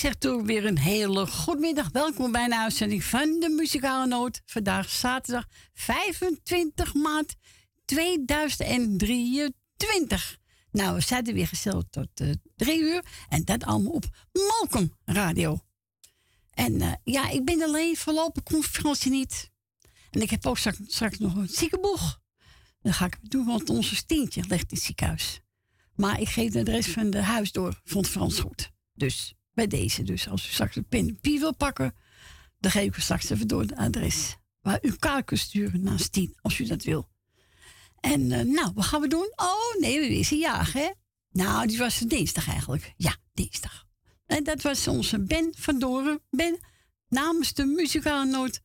zeg 0.00 0.14
toen 0.14 0.46
weer 0.46 0.66
een 0.66 0.78
hele 0.78 1.26
goedemiddag. 1.26 1.88
Welkom 1.92 2.32
bij 2.32 2.44
een 2.44 2.54
uitzending 2.54 3.04
van 3.04 3.40
de 3.40 3.48
Muzikale 3.48 4.06
Noot. 4.06 4.42
Vandaag 4.46 4.90
zaterdag 4.90 5.46
25 5.72 6.94
maart 6.94 7.34
2023. 7.84 10.38
Nou, 10.70 10.94
we 10.94 11.16
er 11.16 11.34
weer 11.34 11.46
gesteld 11.46 11.86
tot 11.90 12.20
uh, 12.20 12.32
drie 12.56 12.80
uur. 12.80 13.04
En 13.28 13.44
dat 13.44 13.64
allemaal 13.64 13.92
op 13.92 14.04
Malcolm 14.32 14.96
Radio. 15.04 15.60
En 16.50 16.74
uh, 16.74 16.92
ja, 17.04 17.28
ik 17.28 17.44
ben 17.44 17.62
alleen 17.62 17.96
voorlopig 17.96 18.42
conferentie 18.42 19.10
niet. 19.10 19.50
En 20.10 20.22
ik 20.22 20.30
heb 20.30 20.46
ook 20.46 20.58
straks, 20.58 21.18
nog 21.18 21.34
een 21.34 21.48
ziekenboeg. 21.48 22.20
Dan 22.82 22.92
ga 22.92 23.06
ik 23.06 23.18
doen, 23.22 23.46
want 23.46 23.70
onze 23.70 23.96
Stientje 23.96 24.44
ligt 24.48 24.70
in 24.70 24.76
het 24.76 24.84
ziekenhuis. 24.84 25.40
Maar 25.94 26.20
ik 26.20 26.28
geef 26.28 26.52
de 26.52 26.60
adres 26.60 26.86
van 26.86 27.10
de 27.10 27.22
huis 27.22 27.52
door. 27.52 27.80
Vond 27.84 28.08
Frans 28.08 28.40
goed. 28.40 28.70
Dus 28.94 29.34
bij 29.68 29.78
deze. 29.80 30.02
Dus 30.02 30.28
als 30.28 30.46
u 30.46 30.52
straks 30.52 30.76
een 30.76 30.88
pen 30.88 31.08
en 31.08 31.14
papier 31.14 31.40
wil 31.40 31.54
pakken, 31.54 31.94
dan 32.58 32.70
geef 32.70 32.86
ik 32.86 32.96
u 32.96 33.00
straks 33.00 33.30
even 33.30 33.48
door 33.48 33.60
het 33.60 33.74
adres. 33.74 34.36
Waar 34.60 34.78
u 34.82 34.92
kaart 34.92 35.24
kunt 35.24 35.40
sturen 35.40 35.82
naar 35.82 35.98
Stien, 35.98 36.36
als 36.40 36.58
u 36.58 36.64
dat 36.64 36.82
wil. 36.82 37.08
En 38.00 38.20
uh, 38.20 38.40
nou, 38.40 38.72
wat 38.74 38.84
gaan 38.84 39.00
we 39.00 39.08
doen? 39.08 39.32
Oh 39.36 39.80
nee, 39.80 40.00
we 40.00 40.08
wisten 40.08 40.38
jagen, 40.38 40.80
hè? 40.80 40.90
Nou, 41.30 41.66
die 41.66 41.78
was 41.78 41.98
dinsdag 41.98 42.48
eigenlijk. 42.48 42.92
Ja, 42.96 43.16
dinsdag. 43.32 43.86
En 44.26 44.44
dat 44.44 44.62
was 44.62 44.88
onze 44.88 45.20
Ben 45.20 45.54
van 45.58 45.78
Doren. 45.78 46.20
Ben, 46.30 46.58
namens 47.08 47.54
de 47.54 47.64
muzikale 47.64 48.30
noot 48.30 48.60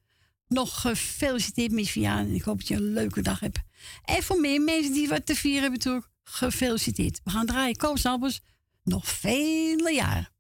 nog 0.48 0.82
gefeliciteerd 0.82 1.72
met. 1.72 1.96
Ik 2.36 2.42
hoop 2.42 2.58
dat 2.58 2.68
je 2.68 2.76
een 2.76 2.94
leuke 2.94 3.22
dag 3.22 3.40
hebt. 3.40 3.60
En 4.04 4.24
voor 4.24 4.40
meer 4.40 4.62
mensen 4.62 4.94
die 4.94 5.08
wat 5.08 5.26
te 5.26 5.36
vieren 5.36 5.72
hebben, 5.72 6.04
gefeliciteerd. 6.24 7.22
We 7.24 7.30
gaan 7.30 7.46
draaien 7.46 7.76
Koos 7.76 8.04
nog 8.84 9.08
vele 9.08 9.94
jaren. 9.94 10.35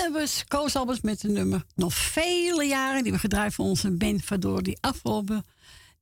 Hebben 0.00 0.20
we 0.20 0.44
Koos 0.48 0.76
Albers 0.76 1.00
met 1.00 1.20
de 1.20 1.28
nummer 1.28 1.64
Nog 1.74 1.94
vele 1.94 2.64
jaren. 2.64 3.02
Die 3.02 3.12
we 3.12 3.18
gedraaid 3.18 3.54
voor 3.54 3.64
onze 3.64 3.96
Ben 3.96 4.20
Vador. 4.20 4.62
Die 4.62 4.78
afgelopen 4.80 5.44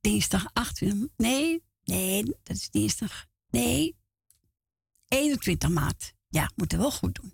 dinsdag 0.01 0.49
28... 0.53 1.09
Nee, 1.17 1.63
nee, 1.83 2.23
dat 2.23 2.55
is 2.55 2.69
dinsdag... 2.69 3.25
Nee, 3.49 3.95
21 5.07 5.69
maart. 5.69 6.13
Ja, 6.29 6.51
moeten 6.55 6.77
we 6.77 6.83
wel 6.83 6.93
goed 6.93 7.15
doen. 7.21 7.33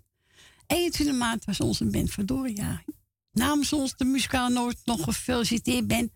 21 0.66 1.16
maart 1.16 1.44
was 1.44 1.60
onze 1.60 1.84
Ben 1.84 2.08
Vador. 2.08 2.50
Ja, 2.50 2.84
namens 3.32 3.72
ons 3.72 3.96
de 3.96 4.04
muzikale 4.04 4.54
noord 4.54 4.80
nog 4.84 5.04
gefeliciteerd 5.04 5.86
Ben. 5.86 6.12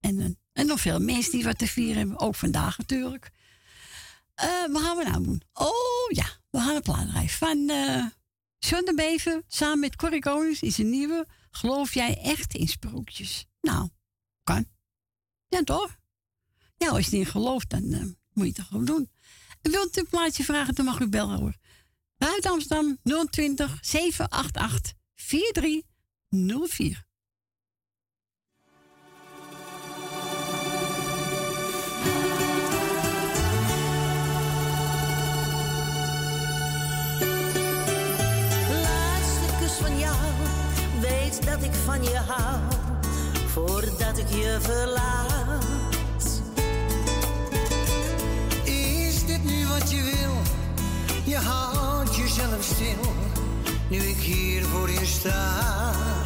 En, 0.00 0.38
en 0.52 0.66
nog 0.66 0.80
veel 0.80 1.00
mensen 1.00 1.32
die 1.32 1.44
wat 1.44 1.58
te 1.58 1.66
vieren 1.66 1.96
hebben. 1.96 2.20
Ook 2.20 2.34
vandaag 2.34 2.78
natuurlijk. 2.78 3.30
Uh, 4.42 4.72
wat 4.72 4.82
gaan 4.82 4.96
we 4.96 5.04
nou 5.04 5.24
doen? 5.24 5.42
Oh 5.52 6.10
ja, 6.10 6.26
we 6.50 6.58
gaan 6.58 6.76
een 6.76 6.82
plaat 6.82 7.08
draaien 7.08 7.28
van... 7.28 7.58
Uh, 7.70 8.06
John 8.60 8.84
de 8.84 9.42
samen 9.48 9.78
met 9.78 9.96
Corrie 9.96 10.20
Konings 10.20 10.60
is 10.60 10.78
een 10.78 10.90
nieuwe 10.90 11.26
Geloof 11.50 11.94
jij 11.94 12.18
echt 12.22 12.54
in 12.54 12.68
sprookjes? 12.68 13.46
Nou, 13.60 13.88
kan. 14.42 14.66
Ja, 15.48 15.62
toch? 15.62 15.98
Ja, 16.76 16.88
als 16.88 17.06
je 17.06 17.16
niet 17.16 17.28
gelooft, 17.28 17.70
dan 17.70 17.82
uh, 17.82 18.02
moet 18.32 18.46
je 18.46 18.52
het 18.56 18.60
gewoon 18.60 18.84
doen. 18.84 19.10
En 19.62 19.70
wilt 19.70 19.96
u 19.96 20.00
een 20.00 20.06
plaatje 20.06 20.44
vragen, 20.44 20.74
dan 20.74 20.84
mag 20.84 21.00
u 21.00 21.08
bellen 21.08 21.38
hoor. 21.38 21.56
Buiten 22.16 22.50
Amsterdam 22.50 22.98
020 23.30 23.78
788 23.80 24.92
4304. 25.14 27.08
Voordat 44.10 44.30
ik 44.30 44.38
je 44.38 44.58
verlaat. 44.60 46.42
Is 48.64 49.24
dit 49.26 49.44
nu 49.44 49.66
wat 49.66 49.90
je 49.90 50.02
wil? 50.02 50.34
Je 51.24 51.36
houdt 51.36 52.16
jezelf 52.16 52.62
stil, 52.62 53.12
nu 53.88 53.96
ik 53.96 54.16
hier 54.16 54.64
voor 54.64 54.90
je 54.90 55.06
sta. 55.06 56.19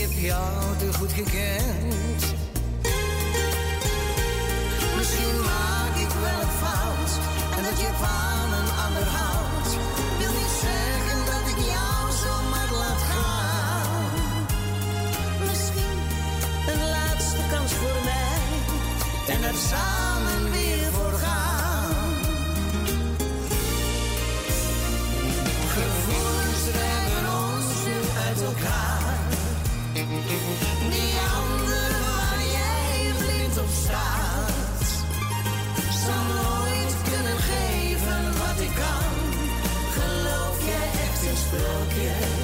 Ik 0.00 0.06
heb 0.06 0.18
jou 0.18 0.76
te 0.78 0.92
goed 0.92 1.12
gekend. 1.12 2.29
Echt 41.66 42.34
in 42.34 42.39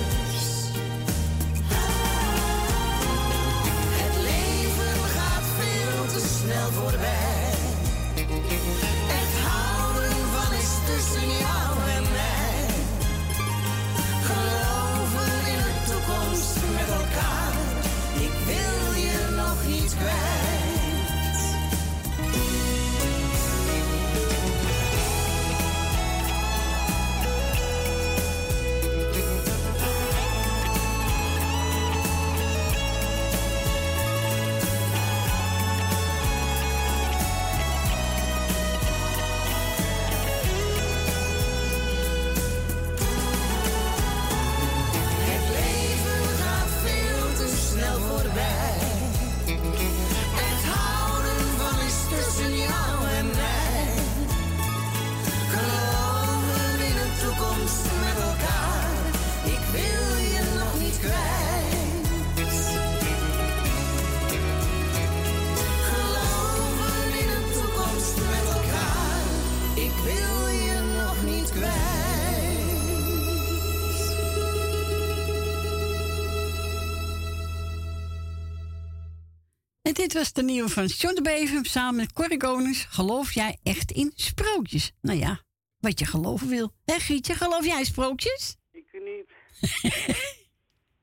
dit 80.07 80.15
was 80.15 80.33
de 80.33 80.43
nieuwe 80.43 80.69
van 80.69 80.85
John 80.87 81.15
de 81.15 81.23
Bever 81.23 81.65
samen 81.65 81.97
met 81.97 82.13
Corrie 82.13 82.39
Konings. 82.39 82.85
Geloof 82.85 83.33
jij 83.33 83.59
echt 83.63 83.91
in 83.91 84.13
sprookjes? 84.15 84.93
Nou 85.01 85.19
ja, 85.19 85.41
wat 85.81 85.99
je 85.99 86.07
geloven 86.07 86.49
wil. 86.49 86.73
Hé 86.85 86.95
Gietje, 86.95 87.35
geloof 87.35 87.65
jij 87.65 87.79
in 87.79 87.85
sprookjes? 87.85 88.57
Ik 88.73 88.93
niet. 88.93 89.29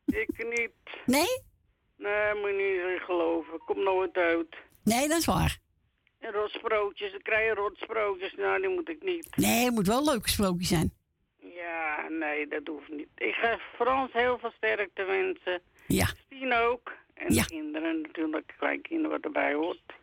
ik 0.21 0.57
niet. 0.57 0.71
Nee? 1.05 1.41
Nee, 1.97 2.33
moet 2.33 2.49
je 2.49 2.89
niet 2.91 3.05
geloven. 3.05 3.57
Kom 3.57 3.83
nooit 3.83 4.15
uit. 4.15 4.55
Nee, 4.83 5.07
dat 5.07 5.17
is 5.17 5.25
waar. 5.25 5.57
En 6.19 6.31
rotsprookjes, 6.31 7.11
dan 7.11 7.21
krijg 7.21 7.47
je 7.47 7.53
rotsprookjes. 7.53 8.33
Nou, 8.35 8.61
die 8.61 8.69
moet 8.69 8.89
ik 8.89 9.03
niet. 9.03 9.27
Nee, 9.35 9.65
het 9.65 9.73
moet 9.73 9.87
wel 9.87 10.05
leuke 10.05 10.29
sprookjes 10.29 10.67
zijn. 10.67 10.93
Ja, 11.37 12.07
nee, 12.09 12.47
dat 12.47 12.67
hoeft 12.67 12.89
niet. 12.89 13.09
Ik 13.15 13.33
ga 13.33 13.59
Frans 13.75 14.13
heel 14.13 14.37
veel 14.37 14.51
sterkte 14.57 15.03
wensen. 15.03 15.61
Ja. 15.87 16.05
Stien 16.05 16.53
ook. 16.53 16.91
En 17.13 17.33
ja. 17.33 17.43
kinderen 17.43 18.01
natuurlijk, 18.01 18.53
kleinkinderen 18.57 19.11
wat 19.11 19.25
erbij 19.25 19.53
hoort. 19.53 19.93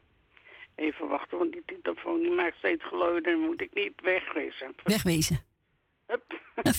Even 0.75 1.09
wachten, 1.09 1.39
want 1.39 1.53
die 1.53 1.81
telefoon 1.83 2.21
die 2.21 2.31
maakt 2.31 2.57
steeds 2.57 2.85
geluiden 2.85 3.33
en 3.33 3.39
moet 3.39 3.61
ik 3.61 3.75
niet 3.75 4.01
wegwezen. 4.03 4.75
Wegwezen. 4.85 5.45
Hup. 6.07 6.41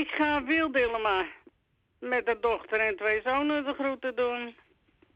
ik 0.00 0.08
ga 0.08 0.44
Wildilma 0.44 1.26
met 1.98 2.26
de 2.26 2.38
dochter 2.40 2.80
en 2.80 2.96
twee 2.96 3.20
zonen 3.24 3.64
de 3.64 3.72
groeten 3.72 4.16
doen. 4.16 4.56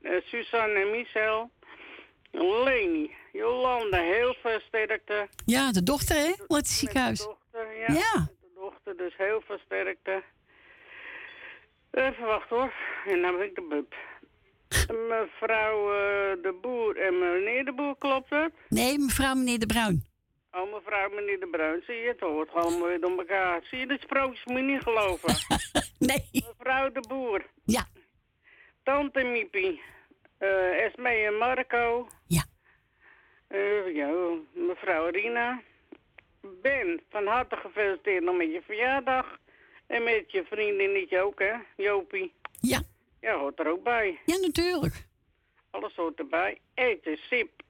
Uh, 0.00 0.20
Suzanne 0.24 0.74
en 0.74 0.90
Michel. 0.90 1.50
Leni, 2.30 3.10
Jolanda, 3.32 3.98
heel 3.98 4.34
veel 4.42 4.60
sterkte. 4.60 5.28
Ja, 5.44 5.72
de 5.72 5.82
dochter, 5.82 6.16
hè? 6.16 6.32
Wat 6.46 6.66
ziekenhuis. 6.66 7.18
de 7.18 7.24
dochter, 7.24 7.76
ja. 7.76 7.94
Ja. 7.94 8.28
De 8.40 8.50
dochter, 8.54 8.96
dus 8.96 9.16
heel 9.16 9.42
veel 9.46 9.58
sterkte. 9.58 10.22
Even 11.92 12.26
wachten 12.26 12.56
hoor. 12.56 12.72
En 13.06 13.22
dan 13.22 13.36
ben 13.36 13.46
ik 13.46 13.54
de 13.54 13.66
bub. 13.68 13.94
Mevrouw 15.08 15.92
uh, 15.92 16.42
de 16.42 16.58
Boer 16.60 16.96
en 16.96 17.18
meneer 17.18 17.64
de 17.64 17.72
Boer, 17.72 17.96
klopt 17.98 18.30
het? 18.30 18.52
Nee, 18.68 18.98
mevrouw 18.98 19.34
meneer 19.34 19.58
de 19.58 19.66
Bruin. 19.66 20.04
Oh, 20.52 20.72
mevrouw 20.74 21.08
meneer 21.10 21.40
de 21.40 21.48
Bruin, 21.50 21.82
zie 21.86 21.94
je 21.94 22.08
het? 22.08 22.20
hoort 22.20 22.52
allemaal 22.54 22.88
weer 22.88 23.00
door 23.00 23.18
elkaar. 23.18 23.60
Zie 23.62 23.78
je 23.78 23.86
de 23.86 23.98
sprookjes, 24.00 24.44
moet 24.44 24.56
je 24.56 24.62
niet 24.62 24.82
geloven. 24.82 25.34
nee. 26.10 26.28
Mevrouw 26.32 26.92
de 26.92 27.04
Boer. 27.08 27.46
Ja. 27.64 27.84
Tante 28.82 29.22
Miepie. 29.22 29.82
Uh, 30.38 30.84
Esme 30.84 31.08
en 31.08 31.38
Marco. 31.38 32.08
Ja. 32.26 32.44
Uh, 33.48 33.94
ja, 33.94 34.10
mevrouw 34.52 35.08
Rina. 35.10 35.62
Ben, 36.62 37.00
van 37.10 37.26
harte 37.26 37.56
gefeliciteerd 37.56 38.24
nog 38.24 38.36
met 38.36 38.52
je 38.52 38.62
verjaardag. 38.66 39.38
En 39.92 40.02
met 40.02 40.32
je 40.32 40.44
vriendinnetje 40.44 41.20
ook, 41.20 41.38
hè, 41.38 41.52
Jopie. 41.76 42.32
Ja. 42.60 42.82
Ja, 43.20 43.38
hoort 43.38 43.58
er 43.58 43.70
ook 43.70 43.82
bij. 43.82 44.18
Ja, 44.26 44.36
natuurlijk. 44.36 45.06
Alles 45.70 45.94
hoort 45.94 46.18
erbij. 46.18 46.58
Eten, 46.74 47.16
Sip. 47.16 47.62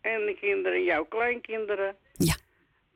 En 0.00 0.26
de 0.26 0.36
kinderen, 0.40 0.84
jouw 0.84 1.04
kleinkinderen. 1.04 1.96
Ja. 2.12 2.36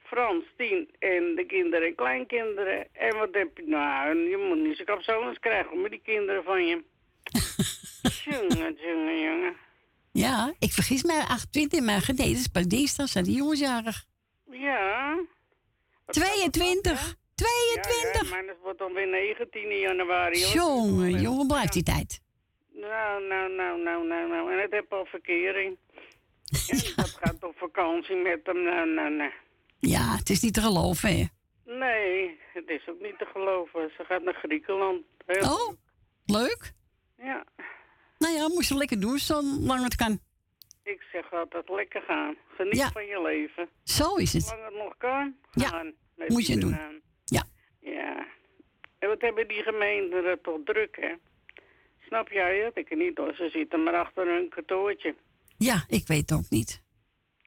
Frans, 0.03 0.45
Tien 0.57 0.91
en 0.99 1.35
de 1.35 1.45
kinderen 1.47 1.89
en 1.89 1.95
kleinkinderen. 1.95 2.95
En 2.95 3.17
wat 3.17 3.29
heb 3.33 3.57
je 3.57 3.67
nou? 3.67 4.17
Je 4.29 4.37
moet 4.37 4.67
niet 4.67 4.77
zo 4.77 4.85
kapsoners 4.85 5.39
krijgen 5.39 5.81
met 5.81 5.91
die 5.91 6.03
kinderen 6.05 6.45
van 6.45 6.67
je. 6.67 6.85
jongen, 8.31 8.75
jongen, 8.75 9.21
jongen. 9.21 9.57
Ja, 10.13 10.55
ik 10.59 10.73
vergis 10.73 11.03
mij 11.03 11.21
28, 11.21 11.81
maar 11.81 12.05
nee, 12.07 12.17
dat 12.17 12.27
is 12.27 12.47
pas 12.47 12.67
dinsdag, 12.67 13.09
zijn 13.09 13.25
die 13.25 13.37
jongensjarig. 13.37 14.05
Ja. 14.51 15.19
22. 16.07 17.17
22. 17.39 18.23
Ja, 18.23 18.35
maar 18.35 18.47
dat 18.47 18.57
wordt 18.63 18.79
dan 18.79 18.93
weer 18.93 19.09
19 19.09 19.79
januari. 19.79 20.39
Jongen, 20.39 21.21
jongen, 21.21 21.47
blijft 21.47 21.73
die 21.73 21.83
tijd. 21.83 22.21
Nou, 22.73 23.27
nou, 23.27 23.53
nou, 23.53 23.83
nou, 23.83 24.07
nou, 24.07 24.29
nou. 24.29 24.53
En 24.53 24.59
het 24.61 24.71
heb 24.71 24.93
al 24.93 25.05
verkering. 25.05 25.77
En 26.69 26.79
dat 26.97 27.19
gaat 27.21 27.45
op 27.45 27.57
vakantie 27.57 28.17
met 28.17 28.41
hem. 28.43 28.63
Nou, 28.63 28.89
nou, 28.89 29.11
nou. 29.11 29.33
Ja, 29.79 30.17
het 30.17 30.31
is 30.31 30.41
niet 30.41 30.55
te 30.55 30.61
geloven, 30.61 31.09
hè? 31.09 31.25
Nee, 31.65 32.39
het 32.53 32.69
is 32.69 32.89
ook 32.89 33.01
niet 33.01 33.19
te 33.19 33.27
geloven. 33.33 33.91
Ze 33.97 34.05
gaat 34.05 34.23
naar 34.23 34.35
Griekenland. 34.35 35.03
Heel 35.27 35.53
oh, 35.53 35.73
leuk. 36.27 36.73
Ja. 37.17 37.45
Nou 38.19 38.35
ja, 38.35 38.49
moest 38.49 38.69
je 38.69 38.75
lekker 38.75 39.01
doen, 39.01 39.19
zolang 39.19 39.83
het 39.83 39.97
kan. 39.97 40.21
Ik 40.83 41.03
zeg 41.13 41.33
altijd 41.33 41.69
lekker 41.69 42.03
gaan. 42.03 42.37
Geniet 42.57 42.77
ja. 42.77 42.91
van 42.91 43.07
je 43.07 43.23
leven. 43.23 43.69
Zo 43.85 44.15
is 44.15 44.33
het. 44.33 44.43
Zolang 44.43 44.65
het 44.65 44.75
nog 44.75 44.97
kan, 44.97 45.37
gaan. 45.51 45.93
Ja, 46.17 46.27
moet 46.29 46.47
je 46.47 46.59
doen. 46.59 46.75
Aan. 46.75 47.01
Ja. 47.93 48.27
En 48.99 49.09
wat 49.09 49.21
hebben 49.21 49.49
die 49.49 49.63
gemeenten 49.63 50.25
er 50.25 50.41
toch 50.41 50.59
druk, 50.65 50.97
hè? 51.01 51.13
Snap 52.07 52.29
jij 52.29 52.59
het? 52.59 52.77
Ik 52.77 52.97
niet 52.97 53.19
hoor. 53.19 53.35
Ze 53.35 53.49
zitten 53.49 53.83
maar 53.83 53.95
achter 53.95 54.27
hun 54.27 54.49
kantoortje. 54.49 55.15
Ja, 55.59 55.85
ik 55.89 56.07
weet 56.07 56.31
het 56.31 56.39
ook 56.39 56.51
niet. 56.51 56.83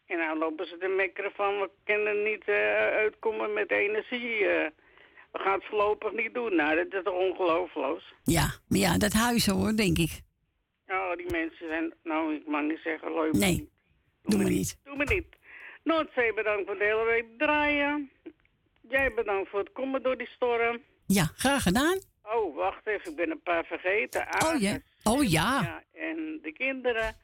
En 0.06 0.18
nou 0.18 0.38
lopen 0.38 0.68
ze 0.68 0.78
te 0.78 0.88
mekkeren 0.88 1.32
van, 1.32 1.60
we 1.60 1.70
kunnen 1.84 2.24
niet 2.24 2.44
uh, 2.48 2.56
uitkomen 2.76 3.54
met 3.54 3.72
energie. 3.72 4.40
Uh, 4.40 4.66
we 5.32 5.40
gaan 5.40 5.54
het 5.54 5.66
voorlopig 5.66 6.12
niet 6.12 6.34
doen. 6.34 6.56
Nou, 6.56 6.76
dat 6.76 6.94
is 6.94 7.04
toch 7.04 7.14
ongelooflijk. 7.14 8.02
Ja, 8.24 8.52
maar 8.68 8.80
ja, 8.80 8.98
dat 8.98 9.14
huis 9.14 9.46
hoor, 9.46 9.76
denk 9.76 9.98
ik. 9.98 10.22
Oh, 10.88 11.16
die 11.16 11.32
mensen 11.32 11.68
zijn, 11.68 11.94
nou, 12.04 12.36
ik 12.36 12.48
mag 12.48 12.62
niet 12.62 12.80
zeggen, 12.84 13.14
leuk. 13.14 13.34
Nee, 13.34 13.52
niet. 13.52 13.70
doe, 14.22 14.32
doe 14.32 14.44
me 14.44 14.50
niet. 14.50 14.78
Doe 14.84 14.96
me 14.96 15.04
niet. 15.04 15.26
Noordzee 15.84 16.34
bedankt 16.34 16.66
voor 16.66 16.78
de 16.78 16.84
hele 16.84 17.06
week 17.06 17.26
draaien. 17.38 18.12
Jij 18.92 19.14
bedankt 19.14 19.50
voor 19.50 19.60
het 19.60 19.72
komen 19.72 20.04
door 20.04 20.18
die 20.18 20.28
storm. 20.28 20.82
Ja, 21.06 21.24
graag 21.36 21.64
gedaan. 21.64 22.00
Oh, 22.24 22.56
wacht 22.56 22.88
even, 22.88 23.12
ik 23.12 23.16
ben 23.16 23.32
een 23.32 23.42
paar 23.42 23.66
vergeten. 23.66 24.28
oh 24.46 24.60
ja, 24.60 24.80
oh 25.04 25.24
ja. 25.24 25.62
ja. 25.62 25.84
En 25.94 26.40
de 26.42 26.52
kinderen. 26.52 27.16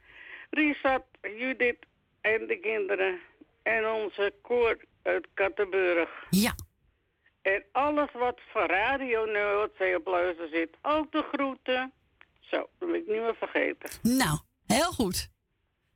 Richard, 0.50 1.04
Judith 1.22 1.86
en 2.22 2.48
de 2.48 2.60
kinderen. 2.60 3.20
En 3.64 3.90
onze 3.90 4.34
koor 4.42 4.78
uit 5.04 5.28
Kattenburg. 5.34 6.10
Ja. 6.30 6.56
En 7.42 7.64
alles 7.72 8.12
wat 8.14 8.40
van 8.52 8.66
Radio 8.66 9.26
Noordzee 9.26 9.96
op 9.96 10.08
luister 10.08 10.48
zit. 10.48 10.78
Ook 10.82 11.12
de 11.12 11.26
groeten. 11.34 11.94
Zo, 12.40 12.58
dat 12.58 12.90
ben 12.90 12.96
ik 12.96 13.08
niet 13.08 13.22
meer 13.22 13.36
vergeten. 13.36 13.90
Nou, 14.02 14.40
heel 14.66 14.92
goed. 14.92 15.30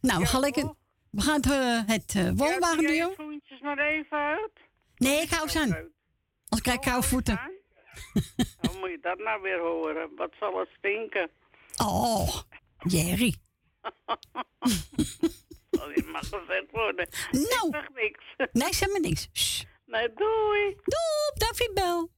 Nou, 0.01 0.19
we 0.19 0.25
gaan 0.25 0.39
lekker... 0.39 0.73
We 1.11 1.21
gaan 1.21 1.35
het, 1.35 1.45
uh, 1.45 1.81
het 1.85 2.13
uh, 2.17 2.31
woonwagen 2.35 2.83
doen. 2.83 2.93
je 2.93 3.11
schoentjes 3.13 3.61
maar 3.61 3.77
even 3.77 4.17
uit? 4.17 4.51
Nee, 5.01 5.21
ik 5.21 5.29
hou 5.29 5.49
ze 5.49 5.59
aan. 5.59 5.91
Als 6.49 6.61
krijg 6.61 6.77
ik 6.77 6.83
koude 6.83 7.07
voeten. 7.07 7.39
Hoe 8.61 8.79
moet 8.79 8.89
je 8.89 8.97
dat 9.01 9.17
nou 9.17 9.41
weer 9.41 9.59
horen? 9.59 10.15
Wat 10.15 10.31
zal 10.39 10.59
het 10.59 10.69
stinken? 10.77 11.29
Oh, 11.83 12.41
Jerry. 12.77 13.35
oh, 15.79 15.95
dit 15.95 16.05
mag 16.05 16.27
gezet 16.29 16.71
worden. 16.71 17.09
Nou. 17.31 17.67
Ik 17.67 17.71
zeg 17.71 17.89
niks. 17.93 18.51
Nee, 18.51 18.73
zeg 18.73 18.89
maar 18.89 18.99
niks. 18.99 19.29
Shh. 19.33 19.63
Nee, 19.85 20.13
doei. 20.13 20.75
Doei, 20.75 21.31
David 21.33 21.73
Bel. 21.73 22.09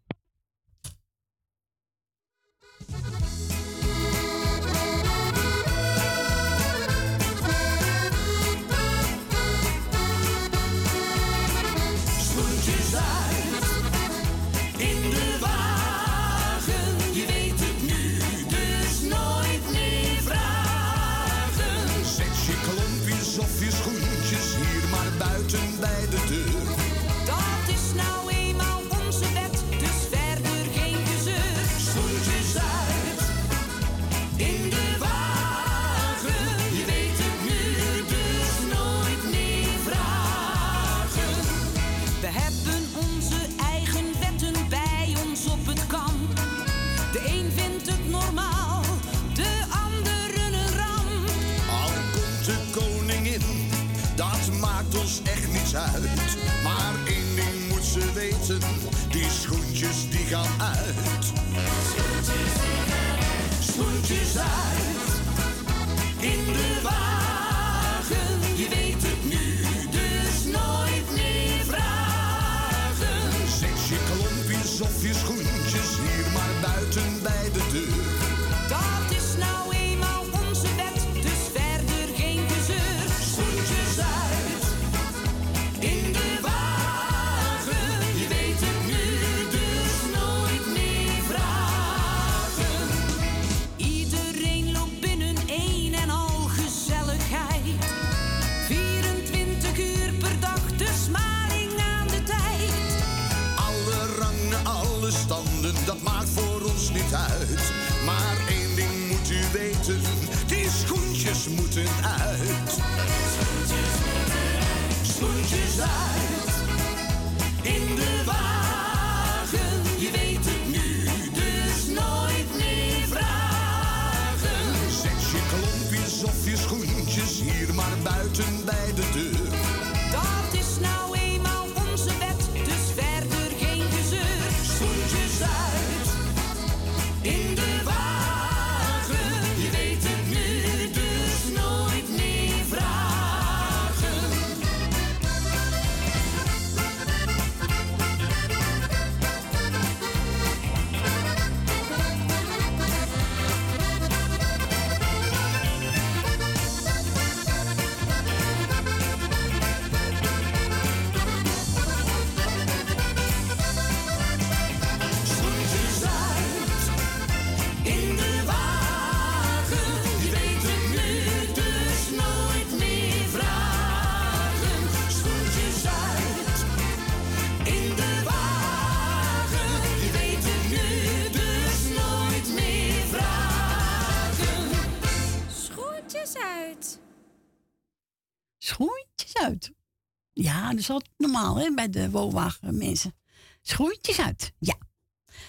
Dat 190.76 190.82
is 190.82 190.90
altijd 190.90 191.12
normaal 191.18 191.58
hè, 191.58 191.74
bij 191.74 191.90
de 191.90 192.10
woonwagen 192.10 192.78
mensen. 192.78 193.14
Schoentjes 193.62 194.20
uit, 194.20 194.54
ja. 194.60 194.76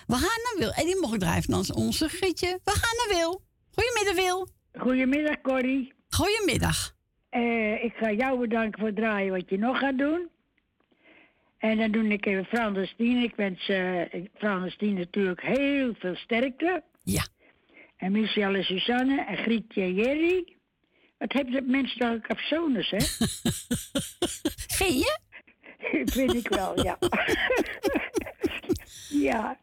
We 0.06 0.14
gaan 0.14 0.20
naar 0.20 0.54
Wil. 0.58 0.72
En 0.72 0.86
die 0.86 1.00
mocht 1.00 1.20
drijven 1.20 1.54
als 1.54 1.72
onze 1.72 2.08
Grietje. 2.08 2.60
We 2.64 2.70
gaan 2.70 2.96
naar 2.96 3.18
Wil. 3.18 3.42
Goedemiddag, 3.70 4.24
Wil. 4.24 4.48
Goedemiddag, 4.82 5.40
Corrie. 5.40 5.92
Goedemiddag. 6.08 6.94
Eh, 7.28 7.84
ik 7.84 7.92
ga 7.96 8.12
jou 8.12 8.38
bedanken 8.38 8.78
voor 8.78 8.88
het 8.88 8.96
draaien 8.96 9.32
wat 9.32 9.50
je 9.50 9.58
nog 9.58 9.78
gaat 9.78 9.98
doen. 9.98 10.28
En 11.58 11.78
dan 11.78 11.90
doe 11.90 12.08
ik 12.08 12.26
even 12.26 12.44
Frans. 12.44 12.94
Ik 12.96 13.34
wens 13.36 13.68
eh 13.68 14.00
Frans 14.34 14.76
natuurlijk 14.78 15.42
heel 15.42 15.94
veel 15.98 16.14
sterkte. 16.14 16.82
Ja. 17.02 17.26
En 17.96 18.12
Michelle 18.12 18.58
en 18.58 18.64
Suzanne 18.64 19.24
en 19.24 19.36
Grietje 19.36 19.82
en 19.82 19.94
Jerry. 19.94 20.53
Wat 21.18 21.32
hebben 21.32 21.52
de 21.54 21.62
mensen 21.62 22.12
ook 22.12 22.26
afzones, 22.30 22.90
hè? 22.90 22.98
Vind 24.78 24.94
je? 24.98 25.18
Vind 26.04 26.34
ik 26.34 26.48
wel, 26.48 26.82
ja. 26.84 26.98
ja. 29.28 29.58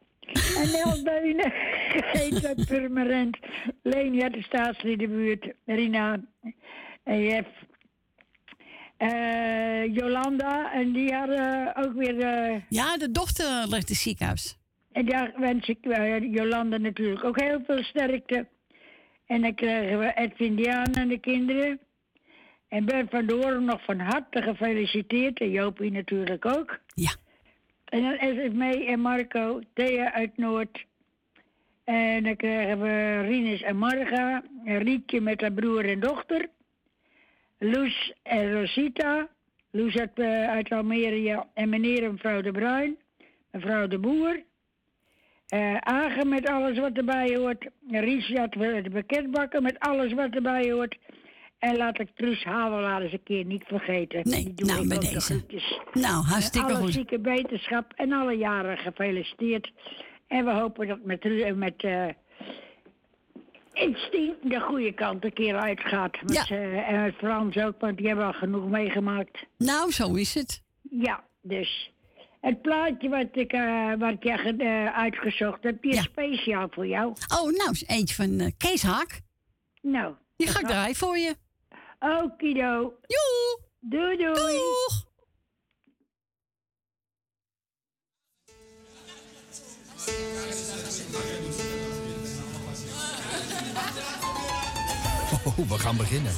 En 0.58 0.74
Elbeunen, 0.74 1.52
heet 1.92 2.42
dat 2.42 2.66
permanent. 2.68 3.38
Leni 3.84 4.22
uit 4.24 4.34
de 4.34 4.42
staatsliedenbuurt. 4.42 5.54
Rina. 5.66 6.20
En 7.04 7.18
je 7.20 7.44
eh, 8.98 9.96
Jolanda. 9.96 10.74
En 10.74 10.92
die 10.92 11.14
hadden 11.14 11.76
ook 11.76 11.94
weer... 11.94 12.20
eh, 12.20 12.62
Ja, 12.70 12.98
de 12.98 13.12
dochter 13.12 13.46
ligt 13.60 13.72
in 13.72 13.78
het 13.80 13.90
ziekenhuis. 13.98 14.58
en 14.92 15.06
daar 15.06 15.34
wens 15.38 15.68
ik 15.68 15.86
eh, 15.86 16.34
Jolanda 16.34 16.78
natuurlijk 16.78 17.24
ook 17.24 17.40
heel 17.40 17.62
veel 17.66 17.84
sterkte. 17.84 18.48
En 19.32 19.42
dan 19.42 19.56
krijgen 19.56 20.00
we 20.00 20.14
Edwin 20.16 20.56
Diaan 20.56 20.94
en 20.94 21.08
de 21.08 21.18
kinderen. 21.18 21.80
En 22.68 22.86
Ben 22.86 23.08
van 23.10 23.26
Doorn 23.26 23.66
nog 23.66 23.84
van 23.84 24.00
harte 24.00 24.42
gefeliciteerd. 24.42 25.40
En 25.40 25.50
Jopie 25.50 25.92
natuurlijk 25.92 26.46
ook. 26.46 26.80
Ja. 26.94 27.16
En 27.86 28.02
dan 28.02 28.30
is 28.30 28.44
het 28.44 28.54
mee 28.54 28.86
en 28.86 29.00
Marco, 29.00 29.62
Thea 29.74 30.14
uit 30.14 30.38
Noord. 30.38 30.86
En 31.84 32.24
dan 32.24 32.36
krijgen 32.36 32.82
we 32.82 33.22
Rinus 33.22 33.62
en 33.62 33.78
Marga. 33.78 34.44
En 34.66 34.78
Rietje 34.78 35.22
met 35.22 35.42
haar 35.42 35.52
broer 35.52 35.90
en 35.90 36.00
dochter. 36.00 36.50
Loes 37.58 38.14
en 38.24 38.54
Rosita. 38.54 39.28
Loes 39.70 39.98
uit, 39.98 40.20
eh, 40.20 40.50
uit 40.50 40.72
Almere 40.72 41.22
ja. 41.22 41.48
en 41.54 41.70
meneer 41.70 42.04
en 42.04 42.12
mevrouw 42.12 42.42
de 42.42 42.52
Bruin. 42.52 42.98
Mevrouw 43.52 43.88
de 43.88 44.00
Boer. 44.00 44.44
Eh 45.52 45.76
Agen 45.80 46.30
met 46.30 46.48
alles 46.48 46.78
wat 46.80 46.92
erbij 46.94 47.36
hoort. 47.36 47.68
Richard 47.90 48.52
de 48.54 48.90
pakketbakken 48.94 49.64
met 49.64 49.80
alles 49.80 50.14
wat 50.14 50.30
erbij 50.30 50.72
hoort. 50.72 50.98
En 51.60 51.78
laat 51.78 52.00
ik 52.00 52.10
Truus 52.16 52.44
Havelaar 52.44 53.02
eens 53.02 53.12
een 53.14 53.24
keer 53.24 53.46
niet 53.46 53.64
vergeten. 53.64 54.22
Nee, 54.30 54.44
Die 54.44 54.54
doe 54.54 54.68
nou, 54.68 54.82
ik 54.82 54.88
bij 54.88 54.98
ook 54.98 55.04
de 55.04 55.10
deze. 55.48 55.82
Nou, 55.94 56.24
hartstikke 56.26 56.68
alle 56.74 56.82
goed. 56.82 56.94
zieke 56.94 57.22
wetenschap 57.22 57.94
en 57.96 58.12
alle 58.12 58.34
jaren 58.38 58.78
gefeliciteerd. 58.78 59.72
En 60.28 60.46
we 60.46 60.52
hopen 60.52 60.88
dat 60.88 61.00
met, 61.04 61.24
Ru- 61.24 61.54
met 61.56 61.84
eh 61.84 62.08
instinct 63.74 64.50
de 64.50 64.60
goede 64.60 64.92
kant 64.94 65.24
een 65.24 65.34
keer 65.34 65.56
uitgaat. 65.56 66.22
Met, 66.22 66.48
Ja. 66.48 66.56
eh, 66.56 66.90
en 66.90 67.02
met 67.02 67.16
Frans 67.16 67.58
ook, 67.58 67.80
want 67.80 67.98
die 67.98 68.08
hebben 68.08 68.26
al 68.26 68.34
genoeg 68.34 68.70
meegemaakt. 68.70 69.46
Nou, 69.58 69.92
zo 69.92 70.14
is 70.14 70.34
het. 70.34 70.64
Ja, 70.90 71.24
dus. 71.42 71.92
Het 72.42 72.62
plaatje 72.62 73.10
wat 73.10 73.28
ik, 73.32 73.52
eh, 73.54 73.94
wat 73.98 74.12
ik 74.12 74.24
eh, 74.24 74.86
uitgezocht 74.98 75.64
heb, 75.64 75.82
die 75.82 75.92
is 75.92 75.98
Ja. 75.98 76.04
speciaal 76.04 76.68
voor 76.72 76.88
jou. 76.88 77.14
Oh, 77.40 77.58
nou, 77.58 77.72
is 77.72 77.86
eentje 77.88 78.16
van 78.16 78.40
eh, 78.40 78.52
Kees 78.58 78.84
Haak. 78.84 79.22
Nou, 79.82 80.16
Die 80.36 80.48
ga 80.48 80.60
ik 80.60 80.68
draaien 80.68 80.96
voor 80.96 81.18
je. 81.18 81.36
okido. 82.00 82.94
Joe! 83.08 83.60
Doei 83.80 84.18
doei. 84.18 84.34
Doeg! 84.34 85.10
Oh, 95.46 95.70
we 95.70 95.78
gaan 95.80 95.98
beginnen. 95.98 96.32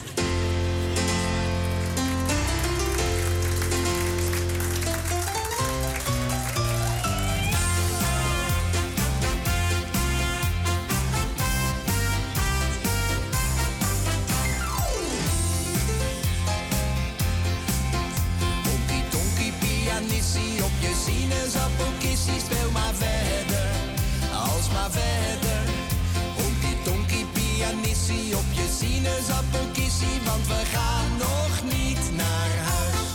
Want 30.25 30.47
we 30.47 30.61
gaan 30.75 31.11
nog 31.17 31.53
niet 31.63 32.03
naar 32.15 32.51
huis. 32.71 33.09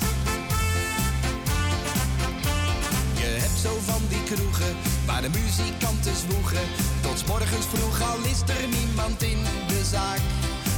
Je 3.23 3.31
hebt 3.43 3.59
zo 3.67 3.73
van 3.91 4.03
die 4.09 4.23
kroegen 4.23 4.77
waar 5.07 5.23
de 5.23 5.29
muzikanten 5.29 6.17
zwoegen. 6.17 6.67
Tot 7.01 7.27
morgens 7.27 7.67
vroeg 7.73 8.01
al 8.11 8.19
is 8.33 8.41
er 8.57 8.69
niemand 8.79 9.23
in 9.23 9.41
de 9.69 9.85
zaak. 9.85 10.23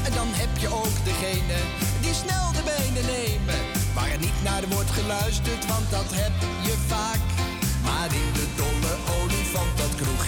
En 0.06 0.12
dan 0.12 0.28
heb 0.42 0.52
je 0.62 0.68
ook 0.68 0.96
degene 1.04 1.58
die 2.00 2.14
snel 2.22 2.46
de 2.58 2.64
benen 2.72 3.06
nemen. 3.16 3.60
Waar 3.94 4.10
er 4.10 4.18
niet 4.18 4.40
naar 4.42 4.64
wordt 4.74 4.90
geluisterd, 4.90 5.66
want 5.66 5.90
dat 5.90 6.10
heb 6.22 6.34
je 6.66 6.76
vaak. 6.86 7.22
Maar 7.86 8.10
in 8.22 8.30
de 8.38 8.46
dolle 8.60 8.92
olifant, 9.18 9.72
dat 9.76 9.94
kroegje 10.00 10.19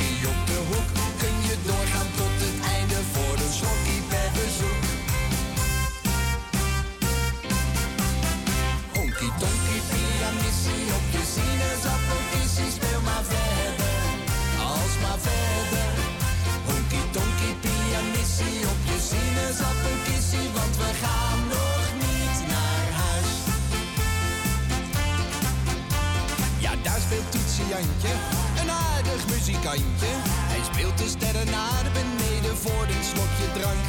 Een 28.61 28.71
aardig 28.71 29.21
muzikantje. 29.29 30.11
Hij 30.53 30.63
speelt 30.71 30.99
de 30.99 31.09
sterren 31.17 31.51
naar 31.51 31.87
beneden 31.99 32.57
voor 32.65 32.87
een 32.95 33.05
slokje 33.13 33.49
drank. 33.59 33.85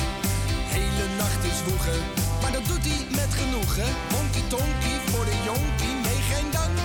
Hele 0.75 1.06
nachten 1.21 1.56
zwoegen, 1.62 1.99
maar 2.41 2.51
dat 2.58 2.65
doet 2.69 2.86
hij 2.89 3.01
met 3.19 3.32
genoegen. 3.41 3.89
Honky 4.13 4.43
tonky 4.53 4.93
voor 5.10 5.25
de 5.32 5.38
jonkie, 5.49 5.95
nee 6.06 6.21
geen 6.32 6.49
dank. 6.58 6.77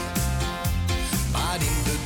Maar 1.34 1.60
in 1.70 1.80
de 1.88 1.96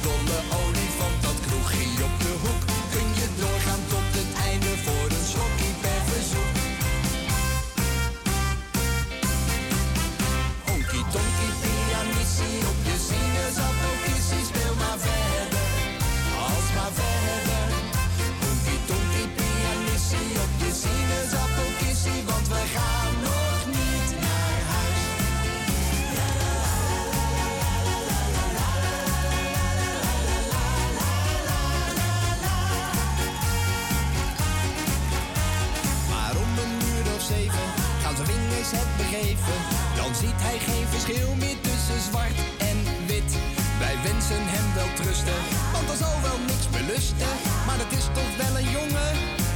het 38.70 38.96
begeven. 38.96 39.58
Dan 39.96 40.14
ziet 40.14 40.40
hij 40.46 40.58
geen 40.58 40.86
verschil 40.94 41.34
meer 41.34 41.60
tussen 41.60 42.00
zwart 42.10 42.38
en 42.70 42.78
wit. 43.06 43.30
Wij 43.78 43.96
wensen 44.04 44.44
hem 44.54 44.66
wel 44.78 44.90
trusten, 45.00 45.40
want 45.72 45.86
er 45.92 45.96
zal 46.04 46.16
wel 46.28 46.38
niks 46.50 46.66
belusten. 46.76 47.32
Maar 47.66 47.78
het 47.84 47.92
is 47.98 48.06
toch 48.18 48.32
wel 48.42 48.54
een 48.60 48.70
jongen 48.78 49.12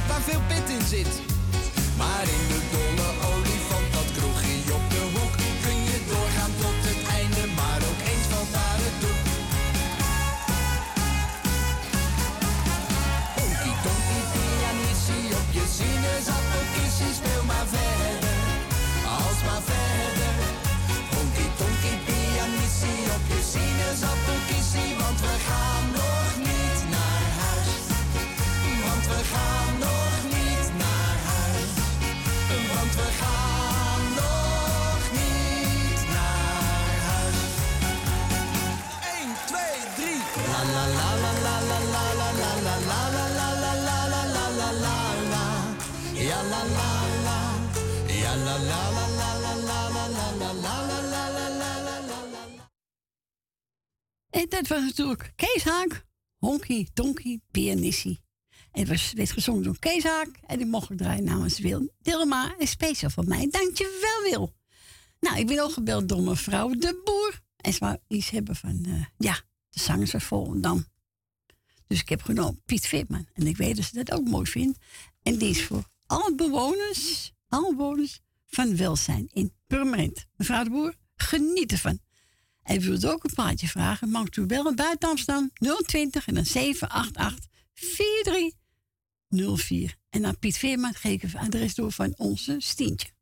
waar 0.07 0.23
veel 0.29 0.43
pit 0.51 0.67
in 0.77 0.85
zit. 0.95 1.13
Maar 2.01 2.25
in 2.37 2.45
de 2.53 2.61
dolle 2.73 3.09
olifant, 3.29 3.46
sinaasappelkissie, 23.57 24.95
want 24.97 25.19
we 25.19 25.35
gaan 25.47 25.85
nog 25.91 26.31
niet 26.37 26.81
naar 26.89 27.27
huis. 27.41 27.73
Want 28.85 29.07
we 29.07 29.23
gaan. 29.31 29.66
Dat 54.49 54.67
was 54.67 54.81
natuurlijk 54.81 55.33
Kees 55.35 55.63
Haak, 55.63 56.05
Honky 56.37 56.87
Tonky 56.93 57.39
Pianissie. 57.51 58.19
En 58.71 58.79
het 58.79 58.89
was, 58.89 59.13
werd 59.13 59.31
gezongen 59.31 59.63
door 59.63 59.79
Kees 59.79 60.03
Haak. 60.03 60.29
En 60.45 60.57
die 60.57 60.67
mocht 60.67 60.89
ik 60.89 60.97
draaien 60.97 61.23
namens 61.23 61.59
Wil 61.59 61.93
Dilma. 62.01 62.55
En 62.57 62.67
speciaal 62.67 63.09
van 63.09 63.27
mij. 63.27 63.47
Dankjewel, 63.49 64.21
Wil. 64.29 64.53
Nou, 65.19 65.37
ik 65.39 65.47
ben 65.47 65.63
ook 65.63 65.71
gebeld 65.71 66.09
door 66.09 66.21
mevrouw 66.21 66.69
De 66.69 67.01
Boer. 67.03 67.41
En 67.57 67.73
ze 67.73 67.79
wou 67.79 67.97
iets 68.07 68.29
hebben 68.29 68.55
van, 68.55 68.85
eh, 68.85 69.05
ja, 69.17 69.41
de 69.69 69.79
zangers 69.79 70.11
van 70.11 70.21
Volendam. 70.21 70.85
Dus 71.87 72.01
ik 72.01 72.09
heb 72.09 72.21
genomen 72.21 72.61
Piet 72.65 72.87
Veerman. 72.87 73.27
En 73.33 73.47
ik 73.47 73.57
weet 73.57 73.75
dat 73.75 73.85
ze 73.85 74.03
dat 74.03 74.11
ook 74.11 74.27
mooi 74.27 74.45
vindt. 74.45 74.79
En 75.23 75.37
die 75.37 75.49
is 75.49 75.63
voor 75.63 75.89
alle 76.05 76.35
bewoners, 76.35 77.33
alle 77.47 77.75
bewoners 77.75 78.19
van 78.47 78.77
welzijn 78.77 79.29
in 79.33 79.53
Purmerend. 79.67 80.25
Mevrouw 80.35 80.63
De 80.63 80.69
Boer, 80.69 80.95
geniet 81.15 81.71
ervan. 81.71 81.99
En 82.67 82.81
u 82.81 82.85
wilt 82.85 83.05
ook 83.05 83.23
een 83.23 83.33
plaatje 83.33 83.67
vragen, 83.67 84.09
mag 84.09 84.35
u 84.35 84.45
bellen 84.45 84.75
buiten 84.75 85.09
Amsterdam 85.09 85.51
020 85.85 86.27
en 86.27 86.33
dan 86.33 86.45
788 86.45 87.49
4304. 87.73 89.95
En 90.09 90.25
aan 90.25 90.39
Piet 90.39 90.57
Veerman 90.57 90.93
geef 90.93 91.13
ik 91.13 91.21
het 91.21 91.35
adres 91.35 91.75
door 91.75 91.91
van 91.91 92.13
onze 92.17 92.55
Stientje. 92.57 93.15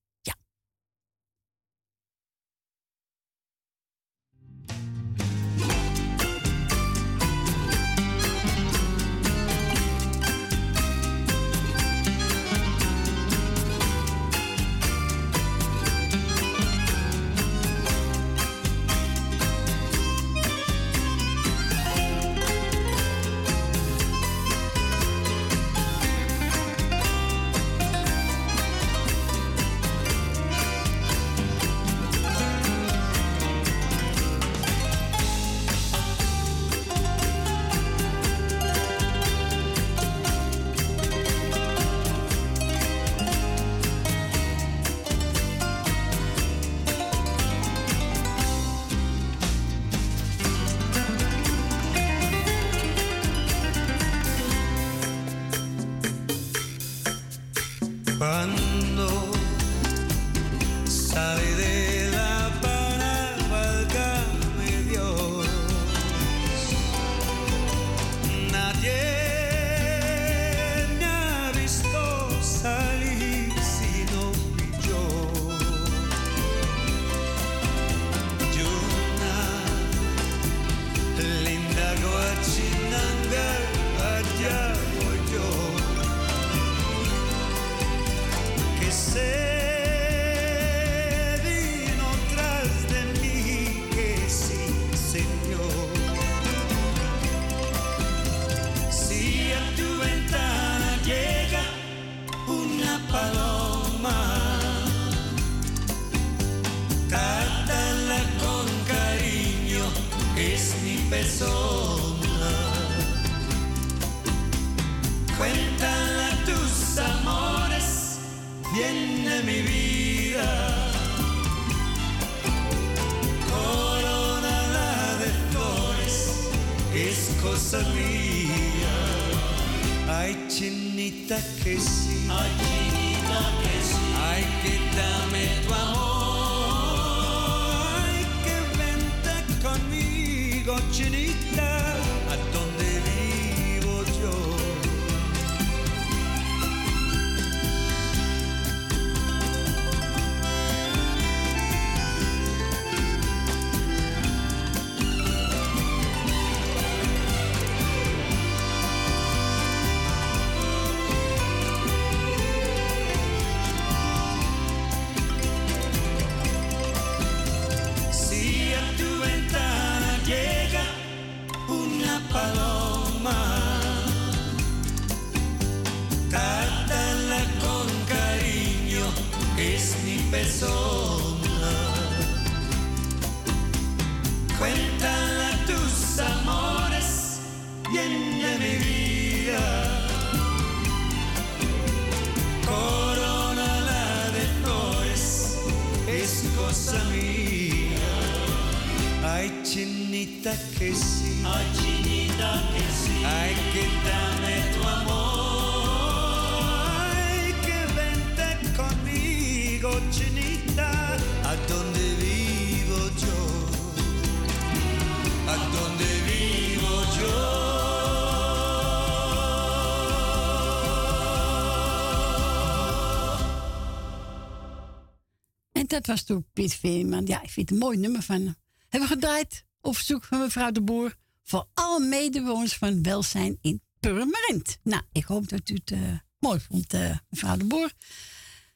Dat 225.95 226.05
was 226.05 226.23
toen 226.23 226.45
Piet 226.53 226.75
Veerman. 226.75 227.25
Ja, 227.25 227.41
ik 227.41 227.49
vind 227.49 227.69
het 227.69 227.77
een 227.77 227.85
mooi 227.85 227.97
nummer 227.97 228.21
van. 228.21 228.55
Hebben 228.87 229.09
we 229.09 229.15
gedraaid 229.15 229.65
op 229.81 229.95
verzoek 229.95 230.23
van 230.23 230.39
mevrouw 230.39 230.71
de 230.71 230.81
Boer. 230.81 231.15
Voor 231.43 231.67
alle 231.73 232.05
medewoners 232.05 232.75
van 232.75 233.03
welzijn 233.03 233.57
in 233.61 233.81
Purmerend. 233.99 234.77
Nou, 234.83 235.03
ik 235.11 235.23
hoop 235.23 235.49
dat 235.49 235.69
u 235.69 235.73
het 235.73 235.91
eh, 235.91 236.19
mooi 236.39 236.59
vond, 236.59 236.93
eh, 236.93 237.17
mevrouw 237.29 237.57
de 237.57 237.65
Boer. 237.65 237.91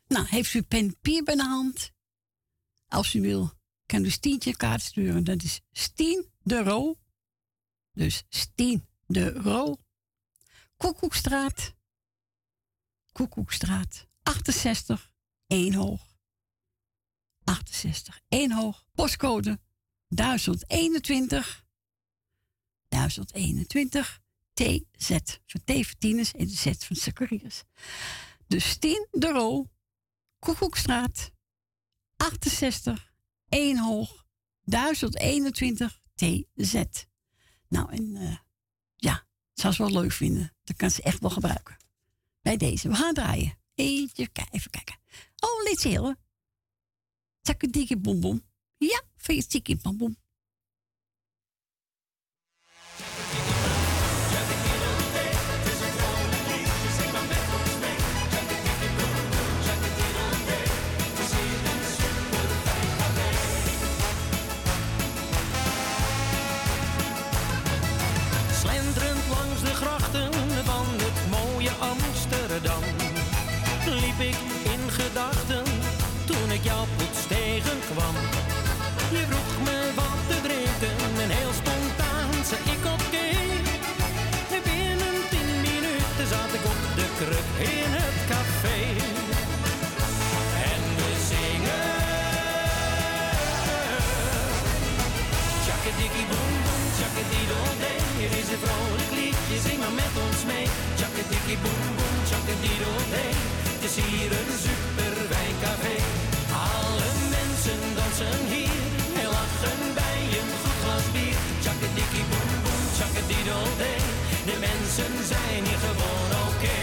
Nou, 0.08 0.26
heeft 0.28 0.54
u 0.54 0.62
pen 0.62 0.98
en 1.02 1.24
bij 1.24 1.36
de 1.36 1.44
hand? 1.44 1.92
Als 2.88 3.14
u 3.14 3.22
wil, 3.22 3.52
kan 3.86 4.06
u 4.06 4.10
Stientje 4.10 4.56
kaart 4.56 4.82
sturen. 4.82 5.24
Dat 5.24 5.44
is 5.44 5.62
Stien 5.72 6.26
de 6.44 6.64
Roo. 6.64 6.98
Dus 7.94 8.24
Stien 8.30 8.88
de 9.06 9.32
Roo. 9.32 9.78
Koekoekstraat. 10.78 11.74
Koekoekstraat. 13.12 14.08
68. 14.24 15.12
1 15.48 15.74
hoog. 15.74 16.09
68 17.50 18.20
1 18.28 18.52
hoog. 18.52 18.86
Postcode 18.96 19.60
1021 20.08 21.66
1021 22.88 24.22
TZ 24.54 25.10
van 25.46 25.62
T 25.66 25.72
voor 25.72 25.98
Tieners 25.98 26.34
en 26.34 26.46
de 26.46 26.54
Z 26.54 26.72
van 26.78 26.96
Securitas. 26.96 27.64
Dus 28.48 28.78
10 28.78 29.08
de 29.12 29.28
Roo, 29.28 29.70
Koekoekstraat 30.40 31.32
68 32.16 33.14
1 33.48 33.78
hoog 33.78 34.26
1021 34.64 36.02
TZ. 36.16 36.84
Nou, 37.68 37.92
en 37.92 38.16
uh, 38.16 38.38
ja, 38.96 39.28
zou 39.54 39.74
ze 39.74 39.84
wel 39.84 40.02
leuk 40.02 40.12
vinden. 40.12 40.56
Dat 40.64 40.76
kan 40.76 40.92
ze 40.92 41.02
echt 41.02 41.20
wel 41.20 41.30
gebruiken. 41.30 41.78
Bij 42.42 42.58
deze. 42.58 42.90
We 42.90 42.96
gaan 42.96 43.14
draaien. 43.14 43.58
Eentje, 43.76 44.30
even 44.52 44.72
kijken. 44.72 45.00
Oh, 45.40 45.64
Lits 45.64 45.84
Heerlen. 47.50 47.72
dikke 47.72 47.98
bom 47.98 48.20
bom. 48.20 48.42
Ja, 48.78 49.02
van 49.18 49.36
je 49.36 49.48
tikkie 49.48 49.80
bom 49.82 50.16
zijn 115.08 115.64
hier 115.66 115.78
gewoon 115.86 116.30
oké. 116.48 116.80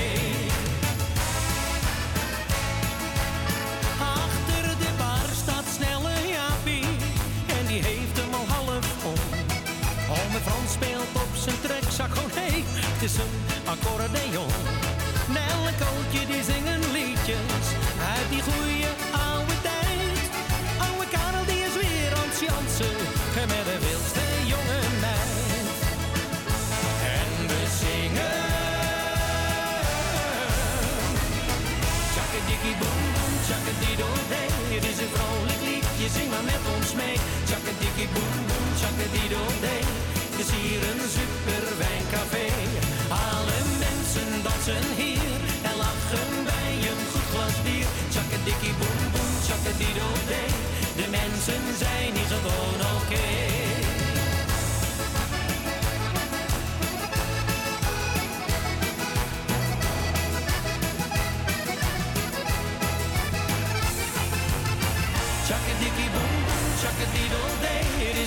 Achter 3.98 4.64
de 4.78 4.90
bar 4.98 5.28
staat 5.42 5.64
snelle 5.76 6.14
Jaapie 6.34 6.86
en 7.58 7.66
die 7.66 7.82
heeft 7.82 8.16
hem 8.20 8.34
al 8.34 8.46
half 8.46 9.04
om. 9.04 9.20
Ome 10.08 10.40
Frans 10.46 10.72
speelt 10.72 11.12
op 11.12 11.32
zijn 11.44 11.60
trekzak, 11.60 12.16
oh 12.16 12.34
nee, 12.34 12.64
het 12.92 13.02
is 13.02 13.16
een 13.24 13.34
accordeon. 13.64 14.54
Nel 15.36 15.60
en 15.70 15.76
Kootje 15.82 16.26
die 16.26 16.42
zingen 16.52 16.80
liedjes 16.92 17.64
uit 18.14 18.28
die 18.30 18.42
goeie 18.48 18.86
oude 19.28 19.56
tijd. 19.68 20.20
Oude 20.86 21.06
Karel 21.14 21.44
die 21.50 21.62
is 21.68 21.74
weer 21.82 22.10
aan 22.18 22.28
het 22.30 22.40
jansen 22.46 22.96
met 23.52 23.64
de 23.70 23.85
met 36.56 36.74
ons 36.76 36.90
mee. 37.00 37.16
Tjakkadikkie 37.48 38.08
boem 38.14 38.36
boem, 38.48 38.68
tjakkadiddel-dee. 38.80 39.84
Het 40.30 40.38
is 40.44 40.50
hier 40.58 40.80
een 40.90 41.02
super 41.18 41.64
wijncafé. 41.82 42.46
Alle 43.30 43.58
mensen 43.84 44.30
dansen 44.46 44.86
hier 45.00 45.38
en 45.68 45.76
lachen 45.84 46.30
bij 46.50 46.72
een 46.90 47.02
goed 47.12 47.28
glas 47.32 47.56
bier. 47.64 47.88
Tjakkadikkie 48.12 48.74
boem 48.80 49.00
boem, 49.14 49.32
tjakkadiddel-dee. 49.46 50.50
De 51.00 51.06
mensen 51.18 51.62
zijn 51.82 51.95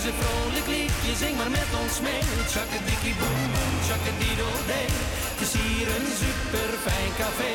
een 0.10 0.24
vrolijk 0.24 0.68
liedje, 0.76 1.12
zing 1.24 1.36
maar 1.40 1.54
met 1.60 1.72
ons 1.82 1.96
mee. 2.08 2.24
Tjakkadikkie 2.52 3.16
boem 3.22 3.42
boem, 3.54 3.74
tjakkadiddel-dee. 3.88 4.90
Het 5.32 5.42
is 5.46 5.54
hier 5.62 5.88
een 5.96 6.08
super 6.24 6.70
fijn 6.86 7.12
café. 7.22 7.52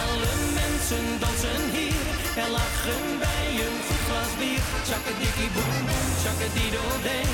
Alle 0.00 0.34
mensen 0.60 1.04
dansen 1.22 1.62
hier 1.76 2.04
en 2.42 2.50
lachen 2.58 3.04
bij 3.24 3.48
een 3.64 3.78
goed 3.86 4.02
glas 4.08 4.32
bier. 4.40 4.62
Tjakkadikkie 4.88 5.50
boem 5.56 5.76
boem, 5.88 6.08
tjakkadiddel-dee. 6.22 7.26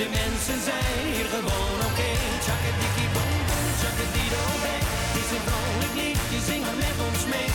De 0.00 0.06
mensen 0.20 0.58
zijn 0.70 1.02
hier 1.14 1.28
gewoon 1.34 1.78
oké. 1.88 2.10
Tjakkadikkie 2.44 3.10
boem 3.14 3.34
boem, 3.48 3.68
tjakkadiddel-dee. 3.80 4.82
Het 5.06 5.16
is 5.22 5.30
een 5.36 5.44
vrolijk 5.48 5.94
liedje, 6.00 6.38
zing 6.48 6.62
maar 6.66 6.78
met 6.86 6.98
ons 7.08 7.22
mee. 7.34 7.52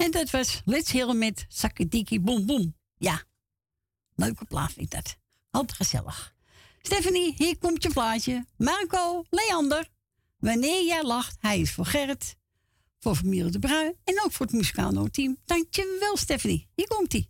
En 0.00 0.10
dat 0.10 0.30
was 0.30 0.62
Let's 0.64 0.90
Hill 0.90 1.14
met 1.14 1.44
Sakadiki 1.48 2.20
Boom 2.20 2.46
Boom. 2.46 2.76
Ja, 2.96 3.22
leuke 4.14 4.44
plaat 4.44 4.72
vind 4.72 4.80
ik 4.80 4.90
dat. 4.90 5.16
Altijd 5.50 5.76
gezellig. 5.76 6.34
Stephanie, 6.82 7.34
hier 7.36 7.58
komt 7.58 7.82
je 7.82 7.90
plaatje. 7.90 8.46
Marco, 8.56 9.24
Leander. 9.30 9.88
Wanneer 10.38 10.84
jij 10.84 11.02
lacht, 11.02 11.36
hij 11.40 11.60
is 11.60 11.72
voor 11.72 11.86
Gerrit. 11.86 12.36
Voor 12.98 13.14
familie 13.14 13.50
De 13.50 13.58
Bruin 13.58 13.96
en 14.04 14.22
ook 14.24 14.32
voor 14.32 14.46
het 14.46 14.54
muzikale 14.54 15.10
team. 15.10 15.36
Dankjewel, 15.44 16.16
Stephanie. 16.16 16.68
Hier 16.74 16.88
komt 16.88 17.29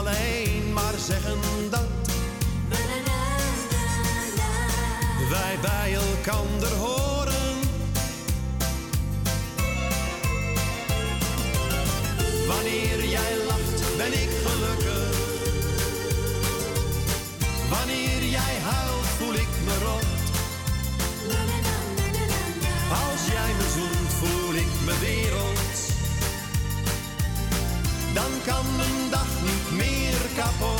alleen 0.00 0.72
maar 0.72 0.94
zeggen 0.98 1.38
dat 1.70 1.88
wij 5.30 5.58
bij 5.60 5.94
elkaar 5.94 6.72
horen. 6.78 7.58
Wanneer 12.46 13.04
jij 13.04 13.36
lacht, 13.48 13.96
ben 13.96 14.12
ik 14.12 14.30
gelukkig. 14.44 15.18
Wanneer 17.70 18.24
jij 18.24 18.56
huilt 18.62 18.99
Dan 28.20 28.30
kan 28.46 28.64
mijn 28.76 29.10
dag 29.10 29.28
niet 29.42 29.70
meer 29.78 30.20
kapot. 30.36 30.79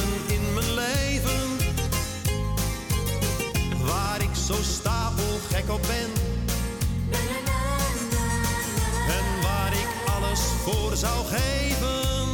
op 5.69 5.81
ben. 5.81 6.11
En 9.07 9.41
waar 9.41 9.73
ik 9.73 9.89
alles 10.15 10.39
voor 10.39 10.95
zou 10.95 11.25
geven. 11.25 12.27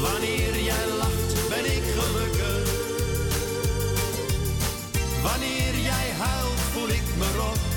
Wanneer 0.00 0.62
jij 0.62 0.86
lacht, 0.98 1.48
ben 1.48 1.64
ik 1.64 1.82
gelukkig. 1.96 2.70
Wanneer 5.22 5.78
jij 5.82 6.10
huilt, 6.18 6.60
voel 6.72 6.88
ik 6.88 7.02
me 7.18 7.32
rot. 7.36 7.73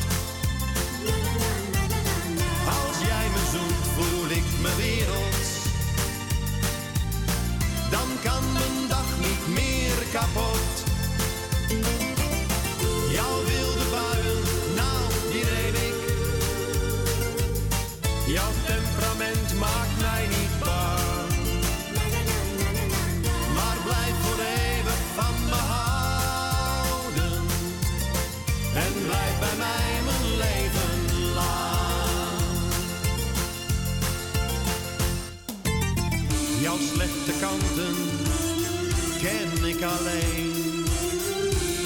Ik. 39.79 40.83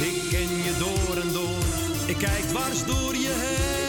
Ik 0.02 0.30
ken 0.30 0.64
je 0.64 0.76
door 0.80 1.22
en 1.22 1.34
door, 1.34 1.64
ik 2.08 2.18
kijk 2.18 2.48
dwars 2.48 2.86
door 2.86 3.16
je 3.16 3.34
heen. 3.34 3.81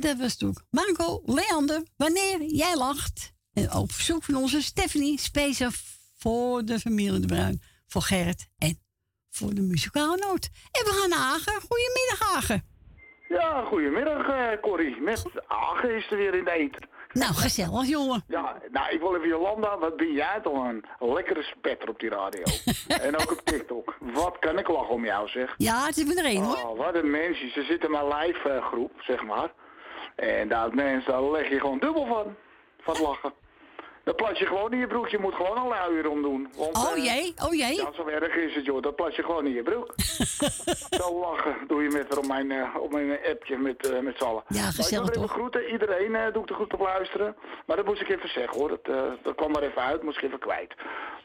En 0.00 0.08
dat 0.08 0.18
was 0.18 0.36
toen 0.36 0.56
Marco 0.70 1.22
Leander, 1.24 1.82
wanneer 1.96 2.42
jij 2.42 2.76
lacht. 2.76 3.32
En 3.52 3.72
op 3.72 3.92
verzoek 3.92 4.22
van 4.22 4.34
onze 4.34 4.62
Stephanie, 4.62 5.18
speciaal 5.18 5.70
voor 6.18 6.64
de 6.64 6.78
familie 6.78 7.20
De 7.20 7.26
Bruin, 7.26 7.60
voor 7.86 8.02
Gerrit 8.02 8.48
en 8.58 8.78
voor 9.30 9.54
de 9.54 9.60
muzikale 9.60 10.16
noot. 10.16 10.48
En 10.72 10.84
we 10.84 10.90
gaan 11.00 11.08
naar 11.08 11.18
Hagen. 11.18 11.60
Goedemiddag, 11.68 12.32
Hagen. 12.32 12.64
Ja, 13.28 13.64
goedemiddag 13.64 14.28
uh, 14.28 14.60
Corrie. 14.60 15.00
Met 15.00 15.22
Agen 15.46 15.96
is 15.96 16.10
er 16.10 16.16
weer 16.16 16.34
in 16.34 16.44
de 16.44 16.50
eten. 16.50 16.88
Nou, 17.12 17.34
gezellig, 17.34 17.86
jongen. 17.86 18.24
Ja, 18.28 18.56
nou, 18.70 18.94
ik 18.94 19.00
wil 19.00 19.16
even 19.16 19.28
Jolanda, 19.28 19.78
wat 19.78 19.96
ben 19.96 20.12
jij 20.12 20.40
toch 20.42 20.68
een 20.68 20.84
lekkere 20.98 21.42
spetter 21.42 21.88
op 21.88 22.00
die 22.00 22.10
radio. 22.10 22.42
en 23.06 23.16
ook 23.16 23.30
op 23.30 23.40
TikTok. 23.44 23.96
Wat 24.00 24.38
kan 24.38 24.58
ik 24.58 24.68
lachen 24.68 24.94
om 24.94 25.04
jou, 25.04 25.28
zeg. 25.28 25.54
Ja, 25.56 25.86
het 25.86 25.96
is 25.96 26.16
er 26.16 26.24
één, 26.24 26.42
hoor. 26.42 26.56
Oh, 26.56 26.78
wat 26.78 26.94
een 26.94 27.10
mensen. 27.10 27.50
Ze 27.50 27.62
zitten 27.62 27.88
in 27.88 27.90
mijn 27.90 28.20
live 28.20 28.48
eh, 28.48 28.66
groep, 28.66 28.92
zeg 29.00 29.22
maar. 29.22 29.52
En 30.16 30.48
daar 30.48 30.74
mensen, 30.74 31.12
daar 31.12 31.22
leg 31.22 31.48
je 31.48 31.60
gewoon 31.60 31.78
dubbel 31.78 32.06
van. 32.06 32.36
Van 32.80 33.02
lachen. 33.02 33.32
Dat 34.10 34.18
plas 34.18 34.38
je 34.38 34.46
gewoon 34.46 34.72
in 34.72 34.78
je 34.78 34.86
broek. 34.86 35.08
Je 35.08 35.18
moet 35.18 35.34
gewoon 35.34 35.56
een 35.56 35.68
luier 35.68 36.08
om 36.08 36.22
doen. 36.22 36.48
Want, 36.56 36.76
Oh 36.76 36.96
eh, 36.96 37.04
jee, 37.04 37.34
oh 37.44 37.54
jee. 37.54 37.76
Ja, 37.76 37.92
zo 37.92 38.06
erg 38.06 38.34
is 38.34 38.54
het, 38.54 38.64
joh. 38.64 38.82
Dat 38.82 38.96
plas 38.96 39.16
je 39.16 39.22
gewoon 39.22 39.46
in 39.46 39.52
je 39.52 39.62
broek. 39.62 39.94
zo 41.00 41.20
lachen 41.20 41.56
doe 41.66 41.82
je 41.82 41.88
met 41.88 42.16
op 42.18 42.26
mijn, 42.26 42.50
eh, 42.50 42.76
op 42.80 42.92
mijn 42.92 43.18
appje 43.30 43.56
met, 43.58 43.90
eh, 43.90 43.98
met 44.00 44.16
z'n 44.16 44.24
allen. 44.24 44.42
Ja, 44.48 44.62
Maar 44.62 44.72
gezellig 44.72 45.08
ik 45.08 45.14
wil 45.14 45.22
even 45.22 45.22
toch? 45.22 45.32
groeten. 45.36 45.70
Iedereen 45.72 46.14
eh, 46.14 46.32
doe 46.32 46.42
ik 46.42 46.48
er 46.48 46.54
goed 46.54 46.72
op 46.72 46.80
luisteren. 46.80 47.36
Maar 47.66 47.76
dat 47.76 47.86
moest 47.86 48.00
ik 48.00 48.08
even 48.08 48.28
zeggen, 48.28 48.58
hoor. 48.58 48.68
Dat, 48.68 48.80
eh, 48.96 49.02
dat 49.22 49.34
kwam 49.34 49.50
maar 49.50 49.62
even 49.62 49.82
uit. 49.82 50.02
Moest 50.02 50.16
ik 50.16 50.22
even 50.22 50.38
kwijt. 50.38 50.74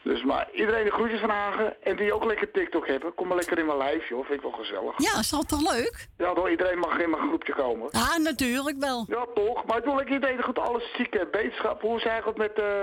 Dus, 0.03 0.23
maar 0.23 0.47
iedereen 0.53 0.83
de 0.85 0.91
groetjes 0.91 1.19
van 1.19 1.29
Hagen. 1.29 1.83
En 1.83 1.95
die 1.95 2.13
ook 2.13 2.25
lekker 2.25 2.51
TikTok 2.51 2.87
hebben. 2.87 3.13
Kom 3.13 3.27
maar 3.27 3.37
lekker 3.37 3.57
in 3.59 3.65
mijn 3.65 3.77
lijf, 3.77 4.09
joh. 4.09 4.25
Vind 4.25 4.33
ik 4.37 4.41
wel 4.41 4.51
gezellig. 4.59 4.93
Ja, 4.97 5.19
is 5.19 5.29
dat 5.29 5.47
toch 5.49 5.73
leuk? 5.73 6.07
Ja, 6.17 6.33
toch, 6.33 6.49
iedereen 6.49 6.79
mag 6.79 6.99
in 6.99 7.09
mijn 7.09 7.27
groepje 7.27 7.53
komen. 7.53 7.89
Ah, 7.91 8.17
natuurlijk 8.17 8.77
wel. 8.79 9.05
Ja, 9.07 9.25
toch. 9.33 9.65
Maar 9.65 9.77
ik 9.77 9.83
wil 9.83 9.95
lekker 9.95 10.13
iedereen 10.13 10.43
goed 10.43 10.59
alles 10.59 10.93
zieke 10.97 11.27
beterschap. 11.31 11.81
Hoe 11.81 11.97
is 11.97 12.03
eigenlijk 12.05 12.37
met, 12.37 12.53
eh, 12.59 12.74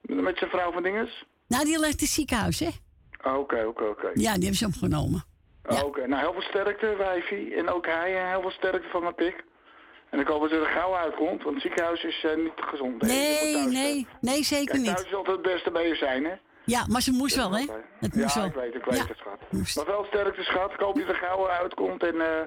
met, 0.00 0.20
met 0.20 0.38
zijn 0.38 0.50
vrouw 0.50 0.72
van 0.72 0.82
dinges? 0.82 1.24
Nou, 1.48 1.64
die 1.64 1.78
ligt 1.78 1.92
in 1.92 2.06
het 2.06 2.08
ziekenhuis, 2.08 2.58
hè? 2.60 2.68
Ah, 3.20 3.38
Oké, 3.38 3.64
oké, 3.64 3.84
oké. 3.84 4.06
Ja, 4.14 4.32
die 4.34 4.42
hebben 4.42 4.54
ze 4.54 4.66
opgenomen. 4.66 5.24
Ah, 5.62 5.84
Oké, 5.84 6.06
nou 6.06 6.22
heel 6.22 6.32
veel 6.32 6.42
sterkte, 6.42 6.94
wijfie. 6.98 7.54
En 7.54 7.68
ook 7.68 7.86
hij, 7.86 8.16
eh, 8.22 8.30
heel 8.30 8.40
veel 8.40 8.50
sterkte 8.50 8.88
van 8.88 9.02
mijn 9.02 9.14
pik. 9.14 9.44
En 10.10 10.20
ik 10.20 10.26
hoop 10.26 10.40
dat 10.40 10.50
er 10.50 10.66
gauw 10.66 10.94
uitkomt, 10.94 11.42
want 11.42 11.54
het 11.54 11.62
ziekenhuis 11.62 12.02
is 12.04 12.24
eh, 12.24 12.36
niet 12.36 12.52
gezond. 12.56 12.92
moet 12.92 13.02
Nee, 13.02 13.52
thuis, 13.52 13.66
nee, 13.72 14.06
nee, 14.20 14.42
zeker 14.42 14.66
Kijk, 14.66 14.78
niet. 14.78 14.94
thuis 14.94 15.06
is 15.06 15.14
altijd 15.14 15.36
het 15.36 15.46
beste 15.46 15.70
bij 15.70 15.88
je 15.88 15.94
zijn, 15.94 16.24
hè? 16.24 16.34
Ja, 16.64 16.86
maar 16.88 17.00
ze 17.02 17.10
moest 17.12 17.36
wel, 17.36 17.52
hè? 17.52 17.64
Het 17.98 18.14
moest 18.14 18.34
ja, 18.34 18.40
wel. 18.40 18.48
ik 18.48 18.54
weet, 18.54 18.74
ik 18.74 18.84
weet 18.84 18.96
Ja. 18.98 19.06
het, 19.06 19.16
schat. 19.18 19.76
Maar 19.76 19.94
wel 19.94 20.04
sterkte, 20.04 20.42
schat. 20.42 20.72
Ik 20.72 20.80
hoop 20.80 20.94
dat 20.98 21.08
er 21.08 21.14
gauw 21.14 21.48
uitkomt 21.48 22.02
en 22.02 22.20
eh, 22.20 22.46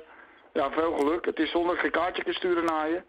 ja, 0.54 0.72
veel 0.72 0.98
geluk. 0.98 1.26
Het 1.26 1.40
is 1.40 1.52
zondag 1.52 1.80
geen 1.80 1.92
kaartje 1.92 2.34
sturen 2.34 2.66
naar 2.66 2.90
je. 2.90 3.04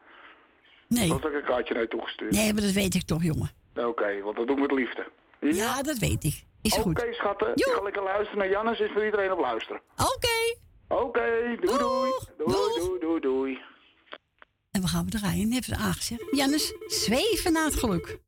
Nee. 0.88 1.08
Dat 1.08 1.22
heb 1.22 1.32
ik 1.32 1.38
een 1.38 1.44
kaartje 1.44 1.74
naar 1.74 1.82
je 1.82 1.88
toegestuurd. 1.88 2.32
Nee, 2.32 2.52
maar 2.52 2.62
dat 2.62 2.72
weet 2.72 2.94
ik 2.94 3.02
toch, 3.02 3.22
jongen. 3.22 3.50
Oké, 3.74 4.20
want 4.22 4.36
dat 4.36 4.46
doen 4.46 4.56
we 4.56 4.60
met 4.62 4.70
liefde. 4.72 5.06
Ja, 5.40 5.82
dat 5.82 5.98
weet 5.98 6.24
ik. 6.24 6.44
Is 6.62 6.72
Oké, 6.72 6.82
goed. 6.82 7.06
schatten. 7.10 7.52
Ik 7.54 7.64
ga 7.64 7.82
lekker 7.82 8.02
luisteren 8.02 8.38
naar 8.38 8.50
Jannes. 8.50 8.80
Is 8.80 8.90
voor 8.92 9.04
iedereen 9.04 9.32
op 9.32 9.38
luisteren. 9.38 9.80
Oké. 9.96 10.56
Oké, 10.88 11.56
doei 11.60 11.78
doei. 11.78 12.10
Doei, 12.36 12.78
doei, 12.78 13.00
doei, 13.00 13.20
doei. 13.20 13.58
En 14.70 14.80
we 14.80 14.88
gaan 14.88 15.04
we 15.04 15.10
draaien, 15.10 15.52
het 15.52 15.72
aangezegd. 15.72 16.22
Jannes, 16.30 16.74
zweven 16.86 17.52
naar 17.52 17.64
het 17.64 17.74
geluk. 17.74 18.18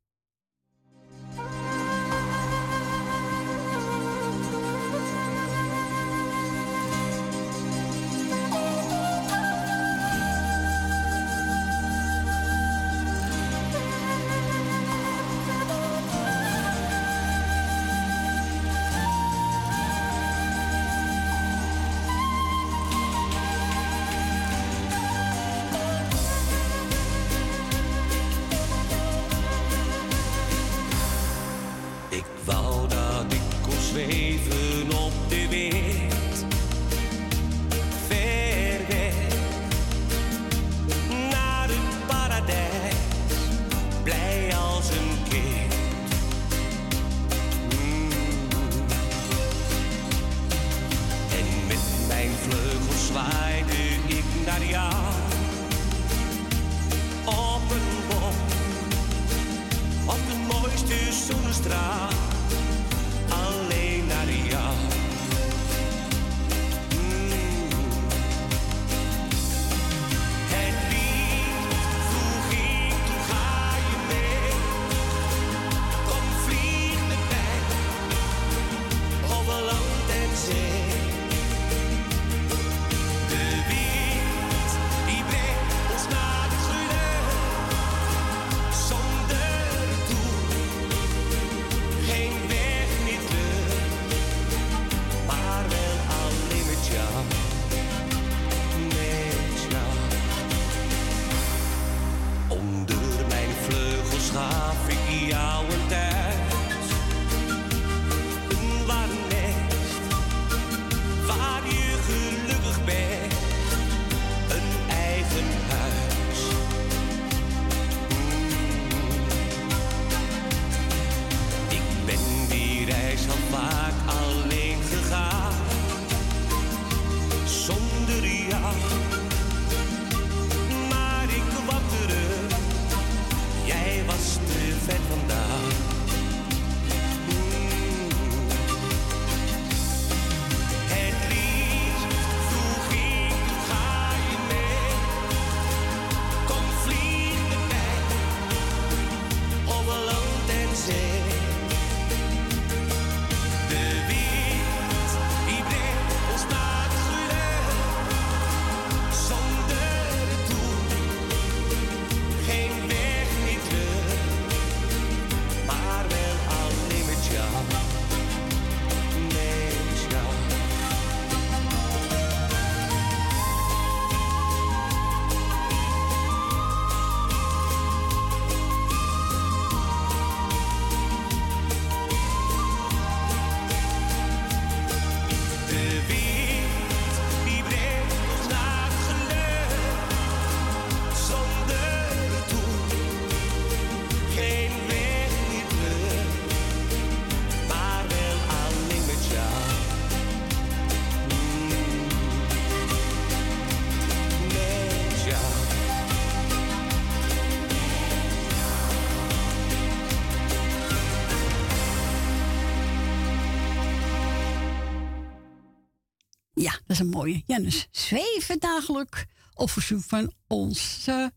Is 216.98 217.04
een 217.04 217.10
mooie. 217.10 217.42
Janus, 217.46 217.88
zweven 217.90 218.58
dagelijk 218.58 219.26
op 219.54 219.70
verzoek 219.70 220.00
van 220.02 220.32
onze 220.48 221.32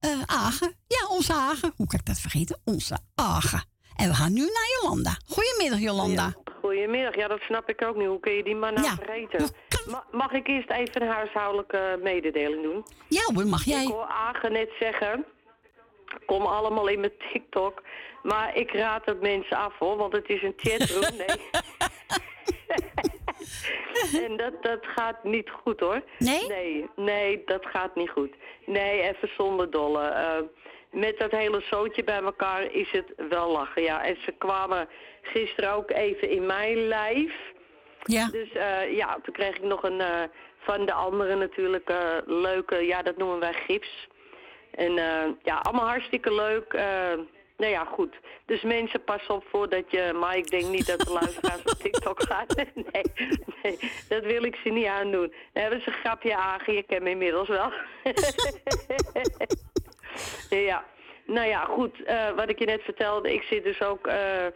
eh 0.00 0.22
Agen. 0.26 0.74
Ja, 0.86 1.06
onze 1.08 1.32
Agen. 1.32 1.72
Hoe 1.76 1.86
kan 1.86 1.98
ik 1.98 2.06
dat 2.06 2.18
vergeten? 2.20 2.60
Onze 2.64 2.98
Agen. 3.14 3.64
En 3.96 4.08
we 4.08 4.14
gaan 4.14 4.32
nu 4.32 4.40
naar 4.40 4.68
Jolanda. 4.82 5.16
Goedemiddag, 5.26 5.78
Jolanda. 5.80 6.32
Goedemiddag, 6.60 7.14
ja, 7.16 7.28
dat 7.28 7.40
snap 7.40 7.68
ik 7.68 7.84
ook 7.84 7.96
niet. 7.96 8.06
Hoe 8.06 8.20
kun 8.20 8.32
je 8.32 8.42
die 8.44 8.54
man 8.56 8.74
nou 8.74 8.86
Ja. 8.86 8.94
vergeten? 8.94 9.48
Ma- 9.86 10.04
mag 10.12 10.30
ik 10.32 10.46
eerst 10.48 10.70
even 10.70 11.02
een 11.02 11.08
huishoudelijke 11.08 11.98
mededeling 12.02 12.62
doen? 12.62 12.84
Ja 13.08 13.22
hoor, 13.34 13.46
mag 13.46 13.64
jij. 13.64 13.82
Ik 13.82 13.88
hoor 13.88 14.06
Agen 14.06 14.52
net 14.52 14.70
zeggen, 14.80 15.24
kom 16.26 16.42
allemaal 16.42 16.86
in 16.88 17.00
mijn 17.00 17.12
TikTok. 17.32 17.82
Maar 18.22 18.56
ik 18.56 18.70
raad 18.72 19.04
het 19.04 19.20
mensen 19.20 19.56
af 19.56 19.78
hoor, 19.78 19.96
want 19.96 20.12
het 20.12 20.28
is 20.28 20.42
een 20.42 20.54
chatroom. 20.62 21.16
Nee. 21.16 21.36
en 24.26 24.36
dat, 24.36 24.62
dat 24.62 24.86
gaat 24.86 25.24
niet 25.24 25.50
goed 25.50 25.80
hoor. 25.80 26.02
Nee? 26.18 26.46
Nee, 26.48 26.88
nee, 26.96 27.42
dat 27.44 27.66
gaat 27.66 27.94
niet 27.94 28.10
goed. 28.10 28.34
Nee, 28.66 29.00
even 29.00 29.28
zonder 29.36 29.70
dolle. 29.70 30.02
Eh, 30.02 30.38
met 30.90 31.18
dat 31.18 31.30
hele 31.30 31.60
zootje 31.70 32.04
bij 32.04 32.22
elkaar 32.22 32.72
is 32.72 32.90
het 32.90 33.12
wel 33.28 33.50
lachen, 33.50 33.82
ja. 33.82 34.04
En 34.04 34.16
ze 34.24 34.32
kwamen 34.38 34.88
gisteren 35.22 35.72
ook 35.72 35.90
even 35.90 36.30
in 36.30 36.46
mijn 36.46 36.86
lijf. 36.86 37.32
Ja. 38.02 38.28
Dus 38.30 38.52
eh, 38.52 38.96
ja, 38.96 39.18
toen 39.22 39.34
kreeg 39.34 39.56
ik 39.56 39.62
nog 39.62 39.82
een 39.82 40.00
eh, 40.00 40.22
van 40.58 40.86
de 40.86 40.92
anderen 40.92 41.38
natuurlijk 41.38 41.92
leuke, 42.26 42.86
ja, 42.86 43.02
dat 43.02 43.16
noemen 43.16 43.38
wij 43.38 43.52
gips. 43.52 44.08
En 44.70 44.92
ja, 45.42 45.56
allemaal 45.62 45.88
hartstikke 45.88 46.34
leuk. 46.34 46.72
nou 47.56 47.72
ja, 47.72 47.84
goed. 47.84 48.14
Dus 48.46 48.62
mensen, 48.62 49.04
pas 49.04 49.26
op 49.26 49.44
voordat 49.48 49.90
je... 49.90 50.12
Maar 50.20 50.36
ik 50.36 50.50
denk 50.50 50.64
niet 50.64 50.86
dat 50.86 51.00
de 51.00 51.12
luisteraars 51.12 51.62
op 51.64 51.78
TikTok 51.78 52.22
gaan. 52.22 52.46
Nee, 52.92 53.02
nee, 53.62 53.78
dat 54.08 54.24
wil 54.24 54.42
ik 54.42 54.56
ze 54.56 54.68
niet 54.68 54.86
aandoen. 54.86 55.34
Dan 55.52 55.62
hebben 55.62 55.80
ze 55.80 55.88
een 55.88 55.92
grapje 55.92 56.36
aange, 56.36 56.72
je 56.72 56.82
kent 56.82 57.02
me 57.02 57.10
inmiddels 57.10 57.48
wel. 57.48 57.72
ja, 60.70 60.84
nou 61.26 61.48
ja, 61.48 61.64
goed. 61.64 62.02
eh, 62.02 62.30
wat 62.30 62.50
ik 62.50 62.58
je 62.58 62.64
net 62.64 62.82
vertelde, 62.82 63.32
ik 63.32 63.42
zit 63.42 63.64
dus 63.64 63.82
ook 63.82 64.06
eh, 64.06 64.46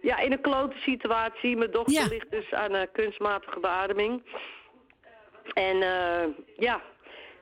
ja, 0.00 0.18
in 0.18 0.32
een 0.32 0.40
klote 0.40 0.76
situatie. 0.78 1.56
Mijn 1.56 1.70
dochter 1.70 2.08
ligt 2.08 2.30
dus 2.30 2.52
aan 2.52 2.74
een 2.74 2.92
kunstmatige 2.92 3.60
beademing. 3.60 4.22
En 5.52 5.82
eh, 5.82 6.28
ja, 6.56 6.82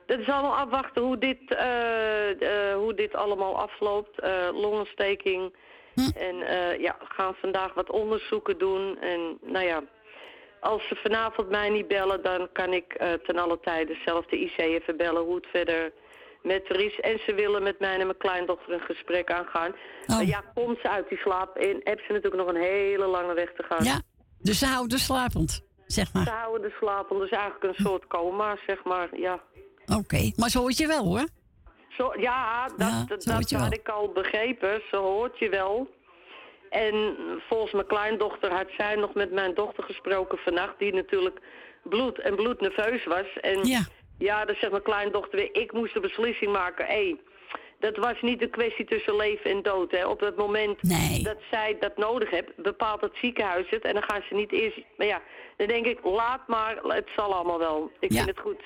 dat 0.05 0.19
is 0.19 0.27
allemaal 0.27 0.57
afwachten 0.57 1.01
hoe 1.01 1.17
dit, 1.17 1.39
hoe 2.75 2.93
dit 2.95 3.15
allemaal 3.15 3.59
afloopt. 3.61 4.19
Eh, 4.19 4.49
longontsteking. 5.95 6.43
En 6.43 6.47
eh, 6.47 6.79
ja, 6.79 6.97
gaan 6.99 7.33
vandaag 7.41 7.73
wat 7.73 7.89
onderzoeken 7.89 8.57
doen. 8.57 8.97
En 8.99 9.37
nou 9.41 9.65
ja, 9.65 9.83
als 10.59 10.87
ze 10.87 10.95
vanavond 10.95 11.49
mij 11.49 11.69
niet 11.69 11.87
bellen, 11.87 12.23
dan 12.23 12.49
kan 12.51 12.73
ik 12.73 12.93
eh, 12.93 13.13
ten 13.13 13.37
alle 13.37 13.59
tijde 13.59 13.97
zelf 14.05 14.25
de 14.25 14.39
IC 14.39 14.57
even 14.57 14.97
bellen 14.97 15.23
hoe 15.23 15.35
het 15.35 15.47
verder 15.47 15.91
met 16.41 16.67
haar 16.67 16.79
is. 16.79 16.99
En 16.99 17.19
ze 17.25 17.33
willen 17.33 17.63
met 17.63 17.79
mij 17.79 17.99
en 17.99 18.05
mijn 18.05 18.17
kleindochter 18.17 18.73
een 18.73 18.79
gesprek 18.79 19.31
aangaan. 19.31 19.71
Maar 20.07 20.25
ja, 20.25 20.43
komt 20.53 20.77
ze 20.81 20.89
uit 20.89 21.09
die 21.09 21.17
slaap 21.17 21.55
en 21.55 21.81
heb 21.83 21.99
ze 21.99 22.11
natuurlijk 22.13 22.43
nog 22.43 22.53
een 22.53 22.61
hele 22.61 23.05
lange 23.05 23.33
weg 23.33 23.53
te 23.53 23.63
gaan. 23.63 23.83
Ja, 23.83 24.01
dus 24.41 24.59
ze 24.59 24.65
houden 24.65 24.99
slapend, 24.99 25.61
zeg 25.85 26.07
Ze 26.07 26.11
maar. 26.17 26.29
houden 26.29 26.61
de 26.69 26.75
slapen, 26.79 27.19
dus 27.19 27.29
eigenlijk 27.29 27.63
een 27.63 27.85
soort 27.85 28.07
coma, 28.07 28.57
zeg 28.67 28.83
maar, 28.83 29.19
ja. 29.19 29.41
Oké, 29.97 30.31
maar 30.35 30.49
zo 30.49 30.59
hoort 30.59 30.77
je 30.77 30.87
wel 30.87 31.03
hoor. 31.05 31.27
Zo, 31.97 32.13
ja, 32.17 32.65
dat, 32.67 32.77
Ja, 32.77 33.05
dat, 33.07 33.23
zo 33.23 33.29
hoort 33.31 33.41
dat 33.41 33.49
je 33.49 33.55
wel. 33.55 33.65
had 33.65 33.73
ik 33.77 33.89
al 33.89 34.11
begrepen. 34.11 34.81
Ze 34.89 34.95
hoort 34.97 35.39
je 35.39 35.49
wel. 35.49 35.87
En 36.69 37.15
volgens 37.49 37.71
mijn 37.71 37.87
kleindochter 37.87 38.51
had 38.53 38.67
zij 38.77 38.95
nog 38.95 39.13
met 39.13 39.31
mijn 39.31 39.53
dochter 39.53 39.83
gesproken 39.83 40.37
vannacht, 40.37 40.79
die 40.79 40.93
natuurlijk 40.93 41.39
bloed 41.83 42.19
en 42.19 42.35
bloednerveus 42.35 43.05
was. 43.05 43.25
En 43.41 43.65
Ja. 43.67 43.81
ja, 44.17 44.45
dan 44.45 44.55
zegt 44.55 44.71
mijn 44.71 44.83
kleindochter 44.83 45.39
weer, 45.39 45.49
ik 45.61 45.71
moest 45.73 45.93
de 45.93 45.99
beslissing 45.99 46.51
maken. 46.51 46.85
Hé, 46.85 47.15
dat 47.79 47.97
was 47.97 48.21
niet 48.21 48.41
een 48.41 48.49
kwestie 48.49 48.85
tussen 48.85 49.15
leven 49.15 49.51
en 49.51 49.61
dood. 49.61 49.91
Hè. 49.91 50.05
Op 50.05 50.19
het 50.19 50.35
moment 50.37 50.77
dat 51.23 51.37
zij 51.51 51.77
dat 51.79 51.97
nodig 51.97 52.29
heeft, 52.29 52.55
bepaalt 52.55 53.01
het 53.01 53.15
ziekenhuis 53.21 53.69
het. 53.69 53.83
En 53.83 53.93
dan 53.93 54.03
gaan 54.03 54.21
ze 54.29 54.35
niet 54.35 54.51
eerst... 54.51 54.79
Maar 54.97 55.07
ja, 55.07 55.21
dan 55.57 55.67
denk 55.67 55.85
ik, 55.85 55.99
laat 56.03 56.47
maar, 56.47 56.77
het 56.83 57.09
zal 57.15 57.33
allemaal 57.33 57.59
wel. 57.59 57.91
Ik 57.99 58.11
vind 58.13 58.27
het 58.27 58.39
goed. 58.39 58.61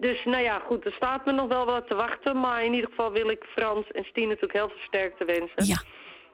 Dus 0.00 0.24
nou 0.24 0.42
ja, 0.42 0.58
goed, 0.58 0.84
er 0.84 0.92
staat 0.92 1.26
me 1.26 1.32
nog 1.32 1.48
wel 1.48 1.66
wat 1.66 1.88
te 1.88 1.94
wachten. 1.94 2.40
Maar 2.40 2.64
in 2.64 2.72
ieder 2.72 2.88
geval 2.88 3.12
wil 3.12 3.30
ik 3.30 3.44
Frans 3.44 3.90
en 3.90 4.04
Stien 4.04 4.26
natuurlijk 4.26 4.52
heel 4.52 4.68
veel 4.68 4.86
sterkte 4.86 5.24
wensen. 5.24 5.64
Ja, 5.66 5.82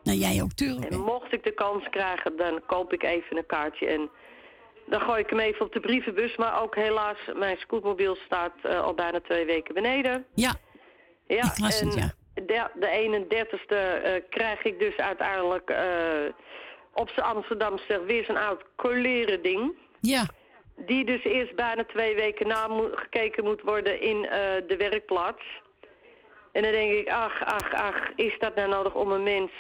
nou 0.03 0.19
jij 0.19 0.43
ook, 0.43 0.53
tuurlijk. 0.53 0.93
En 0.93 1.01
mocht 1.01 1.33
ik 1.33 1.45
de 1.45 1.55
kans 1.55 1.89
krijgen, 1.91 2.37
dan 2.37 2.63
koop 2.67 2.93
ik 2.93 3.03
even 3.03 3.37
een 3.37 3.47
kaartje. 3.47 3.87
En 3.87 4.11
dan 4.87 5.01
gooi 5.01 5.21
ik 5.21 5.31
hem 5.31 5.39
even 5.39 5.65
op 5.65 5.73
de 5.73 5.81
brievenbus. 5.81 6.37
Maar 6.37 6.63
ook 6.63 6.75
helaas, 6.75 7.19
mijn 7.35 7.57
scootmobiel 7.59 8.17
staat 8.25 8.55
eh, 8.63 8.81
al 8.81 8.95
bijna 8.95 9.21
twee 9.21 9.45
weken 9.45 9.75
beneden. 9.75 10.27
Ja, 10.35 10.55
Ja, 11.27 11.37
Ik 11.37 11.59
las 11.59 11.81
het, 11.81 11.95
en 11.95 12.01
ja. 12.01 12.13
De, 12.35 12.71
de 12.75 13.25
31ste 13.27 14.03
eh, 14.03 14.13
krijg 14.31 14.63
ik 14.63 14.79
dus 14.79 14.97
uiteindelijk 14.97 15.71
eh, 15.71 15.87
op 16.93 17.09
z'n 17.09 17.21
Amsterdamse 17.21 18.05
weer 18.05 18.25
zo'n 18.25 18.37
oud 18.37 18.65
coleren 18.77 19.43
ding. 19.43 19.73
Ja. 20.01 20.27
Die 20.77 21.05
dus 21.05 21.25
eerst 21.25 21.55
bijna 21.55 21.85
twee 21.85 22.15
weken 22.15 22.47
na 22.47 22.69
gekeken 22.93 23.45
moet 23.45 23.63
worden 23.63 24.01
in 24.01 24.25
eh, 24.27 24.39
de 24.67 24.77
werkplaats. 24.77 25.43
En 26.53 26.63
dan 26.63 26.73
denk 26.73 26.93
ik, 26.93 27.09
ach, 27.09 27.45
ach, 27.45 27.73
ach, 27.73 28.11
is 28.15 28.39
dat 28.39 28.55
nou 28.55 28.69
nodig 28.69 28.95
om 28.95 29.11
een 29.13 29.23
mens 29.23 29.51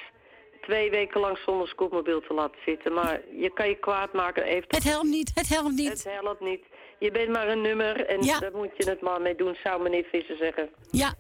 twee 0.61 0.91
weken 0.91 1.21
lang 1.21 1.39
zonder 1.39 1.69
scootmobiel 1.69 2.21
te 2.21 2.35
laten 2.35 2.59
zitten? 2.65 2.93
Maar 2.93 3.21
je 3.37 3.51
kan 3.51 3.69
je 3.69 3.75
kwaad 3.75 4.13
maken. 4.13 4.45
Heeft 4.45 4.75
Het 4.75 4.85
helpt 4.85 5.07
niet, 5.07 5.31
het 5.35 5.49
helpt 5.49 5.75
niet. 5.75 5.89
Het 5.89 6.05
helpt 6.21 6.41
niet. 6.41 6.65
Je 6.99 7.11
bent 7.11 7.29
maar 7.29 7.49
een 7.49 7.61
nummer 7.61 8.07
en 8.07 8.23
Ja. 8.23 8.39
daar 8.39 8.57
moet 8.57 8.73
je 8.77 8.91
het 8.91 9.01
maar 9.01 9.21
mee 9.21 9.35
doen, 9.35 9.57
zou 9.63 9.83
meneer 9.83 10.05
Visser 10.11 10.37
zeggen. 10.37 10.71
Ja. 10.91 11.15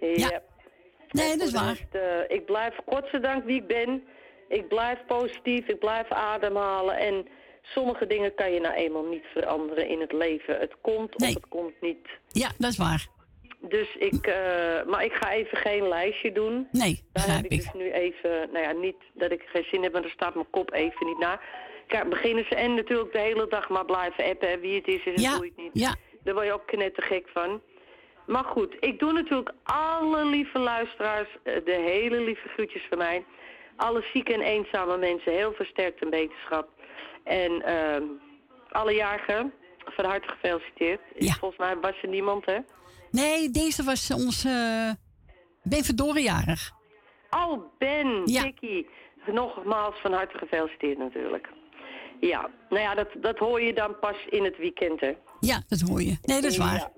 Ja. 0.00 0.42
Nee, 1.10 1.36
dat 1.36 1.46
is 1.46 1.52
waar. 1.52 1.64
rest, 1.68 1.94
eh, 1.94 2.36
ik 2.36 2.44
blijf 2.44 2.74
godzijdank 2.86 3.44
wie 3.44 3.56
ik 3.56 3.66
ben. 3.66 4.04
Ik 4.48 4.68
blijf 4.68 4.98
positief, 5.06 5.66
ik 5.66 5.78
blijf 5.78 6.08
ademhalen. 6.10 6.96
En 6.96 7.28
sommige 7.62 8.06
dingen 8.06 8.34
kan 8.34 8.52
je 8.52 8.60
nou 8.60 8.74
eenmaal 8.74 9.04
niet 9.04 9.24
veranderen 9.32 9.88
in 9.88 10.00
het 10.00 10.12
leven. 10.12 10.58
Het 10.58 10.72
komt 10.80 11.14
of 11.22 11.26
het 11.34 11.48
komt 11.48 11.80
niet. 11.80 12.08
Ja, 12.28 12.48
dat 12.58 12.70
is 12.70 12.76
waar. 12.76 13.06
Dus 13.60 13.96
ik, 13.96 14.26
eh, 14.26 14.84
maar 14.86 15.04
ik 15.04 15.12
ga 15.12 15.32
even 15.32 15.58
geen 15.58 15.88
lijstje 15.88 16.32
doen. 16.32 16.68
Nee, 16.72 17.04
Daar 17.12 17.36
heb 17.36 17.44
ik, 17.44 17.50
dus 17.50 17.72
nu 17.74 17.90
even, 17.92 18.48
nou 18.52 18.64
ja, 18.64 18.72
niet 18.72 18.96
dat 19.12 19.32
ik 19.32 19.42
geen 19.46 19.64
zin 19.70 19.82
heb, 19.82 19.92
maar 19.92 20.02
daar 20.02 20.10
staat 20.10 20.34
mijn 20.34 20.50
kop 20.50 20.72
even 20.72 21.06
niet 21.06 21.18
na. 21.18 21.40
Kijk, 21.86 22.08
beginnen 22.08 22.44
ze 22.48 22.54
en 22.54 22.74
natuurlijk 22.74 23.12
de 23.12 23.18
hele 23.18 23.46
dag 23.48 23.68
maar 23.68 23.84
blijven 23.84 24.24
appen, 24.24 24.60
wie 24.60 24.74
het 24.76 24.86
is 24.86 25.04
en 25.06 25.12
Ja, 25.20 25.32
het 25.32 25.56
niet. 25.56 25.70
ja. 25.72 25.94
Daar 26.22 26.34
word 26.34 26.46
je 26.46 26.52
ook 26.52 26.66
knettergek 26.66 27.28
van. 27.32 27.62
Maar 28.26 28.44
goed, 28.44 28.76
ik 28.80 28.98
doe 28.98 29.12
natuurlijk 29.12 29.50
alle 29.62 30.24
lieve 30.24 30.58
luisteraars, 30.58 31.28
eh, 31.42 31.54
de 31.64 31.72
hele 31.86 32.20
lieve 32.20 32.48
groetjes 32.48 32.86
van 32.88 32.98
mij. 32.98 33.24
Alle 33.76 34.04
zieke 34.12 34.32
en 34.34 34.40
eenzame 34.40 34.96
mensen, 34.96 35.32
heel 35.32 35.52
versterkt 35.52 36.00
en 36.02 36.10
beterschap. 36.10 36.68
En 37.24 37.62
ehm, 37.62 38.02
alle 38.70 38.94
jarigen, 38.94 39.52
van 39.84 40.04
harte 40.04 40.28
gefeliciteerd. 40.28 41.00
Volgens 41.18 41.60
mij 41.60 41.76
was 41.76 42.02
er 42.02 42.08
niemand, 42.08 42.46
hè? 42.46 42.58
Nee, 43.10 43.50
deze 43.50 43.82
was 43.82 44.12
onze 44.12 44.48
eh, 45.62 45.80
Ben. 45.84 46.56
Oh, 47.30 47.62
Ben, 47.78 48.22
Vicky. 48.24 48.86
Nogmaals 49.26 49.94
van 50.00 50.12
harte 50.12 50.38
gefeliciteerd 50.38 50.98
natuurlijk. 50.98 51.48
Ja, 52.20 52.50
nou 52.68 52.82
ja, 52.82 52.94
dat, 52.94 53.08
dat 53.20 53.38
hoor 53.38 53.62
je 53.62 53.72
dan 53.72 53.98
pas 53.98 54.16
in 54.28 54.44
het 54.44 54.56
weekend, 54.56 55.00
hè. 55.00 55.12
Ja, 55.40 55.62
dat 55.68 55.80
hoor 55.80 56.02
je. 56.02 56.16
Nee, 56.22 56.40
dat 56.40 56.50
is 56.50 56.56
waar. 56.56 56.74
Ja. 56.74 56.90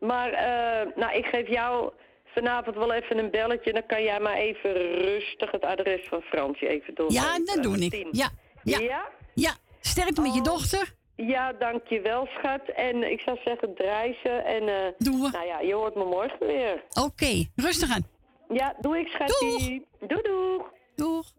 Maar, 0.00 0.32
eh, 0.32 0.96
nou, 0.96 1.16
ik 1.16 1.26
geef 1.26 1.48
jou 1.48 1.92
vanavond 2.24 2.76
wel 2.76 2.92
even 2.92 3.18
een 3.18 3.30
belletje. 3.30 3.72
Dan 3.72 3.86
kan 3.86 4.02
jij 4.02 4.20
maar 4.20 4.36
even 4.36 4.72
rustig 4.72 5.50
het 5.50 5.64
adres 5.64 6.08
van 6.08 6.22
Fransje 6.22 6.68
even 6.68 6.94
door. 6.94 7.12
Ja, 7.12 7.38
dat 7.44 7.62
doe 7.62 7.78
ik. 7.78 8.06
Ja, 8.10 8.30
ja. 8.62 8.78
Ja? 8.78 9.08
Ja, 9.40 9.54
sterkte 9.80 10.20
met 10.20 10.34
je 10.34 10.38
Oh. 10.40 10.44
dochter. 10.46 10.96
Ja, 11.16 11.52
dankjewel, 11.52 12.26
schat. 12.26 12.60
En 12.76 13.10
ik 13.10 13.20
zou 13.20 13.38
zeggen, 13.44 13.74
draai 13.74 14.16
ze. 14.22 14.28
En, 14.28 14.94
Doen 14.98 15.20
we. 15.20 15.28
Nou 15.30 15.46
ja, 15.46 15.60
je 15.60 15.74
hoort 15.74 15.94
me 15.94 16.04
morgen 16.04 16.46
weer. 16.46 16.84
Oké, 16.92 17.44
rustig 17.54 17.90
aan. 17.90 18.06
Ja, 18.48 18.74
doe 18.80 18.98
ik, 18.98 19.06
schatje. 19.08 19.82
Doeg. 19.98 20.20
Doeg, 20.22 20.70
Doeg. 20.94 21.32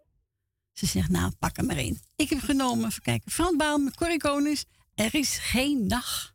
Ze 0.74 0.86
zegt, 0.86 1.10
nou, 1.10 1.32
pak 1.40 1.56
hem 1.58 1.66
maar 1.66 1.78
in. 1.78 2.00
Ik 2.16 2.30
heb 2.30 2.40
genomen, 2.40 2.86
even 2.86 3.02
kijken, 3.02 3.32
Frans 3.32 3.56
Baal 3.56 3.80
Corrie 3.96 4.18
Konings. 4.18 4.66
Er 4.96 5.16
is 5.16 5.38
geen 5.38 5.88
dag. 5.88 6.34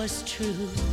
Was 0.00 0.22
true. 0.22 0.89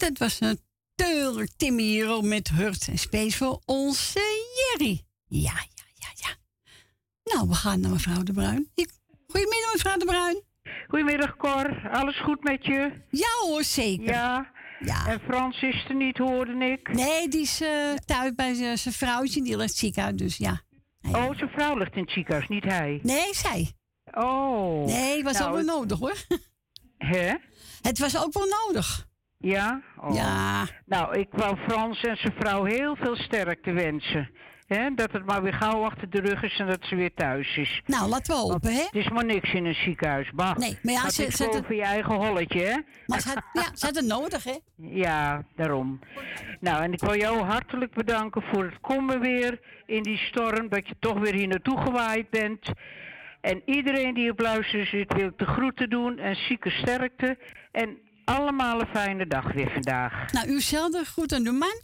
Dat 0.00 0.18
was 0.18 0.38
natuurlijk 0.38 1.50
Timmy 1.56 1.82
hier 1.82 2.24
met 2.24 2.48
Hurt 2.48 2.88
en 2.88 2.98
Space 2.98 3.36
voor 3.36 3.60
onze 3.64 4.20
Jerry. 4.56 5.04
Ja, 5.26 5.52
ja, 5.52 5.84
ja, 5.94 6.08
ja. 6.14 6.36
Nou, 7.34 7.48
we 7.48 7.54
gaan 7.54 7.80
naar 7.80 7.90
mevrouw 7.90 8.22
De 8.22 8.32
Bruin. 8.32 8.70
Goedemiddag, 9.26 9.72
mevrouw 9.72 9.96
De 9.96 10.04
Bruin. 10.04 10.42
Goedemiddag, 10.88 11.36
Cor. 11.36 11.88
Alles 11.92 12.20
goed 12.20 12.42
met 12.42 12.64
je? 12.64 12.92
Ja 13.10 13.28
hoor, 13.40 13.64
zeker. 13.64 14.06
Ja. 14.06 14.50
Ja. 14.80 15.06
En 15.06 15.20
Frans 15.20 15.62
is 15.62 15.84
er 15.88 15.94
niet, 15.94 16.18
hoorde 16.18 16.64
ik. 16.64 16.92
Nee, 16.94 17.28
die 17.28 17.40
is 17.40 17.60
eh, 17.60 17.92
thuis 18.04 18.34
bij 18.34 18.54
zijn 18.54 18.78
zijn 18.78 18.94
vrouwtje. 18.94 19.42
Die 19.42 19.56
ligt 19.56 19.74
ziek 19.74 19.98
uit, 19.98 20.18
dus 20.18 20.36
ja. 20.36 20.60
Oh, 21.02 21.36
zijn 21.36 21.50
vrouw 21.50 21.76
ligt 21.76 21.94
in 21.94 22.02
het 22.02 22.10
ziekenhuis, 22.10 22.48
niet 22.48 22.64
hij. 22.64 23.00
Nee, 23.02 23.34
zij. 23.34 23.72
Oh. 24.12 24.86
Nee, 24.86 25.22
was 25.22 25.38
Nou, 25.38 25.48
ook 25.50 25.54
wel 25.64 25.76
nodig 25.76 25.98
hoor. 25.98 26.16
Hè? 26.98 27.34
Het 27.82 27.98
was 27.98 28.16
ook 28.16 28.32
wel 28.32 28.46
nodig. 28.66 29.08
Ja? 29.42 29.80
Oh. 30.00 30.14
Ja. 30.14 30.64
Nou, 30.86 31.18
ik 31.18 31.28
wou 31.30 31.56
Frans 31.68 32.02
en 32.04 32.16
zijn 32.16 32.32
vrouw 32.38 32.64
heel 32.64 32.96
veel 32.96 33.16
sterkte 33.16 33.72
wensen. 33.72 34.30
Hè? 34.66 34.94
Dat 34.94 35.12
het 35.12 35.26
maar 35.26 35.42
weer 35.42 35.52
gauw 35.52 35.84
achter 35.84 36.10
de 36.10 36.20
rug 36.20 36.42
is 36.42 36.58
en 36.58 36.66
dat 36.66 36.84
ze 36.84 36.94
weer 36.96 37.14
thuis 37.14 37.56
is. 37.56 37.82
Nou, 37.86 38.08
laten 38.08 38.34
we 38.34 38.40
hopen, 38.40 38.72
hè? 38.72 38.82
Het 38.82 38.94
is 38.94 39.08
maar 39.08 39.24
niks 39.24 39.52
in 39.52 39.64
een 39.64 39.74
ziekenhuis. 39.74 40.30
Bah. 40.34 40.56
Nee, 40.56 40.78
maar 40.82 40.92
ja, 40.94 41.00
Gaat 41.00 41.12
ze- 41.12 41.30
ze- 41.30 41.48
boven 41.52 41.76
je 41.76 41.82
eigen 41.82 42.14
holletje, 42.14 42.60
hè? 42.62 42.76
Maar 43.06 43.20
ze 43.20 43.28
had, 43.28 43.42
ja, 43.52 43.62
ze 43.74 43.86
had 43.86 43.94
het 43.94 44.04
nodig, 44.06 44.44
hè? 44.44 44.54
Ja, 44.76 45.44
daarom. 45.56 45.98
Nou, 46.60 46.82
en 46.82 46.92
ik 46.92 47.00
wil 47.00 47.16
jou 47.16 47.38
hartelijk 47.42 47.94
bedanken 47.94 48.42
voor 48.42 48.64
het 48.64 48.80
komen 48.80 49.20
weer 49.20 49.60
in 49.86 50.02
die 50.02 50.18
storm. 50.18 50.68
Dat 50.68 50.88
je 50.88 50.94
toch 50.98 51.18
weer 51.18 51.34
hier 51.34 51.48
naartoe 51.48 51.80
gewaaid 51.80 52.30
bent. 52.30 52.70
En 53.40 53.62
iedereen 53.64 54.14
die 54.14 54.30
op 54.30 54.40
luisteren 54.40 54.86
zit, 54.86 55.12
wil 55.14 55.26
ik 55.28 55.38
de 55.38 55.46
groeten 55.46 55.90
doen. 55.90 56.18
En 56.18 56.36
zieke 56.36 56.70
sterkte. 56.70 57.38
En 57.72 57.98
allemaal 58.36 58.80
een 58.80 58.86
fijne 58.86 59.26
dag 59.26 59.52
weer 59.52 59.70
vandaag. 59.70 60.32
Nou, 60.32 60.48
u 60.48 60.60
zelden 60.60 61.06
goed 61.06 61.32
aan 61.32 61.46
uw 61.46 61.52
man. 61.52 61.80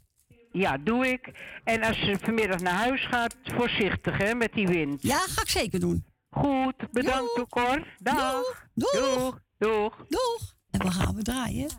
Ja, 0.53 0.79
doe 0.79 1.07
ik. 1.07 1.31
En 1.65 1.83
als 1.83 1.99
je 1.99 2.19
vanmiddag 2.19 2.61
naar 2.61 2.75
huis 2.75 3.07
gaat, 3.07 3.37
voorzichtig 3.43 4.19
hè, 4.19 4.35
met 4.35 4.53
die 4.53 4.67
wind. 4.67 5.03
Ja, 5.03 5.19
ga 5.19 5.43
ik 5.43 5.49
zeker 5.49 5.81
doen. 5.81 6.05
Goed, 6.31 6.91
bedankt 6.91 7.39
ook 7.39 7.55
hoor. 7.55 7.87
Dag. 7.99 8.69
Doeg. 8.75 8.93
Doeg. 8.93 9.41
Doeg. 9.59 9.97
Doeg. 10.09 10.55
En 10.71 10.81
we 10.81 10.91
gaan 10.91 11.15
we 11.15 11.23
draaien. 11.23 11.71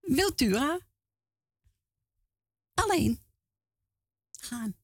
Wiltura. 0.00 0.78
Alleen. 2.74 3.18
Gaan. 4.40 4.74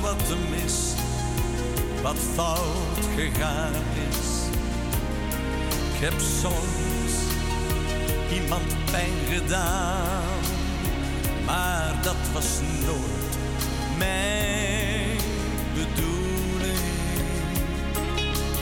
Wat 0.00 0.30
er 0.30 0.36
mis, 0.50 0.94
wat 2.02 2.16
fout 2.34 3.06
gegaan 3.16 3.72
is. 4.10 4.30
Ik 5.94 6.00
heb 6.00 6.20
soms 6.40 7.12
iemand 8.32 8.90
pijn 8.90 9.18
gedaan, 9.30 10.22
maar 11.46 11.94
dat 12.02 12.16
was 12.32 12.60
nooit 12.86 13.32
mijn 13.98 15.18
bedoeling. 15.74 16.78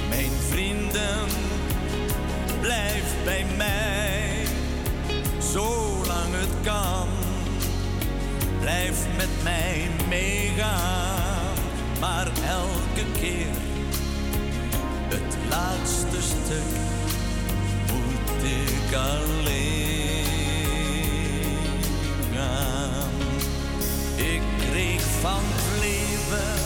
Mijn 0.08 0.32
vrienden, 0.48 1.26
blijf 2.60 3.14
bij 3.24 3.46
mij, 3.56 4.46
zolang 5.38 6.32
het 6.32 6.54
kan. 6.62 7.29
Blijf 8.60 9.06
met 9.16 9.42
mij 9.42 9.88
meegaan, 10.08 11.56
elke 12.48 13.10
keer 13.20 13.46
het 15.08 15.36
laatste 15.48 16.22
stuk 16.22 16.72
moet 17.92 18.44
ik 18.44 18.94
alleen 18.94 20.26
gaan. 22.34 23.10
Ik 24.16 24.42
kreeg 24.70 25.02
van 25.20 25.42
het 25.42 25.80
leven 25.80 26.58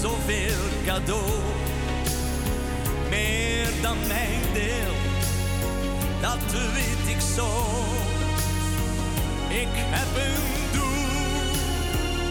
zoveel 0.00 0.62
cadeau, 0.84 1.40
meer 3.10 3.68
dan 3.82 3.96
mijn 4.08 4.40
deel, 4.52 4.94
dat 6.20 6.52
weet 6.52 7.14
ik 7.14 7.20
zo. 7.36 7.48
Ik 9.48 9.68
heb 9.72 10.24
een 10.24 10.63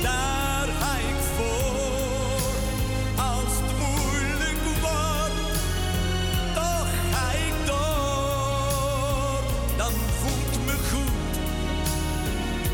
daar 0.04 0.68
ga 0.80 0.96
ik 0.96 1.20
voor. 1.36 2.52
Als 3.16 3.54
het 3.62 3.72
moeilijk 3.80 4.62
wordt, 4.82 5.40
toch 6.54 6.92
ga 7.12 7.28
ik 7.48 7.56
door. 7.66 9.44
Dan 9.78 9.94
voelt 10.22 10.56
me 10.66 10.76
goed. 10.92 11.34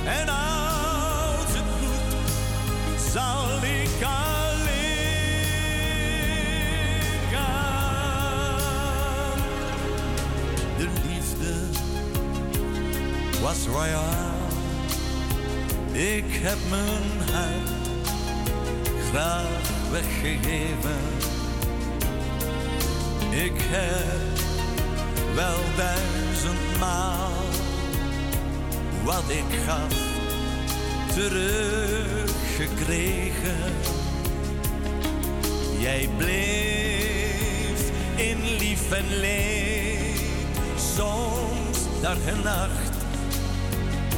En 0.05 0.27
als 0.29 1.51
het 1.57 1.69
moet, 1.81 2.11
zal 3.11 3.49
ik 3.63 4.03
alleen 4.03 4.49
gaan. 7.31 8.59
De 10.77 10.87
liefde 11.07 11.53
was 13.41 13.67
royaal. 13.67 14.37
Ik 15.91 16.25
heb 16.27 16.57
hart 16.69 17.18
graag 19.11 19.69
weggegeven. 19.91 20.99
Ik 23.29 23.53
heb 23.57 24.37
wel 25.35 25.59
duizendmaal 25.77 27.31
wat 29.03 29.23
ik 29.27 29.59
gaf 29.65 29.93
teruggekregen. 31.13 33.73
Jij 35.79 36.09
bleef 36.17 37.91
in 38.15 38.37
lief 38.57 38.91
en 38.91 39.17
leed, 39.19 40.21
soms 40.95 41.79
dag 42.01 42.17
en 42.25 42.41
nacht 42.43 42.97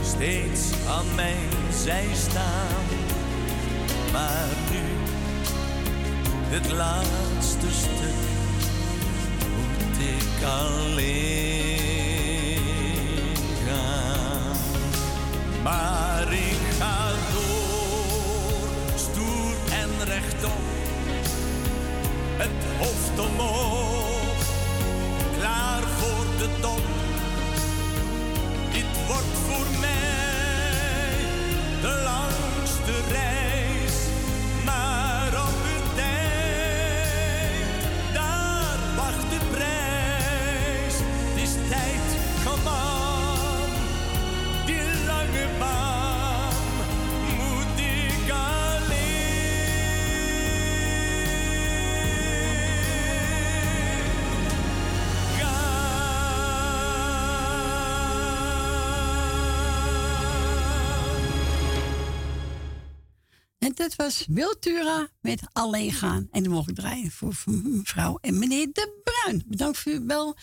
steeds 0.04 0.72
aan 0.88 1.16
mijn 1.16 1.50
zij 1.84 2.08
staan. 2.14 2.86
Maar 4.12 4.61
het 6.52 6.72
laatste 6.72 7.72
stuk, 7.72 8.22
moet 9.56 9.98
ik 10.00 10.44
alleen 10.44 11.80
gaan. 13.68 14.58
Maar 15.64 16.34
ik 16.34 16.62
ga 16.80 17.10
door, 17.34 18.70
stoer 18.96 19.56
en 19.82 20.06
rechtop, 20.06 20.62
het 22.38 22.66
hoofd 22.80 23.30
omhoog, 23.30 24.44
klaar 25.38 25.82
voor 25.82 26.26
de 26.38 26.50
top. 26.62 26.71
Was 64.02 64.26
Wiltura 64.30 65.10
met 65.20 65.42
Alleen 65.54 65.92
gaan. 65.92 66.28
En 66.32 66.42
die 66.42 66.52
mocht 66.52 66.70
ik 66.70 66.76
draaien 66.76 67.12
voor 67.12 67.34
mevrouw 67.46 68.18
en 68.22 68.40
meneer 68.40 68.68
De 68.72 69.02
Bruin. 69.04 69.44
Bedankt 69.48 69.78
voor 69.78 69.92
uw 69.92 70.06
bel. 70.06 70.36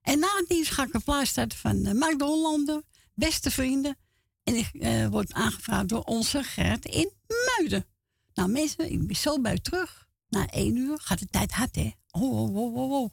En 0.00 0.18
na 0.18 0.36
het 0.36 0.48
nieuws 0.48 0.68
ga 0.68 0.84
ik 0.84 0.94
een 0.94 1.02
plaats 1.02 1.30
starten 1.30 1.58
van 1.58 1.98
Mark 1.98 2.18
de 2.18 2.24
Hollander. 2.24 2.82
Beste 3.14 3.50
vrienden. 3.50 3.98
En 4.42 4.54
ik 4.54 4.70
eh, 4.72 5.06
word 5.06 5.32
aangevraagd 5.32 5.88
door 5.88 6.02
onze 6.02 6.42
Gert 6.42 6.84
in 6.84 7.12
Muiden. 7.26 7.86
Nou 8.34 8.50
mensen, 8.50 8.90
ik 8.90 9.06
ben 9.06 9.16
zo 9.16 9.40
bij 9.40 9.58
terug. 9.58 10.08
Na 10.28 10.46
één 10.46 10.76
uur 10.76 10.98
gaat 11.00 11.18
de 11.18 11.26
tijd 11.26 11.52
hard 11.52 11.76
hè. 11.76 11.90
Oh, 12.10 12.42
oh, 12.42 12.56
oh, 12.56 12.76
oh, 12.76 12.90
oh. 12.90 13.10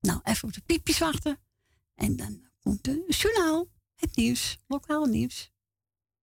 Nou, 0.00 0.20
even 0.22 0.48
op 0.48 0.54
de 0.54 0.60
piepjes 0.60 0.98
wachten. 0.98 1.38
En 1.94 2.16
dan 2.16 2.42
komt 2.60 2.86
het 2.86 3.16
journaal. 3.16 3.66
Het 3.94 4.16
nieuws. 4.16 4.58
Lokaal 4.66 5.04
nieuws. 5.04 5.50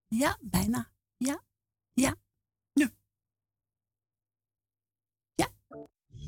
Ja, 0.08 0.38
bijna. 0.42 0.92
Ja, 1.18 1.44
ja. 1.94 2.16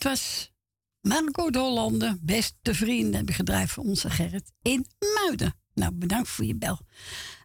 dat 0.00 0.12
was 0.12 0.52
Marco 1.00 1.50
de 1.50 1.58
Hollander, 1.58 2.16
beste 2.20 2.74
vrienden, 2.74 3.14
heb 3.14 3.28
ik 3.28 3.34
gedraaid 3.34 3.70
voor 3.70 3.84
onze 3.84 4.10
Gerrit 4.10 4.52
in 4.62 4.86
Muiden. 5.14 5.54
Nou, 5.74 5.92
bedankt 5.92 6.28
voor 6.28 6.44
je 6.44 6.56
bel. 6.56 6.80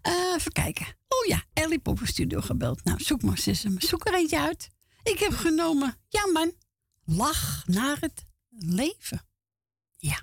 Eh, 0.02 0.34
even 0.36 0.52
kijken. 0.52 0.86
Oh 0.86 1.26
ja, 1.28 1.44
Ellie 1.54 1.80
Popper 1.80 2.08
Studio 2.08 2.42
gebeld. 2.42 2.84
Nou, 2.84 3.00
zoek 3.04 3.22
maar 3.22 3.38
zoek 3.78 4.08
er 4.08 4.14
eentje 4.14 4.40
uit. 4.40 4.70
Ik 5.04 5.20
heb 5.20 5.34
genomen, 5.34 5.98
ja 6.10 6.32
man, 6.32 6.54
lach 7.04 7.64
naar 7.68 7.98
het 8.00 8.26
leven. 8.50 9.28
Ja. 9.98 10.22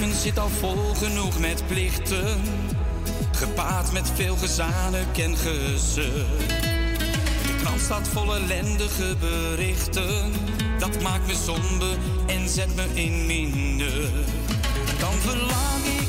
Leven 0.00 0.20
zit 0.20 0.38
al 0.38 0.48
vol 0.48 0.94
genoeg 0.94 1.38
met 1.38 1.66
plichten, 1.66 2.40
gepaard 3.32 3.92
met 3.92 4.10
veel 4.14 4.36
gezanik 4.36 5.18
en 5.18 5.36
gezeur. 5.36 6.26
De 7.46 7.56
krant 7.62 7.80
staat 7.80 8.08
vol 8.08 8.34
ellendige 8.34 9.16
berichten, 9.20 10.32
dat 10.78 11.02
maakt 11.02 11.26
me 11.26 11.34
somber 11.34 11.98
en 12.26 12.48
zet 12.48 12.74
me 12.76 12.86
in 12.94 13.26
minder. 13.26 14.10
Dan 14.98 15.12
verlang 15.12 15.84
ik 15.84 15.99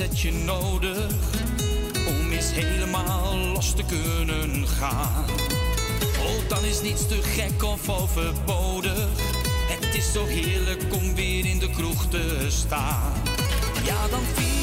een 0.00 0.06
verzetje 0.06 0.32
nodig 0.32 1.06
om 2.08 2.32
eens 2.32 2.52
helemaal 2.52 3.36
los 3.36 3.74
te 3.74 3.82
kunnen 3.82 4.68
gaan. 4.68 5.24
Oh, 6.18 6.48
dan 6.48 6.64
is 6.64 6.82
niets 6.82 7.06
te 7.08 7.22
gek 7.22 7.62
of 7.62 7.88
overbodig. 7.88 9.08
Het 9.68 9.94
is 9.94 10.12
zo 10.12 10.24
heerlijk 10.24 10.94
om 10.94 11.14
weer 11.14 11.46
in 11.46 11.58
de 11.58 11.70
kroeg 11.70 12.06
te 12.06 12.46
staan. 12.48 13.12
Ja, 13.84 14.08
dan 14.08 14.22
vier 14.34 14.55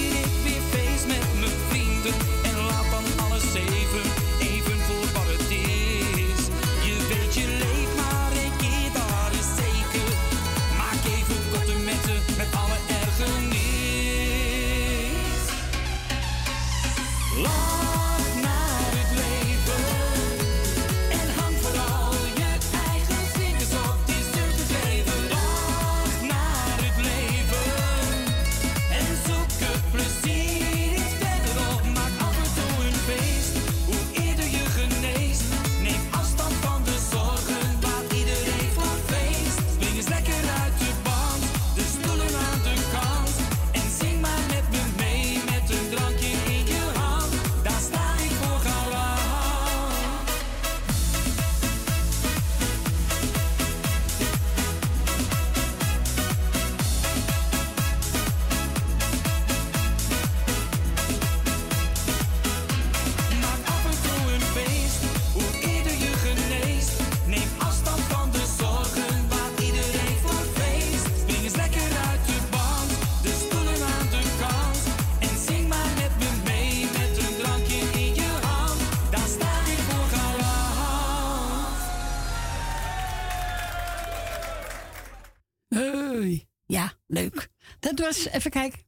Was, 88.03 88.27
even 88.27 88.51
kijken. 88.51 88.79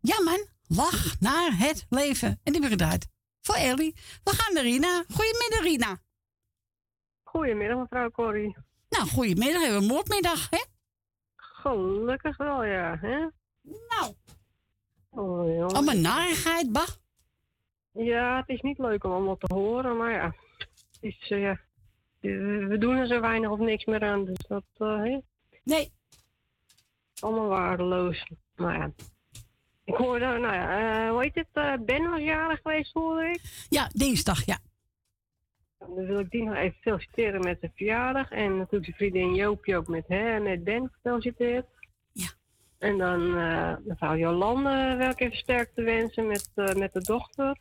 Ja 0.00 0.22
man, 0.22 0.46
lach 0.66 1.20
naar 1.20 1.58
het 1.58 1.86
leven. 1.88 2.28
En 2.28 2.52
die 2.52 2.52
hebben 2.52 2.70
we 2.70 2.76
gedraaid 2.76 3.08
voor 3.40 3.54
Ellie. 3.54 3.94
We 4.24 4.30
gaan 4.30 4.54
naar 4.54 4.62
Rina. 4.62 5.04
Goedemiddag 5.08 5.62
Rina. 5.62 5.98
Goedemiddag, 7.22 7.78
mevrouw 7.78 8.10
Corrie. 8.10 8.56
Nou, 8.88 9.08
goedemiddag. 9.08 9.62
Hebben 9.62 9.78
we 9.78 9.84
een 9.84 9.92
moordmiddag, 9.92 10.50
hè? 10.50 10.64
Gelukkig 11.36 12.36
wel, 12.36 12.64
ja. 12.64 12.98
Hè? 13.00 13.18
Nou. 13.62 14.14
Oh, 15.10 15.46
jongen. 15.46 15.74
Allemaal 15.74 15.96
narigheid, 15.96 16.72
bah. 16.72 16.88
Ja, 17.92 18.36
het 18.36 18.48
is 18.48 18.60
niet 18.60 18.78
leuk 18.78 19.04
om 19.04 19.12
allemaal 19.12 19.36
te 19.36 19.54
horen, 19.54 19.96
maar 19.96 20.12
ja. 20.12 20.34
Het 20.58 20.68
is, 21.00 21.30
eh, 21.30 21.40
ja. 21.40 21.60
We 22.20 22.76
doen 22.78 22.96
er 22.96 23.06
zo 23.06 23.20
weinig 23.20 23.50
of 23.50 23.58
niks 23.58 23.84
meer 23.84 24.02
aan, 24.02 24.24
dus 24.24 24.46
dat, 24.48 24.64
eh, 24.76 25.02
hè? 25.02 25.18
Nee. 25.64 25.92
Allemaal 27.20 27.48
waardeloos. 27.48 28.26
Maar 28.58 28.78
ja. 28.78 28.92
Ik 29.84 29.94
hoorde, 29.94 30.24
nou 30.24 30.54
ja, 30.54 30.78
eh, 31.04 31.10
hoe 31.10 31.22
heet 31.22 31.34
het? 31.34 31.46
eh, 31.52 31.72
ben 31.80 32.10
was 32.10 32.20
jarig 32.20 32.60
geweest, 32.62 32.92
hoorde 32.92 33.28
ik. 33.28 33.40
Ja, 33.68 33.90
dinsdag, 33.92 34.44
ja. 34.44 34.58
Dan 35.78 35.94
wil 35.94 36.18
ik 36.18 36.30
die 36.30 36.42
nog 36.42 36.54
even 36.54 36.78
feliciteren 36.80 37.40
met 37.40 37.56
zijn 37.60 37.72
verjaardag. 37.74 38.30
En 38.30 38.56
natuurlijk 38.56 38.84
zijn 38.84 38.96
vriendin 38.96 39.34
Joopje 39.34 39.76
ook 39.76 39.88
met, 39.88 40.04
hè, 40.08 40.40
met 40.40 40.64
Ben 40.64 40.90
gefeliciteerd. 40.92 41.66
Ja. 42.12 42.28
En 42.78 42.98
dan 42.98 43.36
eh 43.36 43.74
mevrouw 43.84 44.16
Jolande 44.16 44.94
wil 44.98 45.10
ik 45.10 45.20
even 45.20 45.36
sterkte 45.36 45.82
wensen 45.82 46.26
met, 46.26 46.50
met 46.54 46.92
de 46.92 47.00
dochter. 47.00 47.58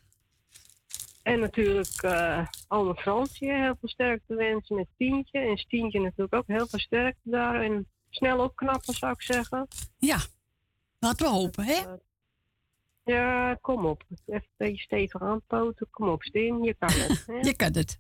En 1.23 1.39
natuurlijk 1.39 2.01
eh 2.01 2.47
Alme 2.67 2.95
Fransje 2.95 3.45
heel 3.45 3.75
veel 3.79 3.89
sterkte 3.89 4.35
wensen 4.35 4.75
met 4.75 4.87
Tientje. 4.97 5.39
En 5.39 5.57
Stientje 5.57 5.99
natuurlijk 5.99 6.35
ook 6.35 6.47
heel 6.47 6.67
veel 6.67 6.79
sterkte 6.79 7.29
daar. 7.29 7.61
En 7.61 7.87
snel 8.09 8.43
opknappen 8.43 8.93
zou 8.93 9.11
ik 9.11 9.21
zeggen. 9.21 9.67
Ja. 9.97 10.17
Laten 10.99 11.25
we 11.25 11.31
hopen, 11.31 11.63
hè? 11.63 11.81
Ja, 13.03 13.57
kom 13.61 13.85
op. 13.85 14.03
Even 14.09 14.33
een 14.35 14.41
beetje 14.57 14.81
stevig 14.81 15.21
aanpoten. 15.21 15.87
Kom 15.91 16.09
op, 16.09 16.23
Stin. 16.23 16.63
Je 16.63 16.73
kan 16.79 16.89
het. 16.91 17.23
Hè? 17.27 17.33
Je 17.33 17.55
kan 17.55 17.71
het. 17.73 17.99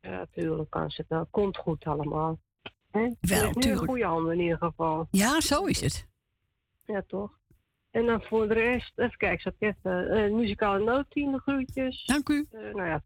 Ja, 0.00 0.26
tuurlijk 0.30 0.70
kan 0.70 0.90
ze 0.90 1.00
het 1.00 1.10
wel. 1.10 1.26
Komt 1.30 1.56
goed 1.56 1.84
allemaal. 1.84 2.38
Hè? 2.90 3.08
Wel, 3.20 3.50
nu 3.50 3.60
tuurlijk. 3.60 3.84
goede 3.88 4.04
handen 4.04 4.32
in 4.32 4.40
ieder 4.40 4.58
geval. 4.58 5.06
Ja, 5.10 5.40
zo 5.40 5.64
is 5.64 5.80
het. 5.80 6.08
Ja, 6.84 7.02
toch? 7.06 7.38
En 7.90 8.06
dan 8.06 8.22
voor 8.22 8.48
de 8.48 8.54
rest, 8.54 8.92
even 8.98 9.16
kijken, 9.16 9.40
zal 9.40 9.52
ik 9.58 9.76
even. 9.76 10.10
eh 10.10 10.32
muzikale 10.32 10.84
noodteam, 10.84 11.32
de 11.32 11.38
groetjes. 11.38 12.04
Dank 12.04 12.28
u. 12.28 12.46
nou 12.50 12.84
ja, 12.86 13.02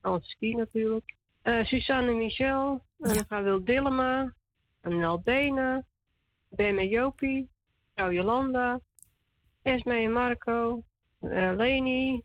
Frans 0.00 0.30
Ski 0.30 0.54
natuurlijk. 0.54 1.14
Eh 1.42 1.64
Suzanne 1.64 2.12
Michel, 2.12 2.84
en 2.98 3.14
dan 3.14 3.24
gaan 3.28 3.42
Wil 3.42 3.64
Dillema, 3.64 4.34
en 4.80 5.04
Albena, 5.04 5.84
Ben 6.48 6.78
en 6.78 6.88
Jopie, 6.88 7.50
vrouw 8.02 8.14
Jolanda, 8.14 8.80
Esme 9.62 9.94
en 9.94 10.12
Marco, 10.12 10.82
eh, 11.20 11.52
Leni, 11.56 12.22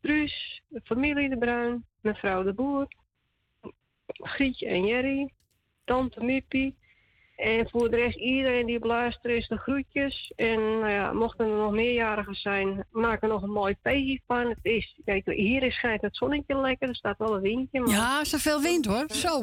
Truus, 0.00 0.62
de 0.68 0.80
familie 0.84 1.28
De 1.28 1.38
Bruin, 1.38 1.84
mevrouw 2.00 2.42
De 2.42 2.52
Boer, 2.52 2.88
Grietje 4.06 4.66
en 4.66 4.86
Jerry, 4.86 5.32
tante 5.84 6.24
Mippie. 6.24 6.76
En 7.36 7.68
voor 7.68 7.90
de 7.90 7.96
rest, 7.96 8.16
iedereen 8.16 8.66
die 8.66 8.76
op 8.76 8.84
luisteren 8.84 9.36
is 9.36 9.48
de 9.48 9.56
groetjes. 9.56 10.32
En 10.36 10.60
nou 10.60 10.90
ja, 10.90 11.12
mochten 11.12 11.46
er 11.46 11.56
nog 11.56 11.72
meerjarigen 11.72 12.34
zijn, 12.34 12.86
maak 12.90 13.22
er 13.22 13.28
nog 13.28 13.42
een 13.42 13.50
mooi 13.50 13.74
feestje 13.82 14.20
van. 14.26 14.48
Het 14.48 14.58
is, 14.62 15.00
kijk, 15.04 15.26
hier 15.26 15.72
schijnt 15.72 16.02
het 16.02 16.16
zonnetje 16.16 16.60
lekker, 16.60 16.88
er 16.88 16.96
staat 16.96 17.18
wel 17.18 17.34
een 17.34 17.40
windje. 17.40 17.80
Maar... 17.80 17.90
Ja, 17.90 18.24
zoveel 18.24 18.60
wind 18.60 18.84
hoor. 18.84 19.04
Zo. 19.08 19.42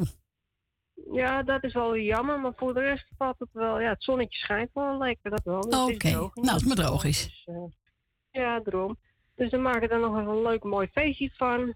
Ja, 0.96 1.44
dat 1.44 1.64
is 1.64 1.74
wel 1.74 1.98
jammer, 1.98 2.40
maar 2.40 2.54
voor 2.56 2.74
de 2.74 2.80
rest 2.80 3.08
valt 3.18 3.40
het 3.40 3.50
wel. 3.52 3.80
Ja, 3.80 3.90
het 3.90 4.04
zonnetje 4.04 4.40
schijnt 4.40 4.70
wel 4.74 4.98
lekker, 4.98 5.30
dat 5.30 5.44
wel. 5.44 5.60
Is 5.60 5.94
Oké, 5.94 6.10
nou, 6.10 6.32
als 6.36 6.52
het 6.52 6.66
maar 6.66 6.86
droog 6.86 7.04
is. 7.04 7.24
Dus, 7.24 7.56
eh, 7.56 7.64
ja, 8.32 8.60
daarom. 8.60 8.98
Dus 9.36 9.50
dan 9.50 9.62
maken 9.62 9.90
we 9.90 9.94
er 9.94 10.00
nog 10.00 10.20
even 10.20 10.32
een 10.32 10.42
leuk 10.42 10.64
mooi 10.64 10.88
feestje 10.88 11.32
van. 11.34 11.74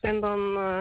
En 0.00 0.20
dan 0.20 0.56
eh, 0.56 0.78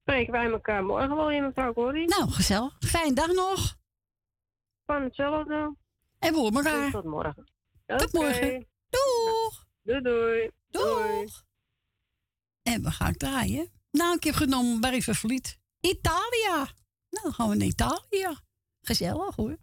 spreken 0.00 0.32
wij 0.32 0.50
elkaar 0.50 0.84
morgen 0.84 1.16
wel 1.16 1.30
in, 1.30 1.42
mevrouw 1.42 1.72
Corrie. 1.72 2.08
Nou, 2.08 2.30
gezellig. 2.30 2.76
Fijne 2.78 3.14
dag 3.14 3.32
nog. 3.32 3.76
Van 4.86 5.02
hetzelfde. 5.02 5.74
En 6.18 6.32
we 6.32 6.38
horen 6.38 6.54
elkaar. 6.54 6.82
Dus 6.82 6.92
tot 6.92 7.04
morgen. 7.04 7.48
Tot 7.86 8.12
morgen. 8.12 8.66
Doeg. 8.88 9.64
Doei 9.82 10.00
doei. 10.00 10.50
Doeg. 10.70 11.42
En 12.62 12.82
we 12.82 12.90
gaan 12.90 13.12
draaien. 13.12 13.70
Nou, 13.90 14.16
ik 14.16 14.24
heb 14.24 14.34
genomen 14.34 14.80
Barry 14.80 15.00
Verliet. 15.00 15.58
Italia. 15.80 16.66
Nou, 17.14 17.22
dan 17.22 17.32
gaan 17.34 17.48
we 17.48 17.54
naar 17.54 17.66
Italië. 17.66 18.36
Gezellig 18.80 19.34
hoor. 19.36 19.56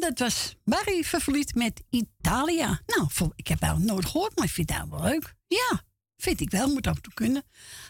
Dat 0.00 0.18
was 0.18 0.56
Barry 0.64 1.04
Vervliet 1.04 1.54
met 1.54 1.82
Italia. 1.90 2.80
Nou, 2.86 3.30
ik 3.34 3.46
heb 3.46 3.60
wel 3.60 3.78
nooit 3.78 4.06
gehoord, 4.06 4.36
maar 4.36 4.44
ik 4.44 4.50
vind 4.52 4.68
dat 4.68 4.86
wel 4.90 5.02
leuk. 5.02 5.34
Ja, 5.46 5.82
vind 6.16 6.40
ik 6.40 6.50
wel, 6.50 6.68
moet 6.68 6.86
af 6.86 7.00
toe 7.00 7.14
kunnen. 7.14 7.42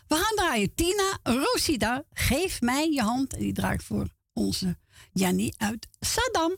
We 0.09 0.15
gaan 0.15 0.37
draaien 0.37 0.75
Tina 0.75 1.19
Rosida, 1.23 2.05
geef 2.13 2.61
mij 2.61 2.91
je 2.91 3.03
hand. 3.03 3.33
En 3.33 3.39
die 3.39 3.53
draait 3.53 3.85
voor 3.85 4.09
onze 4.33 4.79
Jannie 5.13 5.55
uit 5.59 5.89
Saddam. 6.01 6.57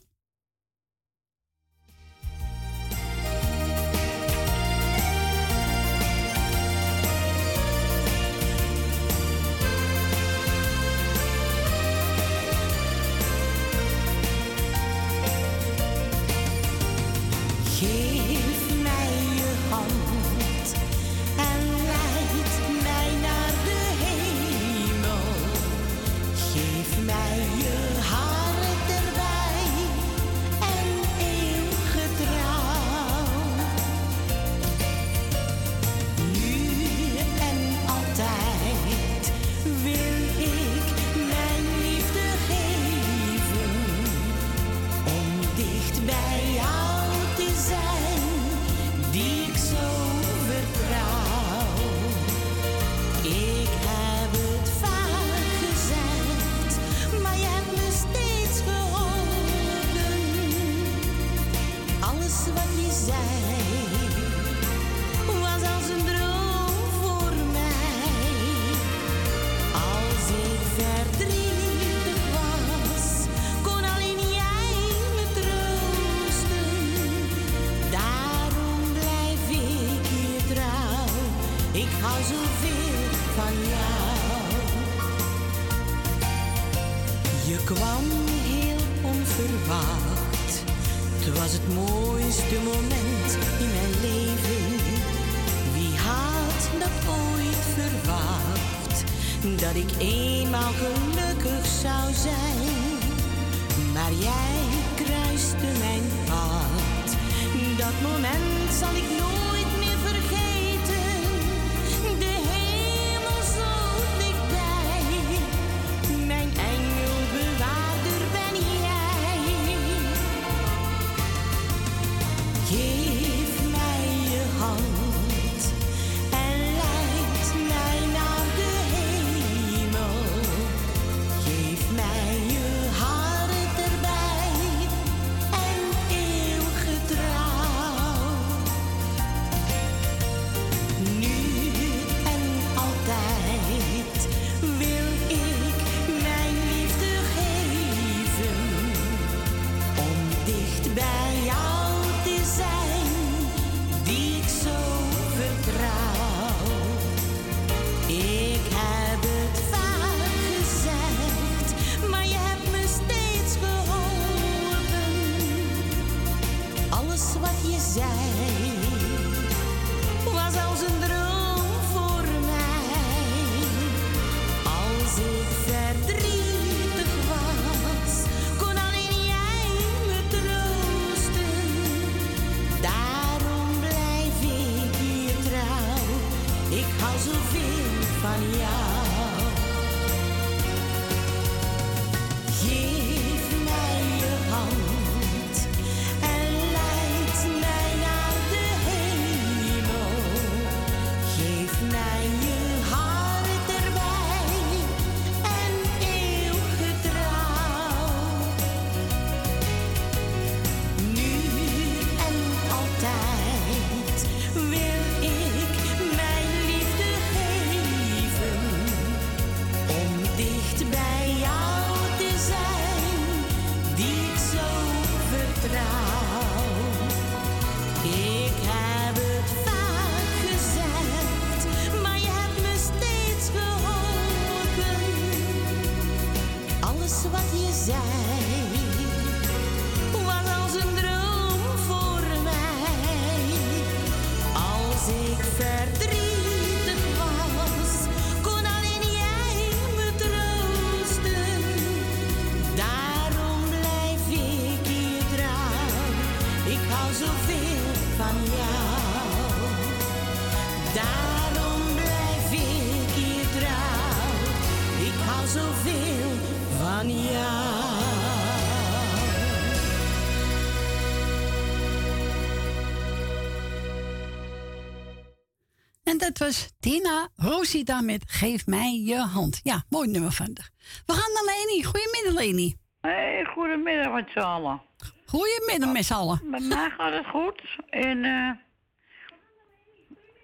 Dat 276.32 276.46
was 276.48 276.72
Tina 276.80 277.28
Rosita 277.36 278.00
met 278.00 278.24
Geef 278.26 278.66
mij 278.66 279.02
je 279.04 279.16
hand. 279.16 279.60
Ja, 279.62 279.84
mooi 279.88 280.08
nummer 280.10 280.32
van 280.32 280.50
haar. 280.54 280.70
We 281.06 281.12
gaan 281.12 281.32
naar 281.32 281.54
Leni. 281.54 281.84
Goedemiddag, 281.84 282.44
Leni. 282.44 282.76
Hey, 283.00 283.44
goedemiddag 283.44 284.12
met 284.12 284.28
z'n 284.30 284.38
allen. 284.38 284.82
Goedemiddag 285.26 285.92
met 285.92 286.04
z'n 286.04 286.12
allen. 286.12 286.40
Met 286.44 286.68
mij 286.68 286.90
gaat 286.90 287.12
het 287.12 287.26
goed. 287.26 287.62
En 287.90 288.24
eh 288.24 288.50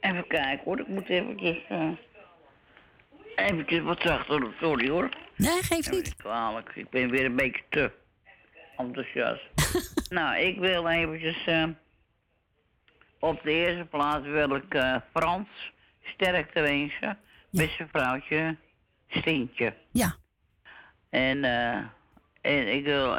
even 0.01 0.27
kijken 0.27 0.65
hoor, 0.65 0.81
ik 0.81 0.89
moet 0.89 1.09
eventjes, 1.09 1.65
eh 1.69 1.90
eventjes 3.36 3.81
wat 3.81 4.01
zachter 4.01 4.40
doen, 4.40 4.55
sorry 4.60 4.89
hoor. 4.89 5.09
Nee, 5.36 5.62
geeft 5.62 5.90
me 5.90 5.97
niet. 5.97 6.16
kwalijk, 6.16 6.70
ik 6.74 6.90
ben 6.90 7.10
weer 7.10 7.24
een 7.24 7.36
beetje 7.36 7.62
te 7.70 7.93
enthousiast. 8.77 9.43
nou, 10.19 10.36
ik 10.36 10.59
wil 10.59 10.89
eventjes, 10.89 11.47
eh, 11.47 11.65
op 13.19 13.43
de 13.43 13.51
eerste 13.51 13.85
plaats 13.85 14.27
wil 14.27 14.55
ik 14.55 15.01
Frans 15.15 15.48
sterkte 16.15 16.61
wensen. 16.61 17.19
Met 17.51 17.71
zijn 17.71 17.89
vrouwtje 17.93 18.57
Stientje. 19.09 19.75
Ja. 19.91 20.15
En, 21.11 21.45
eh, 21.45 21.77
en 22.41 22.75
ik 22.75 22.85
wil. 22.85 23.19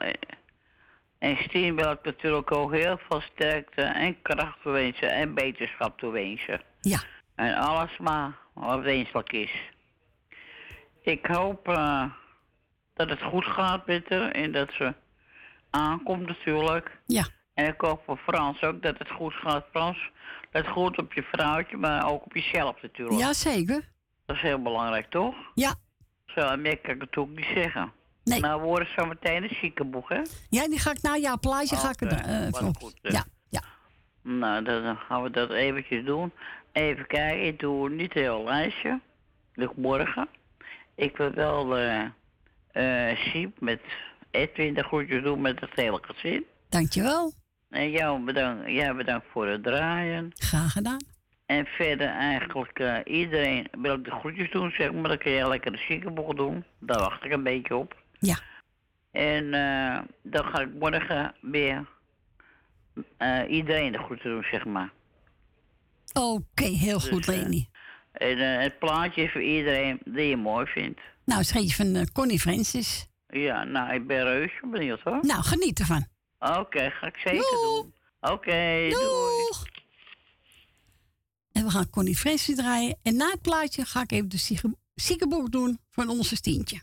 En 1.20 1.38
Stien 1.38 1.76
wil 1.76 1.92
ik 1.92 2.04
natuurlijk 2.04 2.52
ook 2.52 2.74
heel 2.74 3.00
veel 3.08 3.22
sterkte 3.22 3.82
en 3.82 4.22
kracht 4.22 4.62
toewensen 4.62 5.12
en 5.12 5.34
beterschap 5.34 5.98
toewensen. 5.98 6.62
Ja. 6.82 7.00
En 7.36 7.56
alles 7.56 7.98
maar 7.98 8.32
wat 8.54 8.82
wenselijk 8.82 9.32
is. 9.32 9.52
Ik 11.02 11.26
hoop 11.26 11.68
eh, 11.68 12.04
dat 12.94 13.10
het 13.10 13.22
goed 13.22 13.46
gaat 13.46 13.88
met 13.88 14.10
haar 14.10 14.32
en 14.32 14.52
dat 14.52 14.72
ze 14.72 14.94
aankomt 15.70 16.28
natuurlijk. 16.28 16.98
Ja. 17.06 17.26
En 17.54 17.68
ik 17.68 17.82
hoop 17.82 18.02
voor 18.06 18.18
Frans 18.18 18.62
ook 18.62 18.82
dat 18.82 18.98
het 18.98 19.10
goed 19.10 19.34
gaat. 19.34 19.66
Frans, 19.72 20.10
let 20.52 20.68
goed 20.68 20.98
op 20.98 21.14
je 21.14 21.24
vrouwtje, 21.24 21.78
maar 21.78 22.10
ook 22.12 22.26
op 22.26 22.34
jezelf 22.34 22.82
natuurlijk. 22.82 23.20
Jazeker. 23.20 23.90
Dat 24.26 24.36
is 24.36 24.42
heel 24.42 24.62
belangrijk, 24.62 25.10
toch? 25.10 25.36
Ja. 25.54 25.76
Zo, 26.26 26.58
meer 26.58 26.78
kan 26.78 26.94
ik 26.94 27.00
natuurlijk 27.00 27.36
niet 27.36 27.52
zeggen. 27.54 27.92
Nee. 28.24 28.40
Nou, 28.40 28.62
we 28.62 28.68
horen 28.68 28.88
zo 28.98 29.06
meteen 29.06 29.44
een 29.44 29.56
ziekenboeg, 29.62 30.10
hè? 30.10 30.22
Ja, 30.50 30.68
die 30.68 30.80
ga 30.80 30.92
ik 30.92 31.02
na 31.02 31.18
jouw 31.18 31.38
plaatje 31.38 31.76
ga 31.76 31.90
ik 31.90 32.02
er 32.02 32.12
eh, 32.12 32.50
wat 32.50 32.60
voor. 32.60 32.76
goed, 32.80 32.96
dus. 33.02 33.14
Ja, 33.14 33.26
ja. 33.50 33.62
Nou, 34.22 34.64
dan 34.64 34.98
gaan 34.98 35.24
we 35.24 35.30
dat 35.30 35.52
eventjes 35.52 36.06
doen. 36.06 36.32
Even 36.72 37.08
kijken, 37.08 37.46
ik 37.46 37.60
doe 37.60 37.90
niet 37.90 38.16
een 38.16 38.22
heel 38.22 38.44
lijstje. 38.44 39.00
Lukt 39.54 39.78
morgen. 39.78 40.28
Ik 40.96 41.18
wil 41.18 41.32
wel 41.32 41.78
eh 41.78 42.06
eh 42.72 43.18
Siep 43.18 43.60
met 43.60 43.82
Edwin 44.32 44.74
de 44.74 44.84
groetjes 44.84 45.24
doen 45.24 45.42
met 45.42 45.60
het 45.60 45.72
hele 45.76 46.00
gezin. 46.02 46.46
Dankjewel. 46.70 47.34
En 47.70 47.92
jou 47.92 48.24
bedankt, 48.24 48.70
jij 48.72 48.96
bedankt 48.96 49.26
voor 49.32 49.48
het 49.48 49.64
draaien. 49.64 50.32
Graag 50.36 50.72
gedaan. 50.72 50.98
En 51.46 51.66
verder 51.66 52.08
eigenlijk 52.08 52.80
eh, 52.80 52.98
iedereen 53.06 53.68
wil 53.72 53.94
ik 53.96 54.04
de 54.04 54.12
groetjes 54.12 54.52
doen, 54.52 54.72
zeg 54.72 54.92
maar. 54.92 55.08
Dan 55.10 55.18
kun 55.18 55.32
je 55.32 55.48
lekker 55.48 55.72
de 55.72 55.84
ziekenboeg 55.88 56.34
doen. 56.34 56.64
Daar 56.80 57.00
wacht 57.00 57.24
ik 57.26 57.32
een 57.32 57.44
beetje 57.44 57.76
op. 57.76 57.96
Ja. 58.20 58.40
En 59.12 59.54
eh, 59.54 60.00
dan 60.24 60.46
ga 60.46 60.60
ik 60.60 60.74
morgen 60.80 61.34
weer 61.42 61.86
eh, 63.18 63.40
iedereen 63.50 63.92
de 63.92 63.98
groeten 63.98 64.30
doen, 64.30 64.44
zeg 64.52 64.66
maar. 64.66 64.92
Oké, 66.14 66.64
heel 66.64 67.00
goed, 67.00 67.26
Dus, 67.26 67.36
eh, 67.36 67.42
Leni. 67.42 67.68
En 68.12 68.62
het 68.62 68.80
plaatje 68.80 69.24
is 69.24 69.32
voor 69.32 69.42
iedereen 69.44 70.00
die 70.06 70.28
je 70.28 70.38
mooi 70.38 70.66
vindt. 70.66 71.00
Nou, 71.26 71.44
schreef 71.44 71.76
van 71.76 71.96
eh, 71.96 72.04
Connie 72.14 72.40
Francis. 72.40 73.08
Ja, 73.28 73.64
nou, 73.64 73.94
ik 73.94 74.08
ben 74.08 74.24
reuze 74.24 74.60
benieuwd 74.72 75.02
hoor. 75.02 75.20
Nou, 75.22 75.44
geniet 75.44 75.80
ervan. 75.80 76.06
Oké, 76.40 76.90
ga 76.92 77.08
ik 77.08 77.18
zeker 77.18 77.58
doen. 77.64 77.94
Oké, 78.22 78.88
doei. 78.90 79.48
En 81.52 81.64
we 81.66 81.70
gaan 81.72 81.90
Connie 81.90 82.16
Francis 82.16 82.56
draaien. 82.56 82.98
En 83.04 83.16
na 83.16 83.30
het 83.30 83.42
plaatje 83.42 83.86
ga 83.86 84.02
ik 84.02 84.12
even 84.12 84.30
de 84.30 84.38
zieke- 84.38 84.78
ziekenboek 84.96 85.52
doen 85.52 85.80
van 85.92 86.10
onze 86.10 86.36
Stientje. 86.36 86.82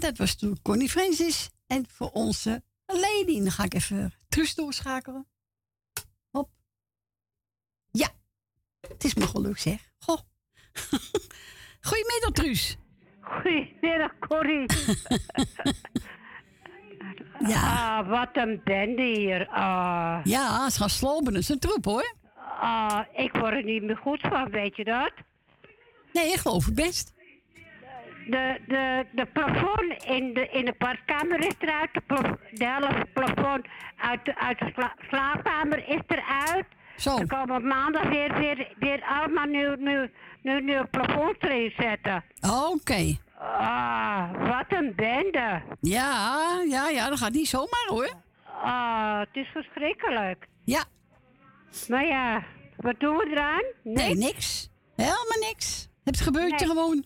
Dat 0.00 0.18
was 0.18 0.34
toen 0.34 0.62
Connie 0.62 0.88
Francis. 0.88 1.50
En 1.66 1.86
voor 1.88 2.10
onze 2.10 2.62
lady. 2.86 3.38
Dan 3.42 3.50
ga 3.50 3.64
ik 3.64 3.74
even 3.74 4.12
Truus 4.28 4.54
doorschakelen. 4.54 5.26
Hop. 6.30 6.50
Ja. 7.90 8.08
Het 8.80 9.04
is 9.04 9.14
me 9.14 9.26
gelukt, 9.26 9.60
zeg. 9.60 9.90
Goh. 9.98 10.18
Goedemiddag, 11.80 12.30
Truus. 12.32 12.76
Goedemiddag, 13.20 14.18
Corrie. 14.18 14.66
Ja. 17.46 17.98
Ah, 17.98 18.08
wat 18.08 18.28
een 18.32 18.60
bende 18.64 19.02
hier. 19.02 19.48
Ah. 19.48 20.20
Ja, 20.24 20.70
ze 20.70 20.78
gaan 20.78 20.90
slopen. 20.90 21.32
Dat 21.32 21.42
is 21.42 21.48
een 21.48 21.58
troep, 21.58 21.84
hoor. 21.84 22.14
Ah, 22.60 23.00
ik 23.12 23.32
word 23.32 23.52
er 23.52 23.64
niet 23.64 23.82
meer 23.82 23.96
goed 23.96 24.20
van, 24.20 24.50
weet 24.50 24.76
je 24.76 24.84
dat? 24.84 25.12
Nee, 26.12 26.32
ik 26.32 26.38
geloof 26.38 26.64
het 26.64 26.74
best. 26.74 27.12
De, 28.26 28.60
de, 28.66 29.06
de 29.12 29.26
plafond 29.26 30.04
in 30.04 30.34
de, 30.34 30.48
in 30.48 30.64
de 30.64 30.74
badkamer 30.78 31.38
is 31.40 31.54
eruit. 31.58 31.90
De, 32.50 32.64
helft 32.64 33.12
plafond 33.12 33.66
uit 33.96 34.24
de, 34.24 34.38
uit 34.38 34.58
de 34.58 34.70
sla- 34.74 34.94
slaapkamer 35.08 35.88
is 35.88 36.00
eruit. 36.06 36.66
Zo. 36.96 37.16
Ze 37.16 37.26
komen 37.26 37.56
op 37.56 37.62
maandag 37.62 38.08
weer, 38.08 38.38
weer, 38.38 38.74
weer 38.78 39.02
allemaal 39.04 39.44
nieuw, 39.44 39.74
nieuw, 39.74 40.06
nieuw, 40.42 40.58
nieuw 40.58 40.84
plafond 40.90 41.36
erin 41.44 41.72
zetten. 41.78 42.24
Oké. 42.72 43.16
Ah, 43.38 44.48
wat 44.48 44.78
een 44.78 44.92
bende. 44.96 45.62
Ja, 45.80 46.38
ja, 46.68 46.88
ja, 46.88 47.08
dat 47.08 47.18
gaat 47.18 47.32
niet 47.32 47.48
zomaar, 47.48 47.86
hoor. 47.86 48.10
Ah, 48.62 49.18
het 49.18 49.28
is 49.32 49.48
verschrikkelijk. 49.52 50.46
Ja. 50.64 50.84
Maar 51.88 52.06
ja, 52.06 52.42
wat 52.76 52.94
doen 53.00 53.16
we 53.16 53.28
eraan? 53.30 53.64
Nee, 53.82 54.14
niks. 54.16 54.68
Helemaal 54.96 55.48
niks. 55.48 55.88
Het 56.04 56.20
gebeurt 56.20 56.60
er 56.60 56.66
gewoon. 56.66 57.04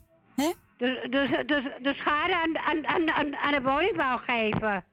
Dus, 0.85 1.11
dus, 1.11 1.47
dus 1.47 1.65
de 1.83 1.95
schade 1.95 2.37
aan, 2.37 2.59
aan, 2.59 2.87
aan, 2.87 3.37
aan, 3.37 3.53
de 3.53 3.63
woningbouw 3.63 4.17
geven. 4.17 4.85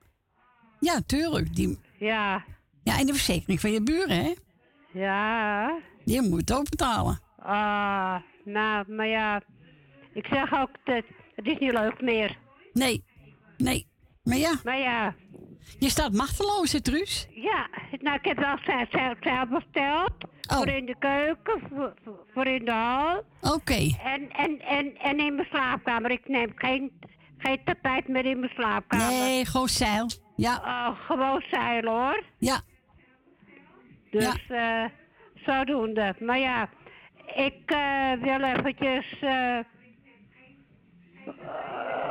Ja, 0.79 1.01
tuurlijk. 1.05 1.55
Die... 1.55 1.79
Ja. 1.97 2.43
Ja, 2.83 2.99
en 2.99 3.05
de 3.05 3.13
verzekering 3.13 3.59
van 3.59 3.71
je 3.71 3.83
buren, 3.83 4.23
hè? 4.23 4.33
Ja. 4.93 5.79
Die 6.05 6.21
moet 6.21 6.53
ook 6.53 6.69
betalen. 6.69 7.19
Ah, 7.37 8.15
nou, 8.45 8.93
maar 8.93 9.07
ja. 9.07 9.41
Ik 10.13 10.25
zeg 10.25 10.53
ook, 10.53 10.69
dat 10.83 11.03
het 11.35 11.47
is 11.47 11.57
niet 11.57 11.71
leuk 11.71 12.01
meer. 12.01 12.37
Nee. 12.73 13.03
Nee. 13.57 13.87
Maar 14.23 14.37
ja. 14.37 14.59
Maar 14.63 14.79
ja. 14.79 15.15
Je 15.79 15.89
staat 15.89 16.13
machteloos, 16.13 16.71
hè, 16.71 16.81
Truus? 16.81 17.27
Ja, 17.33 17.67
nou, 17.99 18.15
ik 18.17 18.25
heb 18.25 18.37
wel 18.37 18.57
zelf, 18.65 18.87
zelf, 19.21 19.47
besteld. 19.49 20.13
Oh. 20.49 20.57
Voor 20.57 20.67
in 20.67 20.85
de 20.85 20.95
keuken, 20.99 21.61
voor, 22.33 22.47
in 22.47 22.65
de 22.65 22.71
hal. 22.71 23.23
Oké. 23.41 23.95
En, 24.03 24.31
en, 24.31 24.59
en, 24.59 24.97
en 24.97 25.19
in 25.19 25.35
mijn 25.35 25.47
slaapkamer. 25.49 26.11
Ik 26.11 26.27
neem 26.27 26.51
geen, 26.55 26.91
geen 27.37 27.63
tapijt 27.63 28.07
meer 28.07 28.25
in 28.25 28.39
mijn 28.39 28.51
slaapkamer. 28.55 29.07
Nee, 29.07 29.45
gewoon 29.45 29.69
zeil. 29.69 30.09
Ja. 30.35 30.55
Oh, 30.55 31.05
gewoon 31.05 31.43
zeil 31.51 31.83
hoor. 31.83 32.23
Ja. 32.37 32.61
Dus 34.11 34.47
eh 34.47 34.85
zodoende. 35.45 36.15
Maar 36.19 36.39
ja, 36.39 36.69
ik 37.35 37.61
eh, 37.65 38.11
wil 38.21 38.41
eventjes... 38.41 39.19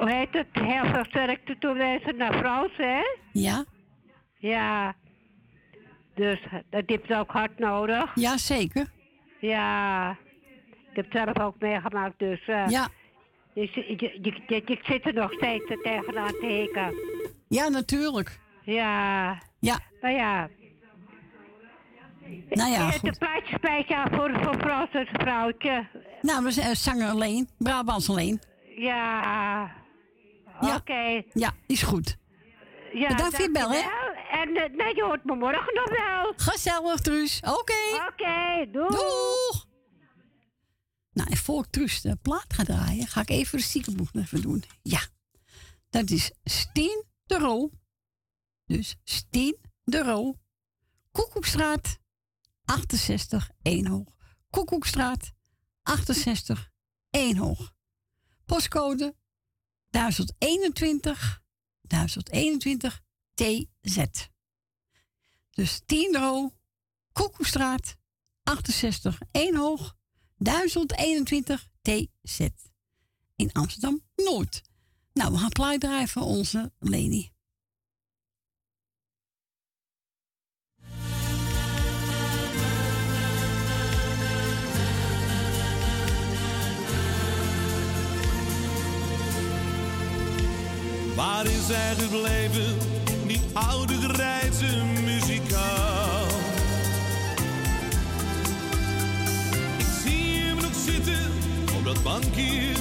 eh, 0.00 0.06
hoe 0.06 0.10
heet 0.16 0.28
het? 0.32 0.46
Heel 0.52 0.84
veel 0.84 1.04
sterkte 1.04 1.56
toewensen 1.58 2.16
naar 2.16 2.34
Frans, 2.38 2.72
hè? 2.76 3.00
Ja. 3.32 3.64
Ja. 4.38 4.94
Dus 6.14 6.38
dat 6.70 6.82
heeft 6.86 7.12
ook 7.12 7.30
hard 7.30 7.58
nodig. 7.58 8.10
Ja, 8.14 8.36
zeker. 8.36 8.86
Ja. 9.40 10.10
Ik 10.90 10.96
heb 10.96 11.12
het 11.12 11.22
zelf 11.34 11.38
ook 11.46 11.54
meegemaakt, 11.58 12.18
dus... 12.18 12.46
eh, 12.48 12.68
Ja. 12.68 12.88
dus 13.54 13.74
je, 13.74 14.18
je 14.46 14.78
zit 14.82 15.06
er 15.06 15.14
nog 15.14 15.32
steeds 15.32 15.64
tegenaan 15.82 16.34
te 16.40 16.46
hikken. 16.46 16.94
Ja, 17.48 17.68
natuurlijk. 17.68 18.38
Ja. 18.62 19.38
Ja. 19.60 19.78
Maar 20.00 20.12
ja. 20.12 20.48
Nou 22.48 22.70
ja, 22.70 22.86
Het 22.86 22.94
goed. 22.98 23.08
een 23.08 23.18
plaatje 23.18 23.56
speciaal 23.56 24.06
voor, 24.10 24.30
voor 24.42 24.54
Frans 24.58 24.90
en 24.92 25.06
vrouwtje. 25.12 25.86
Nou, 26.22 26.44
we 26.44 26.50
zijn 26.50 26.76
zanger 26.76 27.08
alleen. 27.08 27.48
Brabants 27.58 28.10
alleen. 28.10 28.40
Ja. 28.76 29.70
Ja. 30.60 30.76
Oké. 30.76 31.22
Ja, 31.32 31.54
is 31.66 31.82
goed. 31.82 32.16
Ja, 32.92 33.08
Bedankt 33.08 33.34
voor 33.36 33.44
je 33.44 33.50
bel, 33.50 33.70
hè? 33.70 33.78
En 34.30 34.56
eh, 34.56 34.76
nee, 34.76 34.94
je 34.94 35.02
hoort 35.02 35.24
me 35.24 35.34
morgen 35.34 35.74
nog 35.74 35.90
wel. 35.90 36.32
Gezellig, 36.36 37.00
Truus. 37.00 37.40
Oké. 37.40 38.08
Oké, 38.08 38.70
doei. 38.70 38.88
Doeg. 38.88 39.68
Nou, 41.12 41.30
en 41.30 41.36
voor 41.36 41.64
ik 41.64 41.70
Truus 41.70 42.00
de 42.00 42.16
plaat 42.22 42.52
ga 42.54 42.62
draaien, 42.62 43.06
ga 43.06 43.20
ik 43.20 43.30
even 43.30 43.58
de 43.58 43.64
ziekenboek 43.64 44.08
even 44.14 44.42
doen. 44.42 44.64
Ja. 44.82 45.00
Dat 45.90 46.10
is 46.10 46.32
Steen 46.44 47.04
de 47.26 47.38
Roo. 47.38 47.70
Dus 48.66 48.96
Steen 49.04 49.56
de 49.84 50.02
Roo. 50.02 50.38
Koekoekstraat 51.10 51.98
68 52.64 53.50
Eenhoog. 53.62 54.16
Koekoekstraat 54.50 55.32
68 55.82 56.70
Eenhoog. 57.10 57.72
Postcode 58.46 59.14
1021 59.90 61.42
1021 61.80 63.02
TZ. 63.34 64.04
Dus 65.50 65.80
10 65.86 66.16
Roo, 66.16 66.52
Koekoekstraat 67.12 67.96
68 68.42 69.18
Eenhoog 69.30 69.96
1021 70.36 71.68
TZ. 71.82 72.48
In 73.36 73.52
Amsterdam 73.52 74.02
Noord. 74.16 74.62
Nou, 75.12 75.32
we 75.32 75.38
gaan 75.38 75.48
plaat 75.48 76.10
voor 76.10 76.22
onze 76.22 76.72
Leni. 76.78 77.32
Waar 91.20 91.46
is 91.46 91.68
hij 91.68 91.94
gebleven, 91.94 92.76
die 93.26 93.40
oude 93.52 93.94
grijze 93.94 94.84
muzikaal? 95.04 96.26
Ik 99.78 99.86
zie 100.04 100.42
hem 100.42 100.56
nog 100.56 100.74
zitten 100.86 101.32
op 101.76 101.84
dat 101.84 102.02
bankje 102.02 102.72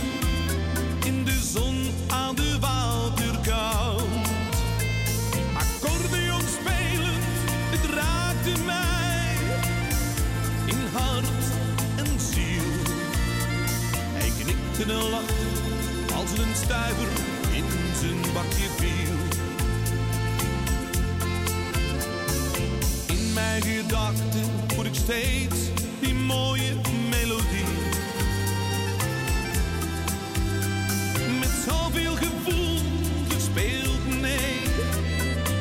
in 1.06 1.24
de 1.26 1.40
zon 1.54 1.92
aan 2.08 2.36
de 2.36 2.58
waterkant. 2.60 4.28
Accordeon 5.58 6.42
spelend, 6.60 7.24
het 7.74 7.86
raakte 7.94 8.62
mij 8.66 9.36
in 10.66 10.86
hart 10.94 11.46
en 11.96 12.20
ziel. 12.20 12.70
Hij 14.14 14.32
knikte 14.40 14.94
en 14.94 15.10
lachte 15.10 15.48
als 16.16 16.38
een 16.38 16.56
stuiver 16.56 17.29
bakje 18.08 18.70
viel. 18.78 19.18
In 23.08 23.34
mijn 23.34 23.62
gedachten 23.62 24.46
voel 24.68 24.86
ik 24.86 24.94
steeds 24.94 25.60
die 26.00 26.14
mooie 26.14 26.74
melodie. 27.10 27.74
Met 31.40 31.52
zoveel 31.68 32.16
gevoel 32.16 32.80
gespeeld, 33.30 34.22
nee, 34.22 34.62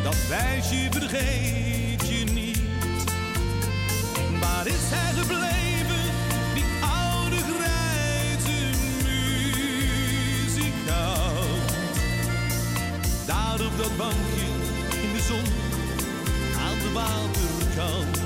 dat 0.02 0.16
wijsje 0.28 0.88
vergeet 0.90 2.08
je 2.08 2.24
niet. 2.32 2.60
Waar 4.40 4.66
is 4.66 4.74
hij 4.90 5.12
gebleven, 5.22 5.57
bankje 13.98 14.46
in 15.02 15.12
de 15.12 15.22
zon 15.28 15.44
aan 16.64 16.78
de 16.78 16.90
waterkant. 16.92 18.17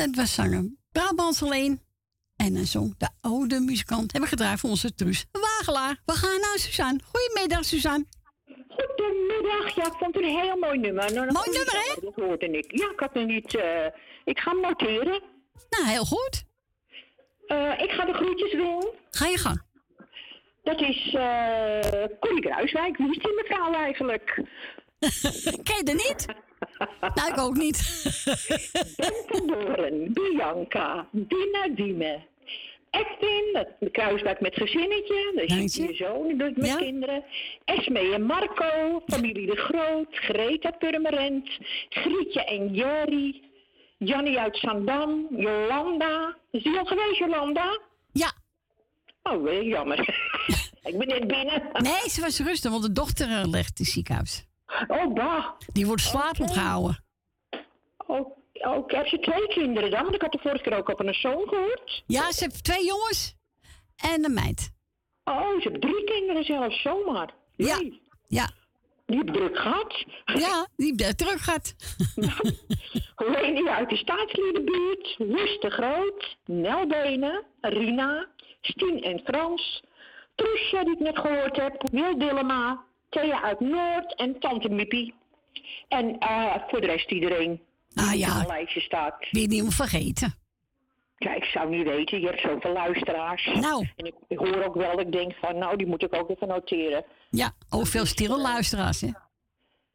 Dat 0.00 0.14
was 0.14 0.34
zanger 0.34 0.70
Brabants 0.92 1.42
alleen. 1.42 1.80
En 2.36 2.54
dan 2.54 2.64
zong 2.64 2.94
de 2.98 3.08
oude 3.20 3.60
muzikant. 3.60 4.12
Hebben 4.12 4.30
we 4.30 4.36
gedraaid 4.36 4.60
voor 4.60 4.70
onze 4.70 4.94
Truus 4.94 5.26
Wagelaar. 5.32 6.00
We 6.06 6.12
gaan 6.12 6.40
naar 6.40 6.58
Suzanne. 6.58 7.00
Goedemiddag, 7.12 7.64
Suzanne. 7.64 8.04
Goedemiddag. 8.68 9.74
Ja, 9.74 9.86
ik 9.86 9.92
vond 9.98 10.14
het 10.14 10.24
een 10.24 10.38
heel 10.40 10.56
mooi 10.56 10.78
nummer. 10.78 11.12
Nou, 11.14 11.32
Mooi 11.32 11.50
nummer, 11.50 11.74
hè? 11.74 11.94
Dat 12.00 12.14
hoorde 12.14 12.46
ik. 12.50 12.78
Ja, 12.78 12.90
ik 12.90 13.00
had 13.00 13.14
nog 13.14 13.26
niet... 13.26 13.54
eh, 13.56 13.86
ik 14.24 14.38
ga 14.38 14.50
hem 14.50 14.60
noteren. 14.60 15.22
Nou, 15.70 15.86
heel 15.86 16.04
goed. 16.04 16.44
Eh, 17.46 17.72
ik 17.78 17.90
ga 17.90 18.04
de 18.04 18.12
groetjes 18.12 18.50
doen. 18.52 18.84
Ga 19.10 19.26
je 19.26 19.38
gang. 19.38 19.62
Dat 20.62 20.80
is 20.80 21.14
eh 21.14 22.04
Connie 22.20 22.42
Kruiswijk. 22.42 22.96
Wie 22.96 23.10
is 23.10 23.18
die 23.22 23.34
mevrouw 23.34 23.72
eigenlijk? 23.72 24.34
Ken 25.66 25.76
je 25.76 25.82
er 25.84 25.94
niet? 25.94 26.26
Nou, 27.14 27.30
ik 27.32 27.38
ook 27.38 27.56
niet. 27.56 27.78
Doren, 29.46 30.12
Bianca, 30.12 31.06
Dina 31.12 31.68
Dime. 31.74 32.28
Dat- 33.52 33.68
de 33.80 33.90
Kruiswijk 33.90 34.40
met 34.40 34.54
gezinnetje. 34.54 35.32
Dat 35.34 35.58
is 35.58 35.74
je 35.74 35.94
zoon 35.94 36.38
dus 36.38 36.52
met 36.54 36.76
kinderen. 36.76 37.24
Esme 37.64 38.12
en 38.14 38.22
Marco, 38.22 39.02
familie 39.06 39.46
De 39.46 39.56
Groot. 39.56 40.06
Greta 40.10 40.70
Purmerend. 40.70 41.48
Grietje 41.88 42.44
en 42.44 42.74
Jerry. 42.74 43.42
Jannie 43.98 44.38
uit 44.38 44.56
Zandam. 44.56 45.26
Jolanda. 45.36 46.36
Is 46.50 46.62
die 46.62 46.78
al 46.78 46.84
geweest, 46.84 47.18
Jolanda? 47.18 47.80
Ja. 48.12 48.32
Oh, 49.22 49.62
jammer. 49.62 49.98
ik 50.82 50.98
ben 50.98 51.08
net 51.08 51.26
binnen. 51.26 51.62
Nee, 51.72 52.08
ze 52.10 52.20
was 52.20 52.38
rustig, 52.40 52.70
want 52.70 52.82
de 52.82 52.92
dochter 52.92 53.26
ligt 53.28 53.78
in 53.78 53.84
het 53.84 53.92
ziekenhuis. 53.92 54.44
Oh, 54.88 55.14
bah. 55.14 55.46
Die 55.72 55.86
wordt 55.86 56.02
slapend 56.02 56.52
gehouden. 56.52 57.04
Oh, 58.06 58.36
oh, 58.52 58.88
heb 58.88 59.06
je 59.06 59.18
twee 59.18 59.46
kinderen 59.46 59.90
dan? 59.90 60.02
Want 60.02 60.14
ik 60.14 60.22
had 60.22 60.32
de 60.32 60.38
vorige 60.42 60.62
keer 60.62 60.76
ook 60.76 60.88
op 60.88 61.00
een 61.00 61.14
zoon 61.14 61.48
gehoord. 61.48 62.02
Ja, 62.06 62.32
ze 62.32 62.44
heeft 62.44 62.64
twee 62.64 62.84
jongens 62.84 63.34
en 63.96 64.24
een 64.24 64.34
meid. 64.34 64.70
Oh, 65.24 65.60
ze 65.60 65.68
heeft 65.68 65.80
drie 65.80 66.04
kinderen 66.04 66.44
zelfs, 66.44 66.82
zomaar. 66.82 67.34
Ja. 67.56 67.80
Ja. 68.28 68.50
Die 69.06 69.16
heeft 69.16 69.32
druk 69.32 69.58
gehad. 69.58 70.04
Ja, 70.24 70.66
die 70.76 70.92
heeft 70.96 71.18
druk 71.18 71.40
gehad. 71.40 71.74
Uit 73.78 73.90
de 73.90 73.96
staatsliedenbuurt, 73.96 75.14
Wust 75.18 75.62
de 75.62 75.70
Groot, 75.70 76.36
Nel 76.44 76.86
Benen, 76.86 77.44
Rina, 77.60 78.26
Stien 78.60 79.02
en 79.02 79.20
Frans, 79.24 79.82
Troesje 80.34 80.84
die 80.84 80.92
ik 80.92 80.98
net 80.98 81.18
gehoord 81.18 81.56
heb, 81.56 81.88
Wil 81.92 82.18
Dillema, 82.18 82.84
Thea 83.10 83.42
uit 83.42 83.60
Noord 83.60 84.14
en 84.14 84.38
Tante 84.38 84.68
Mippie. 84.68 85.14
En 85.88 86.18
eh, 86.18 86.54
voor 86.68 86.80
de 86.80 86.86
rest 86.86 87.10
iedereen 87.10 87.60
die 87.88 88.04
Ah, 88.04 88.10
niet 88.10 88.20
ja. 88.20 88.34
op 88.36 88.40
een 88.40 88.46
lijstje 88.46 88.80
staat. 88.80 89.14
Weer 89.30 89.48
niemand 89.48 89.74
vergeten. 89.74 90.34
Ja, 91.16 91.34
ik 91.34 91.44
zou 91.44 91.68
niet 91.70 91.86
weten, 91.86 92.20
je 92.20 92.26
hebt 92.26 92.40
zoveel 92.40 92.72
luisteraars. 92.72 93.46
Nou. 93.46 93.88
En 93.96 94.06
ik, 94.06 94.14
ik 94.28 94.38
hoor 94.38 94.64
ook 94.64 94.74
wel, 94.74 95.00
ik 95.00 95.12
denk 95.12 95.34
van, 95.40 95.58
nou, 95.58 95.76
die 95.76 95.86
moet 95.86 96.02
ik 96.02 96.14
ook 96.14 96.30
even 96.30 96.48
noteren. 96.48 97.04
Ja, 97.30 97.52
ook 97.70 97.86
veel 97.86 98.06
stille 98.06 98.38
luisteraars, 98.38 99.00
hè? 99.00 99.08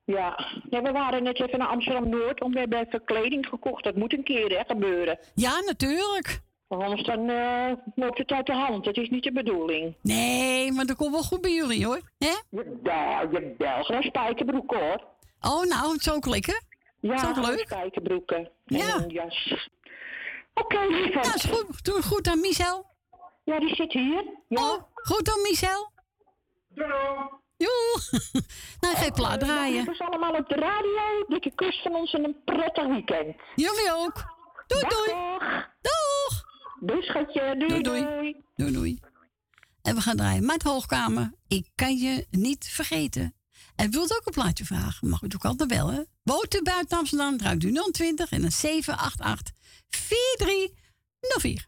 Ja. 0.03 0.39
ja, 0.69 0.81
we 0.81 0.91
waren 0.91 1.23
net 1.23 1.41
even 1.41 1.59
naar 1.59 1.67
Amsterdam-Noord, 1.67 2.41
om 2.41 2.51
we 2.51 2.59
hebben 2.59 2.85
even 2.85 3.03
kleding 3.03 3.45
gekocht. 3.47 3.83
Dat 3.83 3.95
moet 3.95 4.13
een 4.13 4.23
keer 4.23 4.49
hè, 4.57 4.63
gebeuren. 4.67 5.19
Ja, 5.35 5.59
natuurlijk. 5.65 6.41
Anders 6.67 7.03
dan 7.03 7.29
eh, 7.29 7.71
loopt 7.95 8.17
het 8.17 8.31
uit 8.31 8.45
de 8.45 8.53
hand. 8.53 8.83
Dat 8.85 8.97
is 8.97 9.09
niet 9.09 9.23
de 9.23 9.31
bedoeling. 9.31 9.95
Nee, 10.01 10.71
maar 10.71 10.85
dat 10.85 10.95
komt 10.95 11.11
wel 11.11 11.23
goed 11.23 11.41
bij 11.41 11.51
jullie, 11.51 11.85
hoor. 11.85 12.01
Hè? 12.17 12.33
Ja, 12.83 13.21
je 13.21 13.55
Belgen 13.57 14.03
spijkerbroeken 14.03 14.79
hoor. 14.79 15.03
Oh, 15.41 15.63
nou, 15.65 15.91
het 15.91 15.99
is 15.99 16.11
ook 16.11 16.25
lekker. 16.25 16.61
Ja, 16.99 17.17
gewoon 17.17 17.45
leuk. 17.49 17.59
spijkerbroeken. 17.59 18.49
En 18.65 18.77
Ja. 18.77 19.03
jas. 19.07 19.67
Oké, 20.53 20.79
lieverd. 20.89 21.23
Nou, 21.23 21.35
is 21.35 21.43
goed. 21.45 21.83
Doe 21.85 21.95
het 21.95 22.05
goed 22.05 22.27
aan 22.27 22.39
Michel. 22.39 22.85
Ja, 23.43 23.59
die 23.59 23.75
zit 23.75 23.91
hier. 23.93 24.23
Ja. 24.47 24.61
Oh, 24.71 24.83
goed 24.93 25.29
aan 25.35 25.41
Michel. 25.41 25.91
Joe. 26.73 27.33
nou, 28.81 28.95
geen 28.95 29.11
plaat 29.13 29.39
draaien. 29.39 29.85
We 29.85 29.95
zijn 29.95 30.09
allemaal 30.09 30.33
op 30.33 30.49
de 30.49 30.55
radio. 30.55 31.25
Dikke 31.27 31.51
kus 31.55 31.81
van 31.81 31.95
ons 31.95 32.13
en 32.13 32.23
een 32.23 32.35
prettig 32.45 32.85
weekend. 32.87 33.35
Jullie 33.55 33.93
ook. 33.93 34.13
Doei, 34.67 34.81
doei. 34.81 35.05
Doeg. 35.05 35.39
Doei, 35.81 36.14
schatje. 37.01 37.55
Doei, 37.57 37.81
Doei, 37.81 38.03
doei. 38.03 38.35
Doei, 38.55 38.71
doei. 38.71 38.99
En 39.81 39.95
we 39.95 40.01
gaan 40.01 40.17
draaien 40.17 40.45
met 40.45 40.63
Hoogkamer. 40.63 41.31
Ik 41.47 41.69
kan 41.75 41.97
je 41.97 42.27
niet 42.31 42.65
vergeten. 42.65 43.35
En 43.75 43.91
wilt 43.91 44.11
ook 44.11 44.25
een 44.25 44.33
plaatje 44.33 44.65
vragen? 44.65 45.09
Mag 45.09 45.21
u 45.21 45.27
ook 45.35 45.45
altijd 45.45 45.69
bellen. 45.69 46.07
Woont 46.23 46.55
u 46.55 46.61
buiten 46.61 46.97
Amsterdam? 46.97 47.37
Draait 47.37 47.63
u 47.63 47.71
020 47.91 48.31
en 48.31 48.41
dan 48.41 48.51
788 48.51 49.53
4304. 49.89 51.67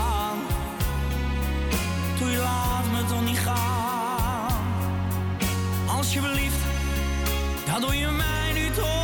Doe 2.21 2.31
je 2.31 2.37
laat 2.37 2.91
me 2.91 3.05
toch 3.05 3.25
niet 3.25 3.39
gaan. 3.39 4.63
Alsjeblieft, 5.87 6.63
dat 7.65 7.81
doe 7.81 7.97
je 7.97 8.07
mij 8.07 8.53
nu 8.53 8.69
toch 8.69 9.00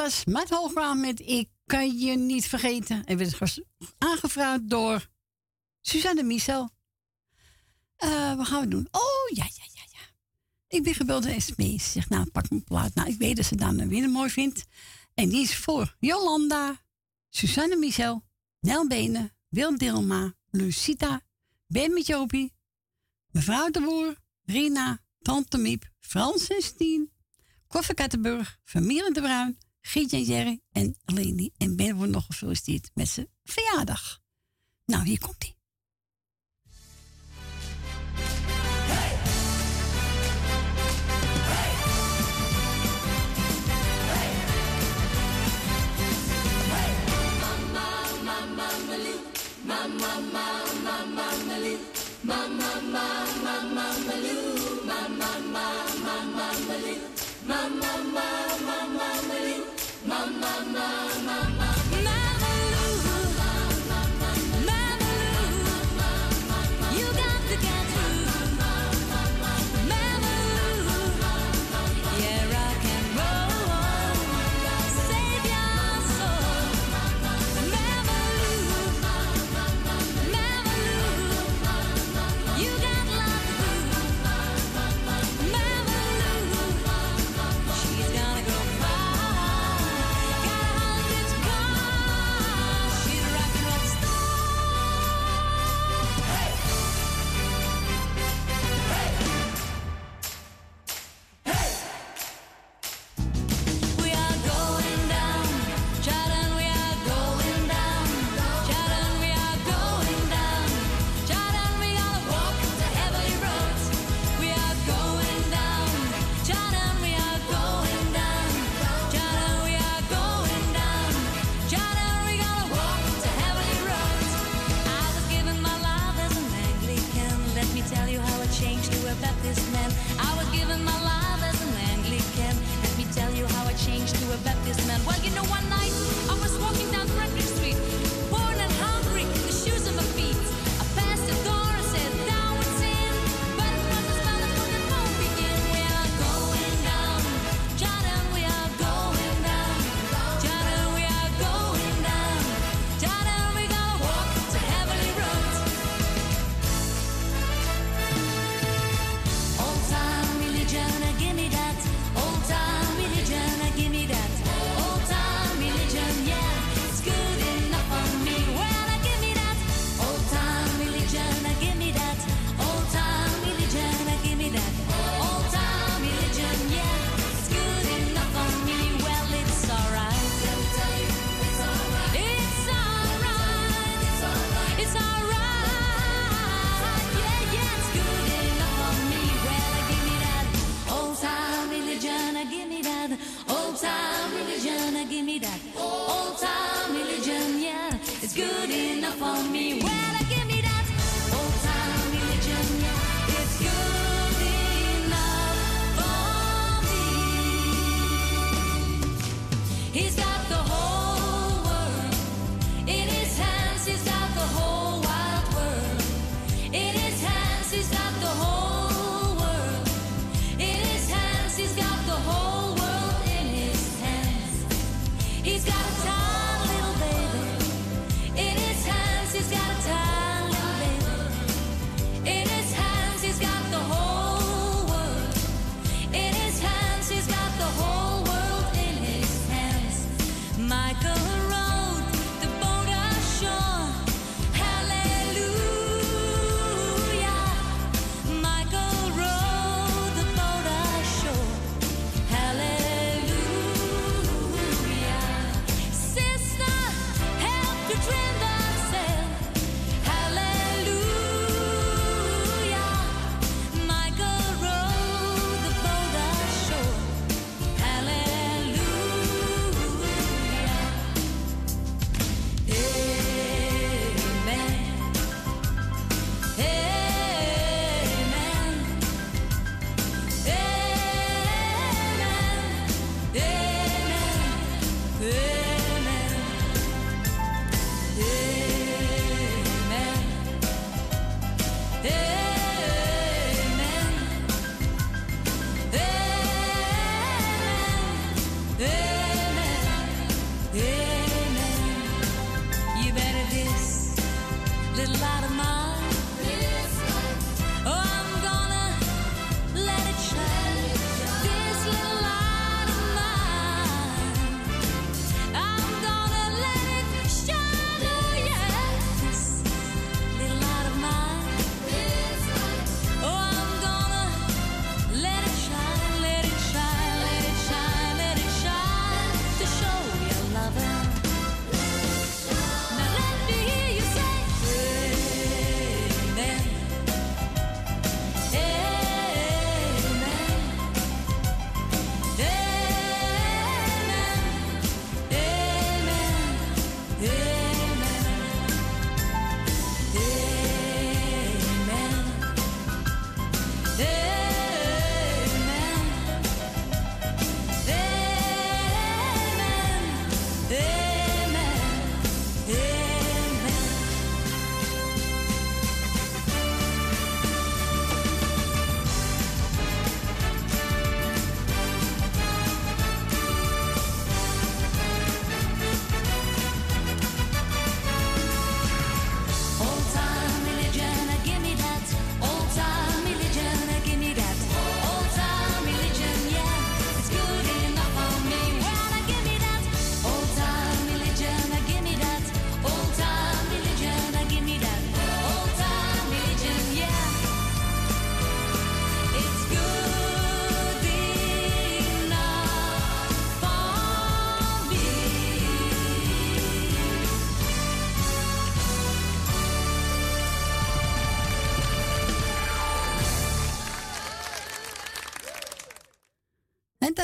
was 0.00 0.24
Matt 0.24 0.96
met 0.96 1.20
Ik 1.20 1.48
kan 1.66 1.98
je 1.98 2.16
niet 2.16 2.46
vergeten. 2.46 3.04
En 3.04 3.16
werd 3.16 3.60
aangevraagd 3.98 4.70
door 4.70 5.08
Suzanne 5.80 6.22
Michel. 6.22 6.70
Eh, 7.96 8.34
wat 8.36 8.46
gaan 8.46 8.60
we 8.60 8.68
doen? 8.68 8.88
Oh, 8.90 9.36
ja, 9.36 9.44
ja, 9.44 9.64
ja, 9.74 9.82
ja. 9.92 10.00
Ik 10.68 10.82
ben 10.82 10.94
gebeld 10.94 11.22
door 11.22 11.32
Esmee. 11.32 11.78
Ze 11.78 11.90
zegt, 11.90 12.08
nou, 12.08 12.30
pak 12.30 12.50
mijn 12.50 12.64
plaat. 12.64 12.94
Nou, 12.94 13.08
ik 13.08 13.18
weet 13.18 13.36
dat 13.36 13.44
ze 13.44 13.56
dan 13.56 13.88
weer 13.88 14.10
mooi 14.10 14.30
vindt. 14.30 14.66
En 15.14 15.28
die 15.28 15.42
is 15.42 15.56
voor 15.56 15.96
Jolanda, 15.98 16.80
Suzanne 17.28 17.76
Michel, 17.76 18.24
Nel 18.60 18.86
Benen, 18.86 19.36
Wil 19.48 19.78
Dilma, 19.78 20.34
Lucita, 20.50 21.20
Ben 21.66 21.92
met 21.92 22.06
Jopie, 22.06 22.54
mevrouw 23.30 23.70
de 23.70 23.80
Boer, 23.80 24.16
Rina, 24.42 25.04
Tante 25.22 25.58
Miep, 25.58 25.90
Frans 25.98 26.46
en 26.46 26.62
Stien, 26.62 27.12
Koffer 27.66 27.94
Kattenburg, 27.94 28.58
familie 28.64 29.12
de 29.12 29.20
Bruin, 29.20 29.58
Giet 29.80 30.12
en 30.12 30.22
Jerry 30.22 30.60
en 30.72 30.96
Leni. 31.04 31.50
En 31.56 31.76
Ben 31.76 31.96
wordt 31.96 32.12
nog 32.12 32.26
gefeliciteerd 32.26 32.90
met 32.94 33.08
zijn 33.08 33.28
verjaardag. 33.44 34.20
Nou, 34.86 35.04
hier 35.04 35.18
komt 35.18 35.42
hij. 35.42 35.54
Mama 49.66 50.29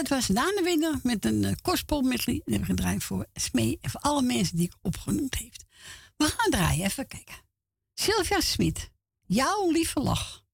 dat 0.09 0.19
was 0.19 0.37
Daan 0.37 0.55
de 0.55 0.63
Winner 0.63 1.01
met 1.03 1.25
een 1.25 1.43
uh, 1.43 2.03
met 2.03 2.25
Die 2.25 2.43
heb 2.45 2.61
ik 2.61 2.65
gedraaid 2.65 3.05
voor 3.05 3.27
Smee 3.35 3.79
en 3.81 3.91
voor 3.91 4.01
alle 4.01 4.23
mensen 4.23 4.57
die 4.57 4.67
ik 4.67 4.75
opgenoemd 4.83 5.35
heeft. 5.35 5.65
We 6.17 6.25
gaan 6.25 6.51
draaien, 6.51 6.85
even 6.85 7.07
kijken. 7.07 7.35
Sylvia 7.95 8.41
Smit, 8.41 8.91
jouw 9.21 9.71
lieve 9.71 10.01
lach. 10.01 10.45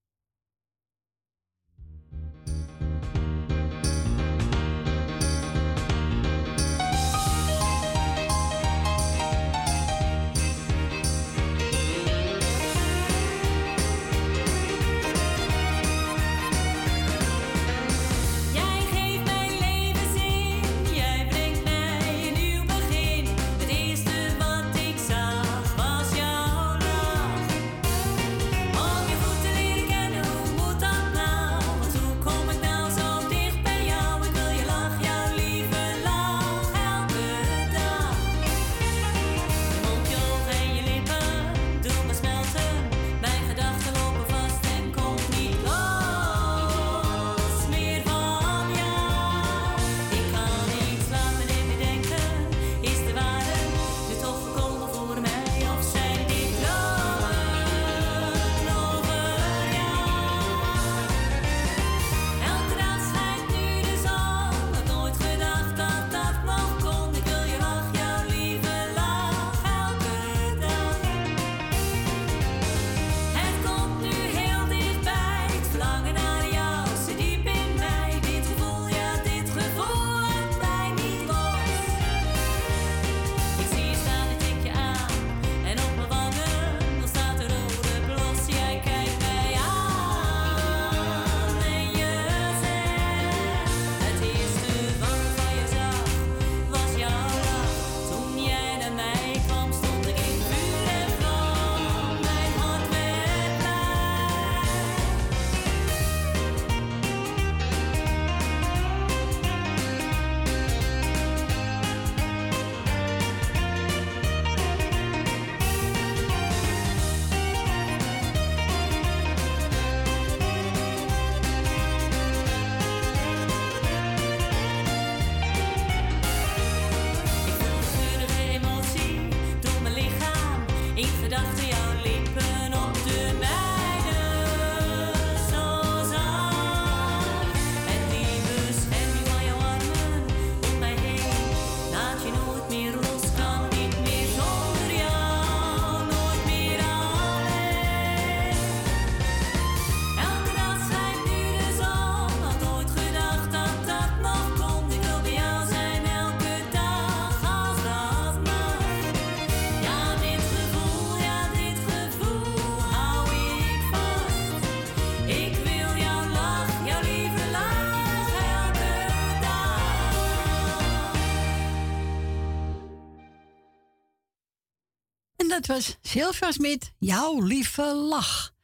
dat 175.66 175.76
was 175.76 175.96
Sylvia 176.00 176.50
Smit, 176.50 176.92
jouw 176.98 177.40
lieve 177.40 177.94
lach. 177.94 178.54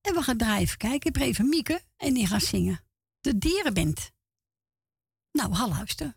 En 0.00 0.14
we 0.14 0.22
gaan 0.22 0.36
drijven. 0.36 0.78
kijken. 0.78 0.98
Ik 0.98 1.04
heb 1.04 1.16
even 1.16 1.48
Mieke 1.48 1.82
en 1.96 2.14
die 2.14 2.26
gaat 2.26 2.42
zingen. 2.42 2.80
De 3.20 3.38
dierenbind. 3.38 4.10
Nou, 5.32 5.54
ga. 5.54 6.16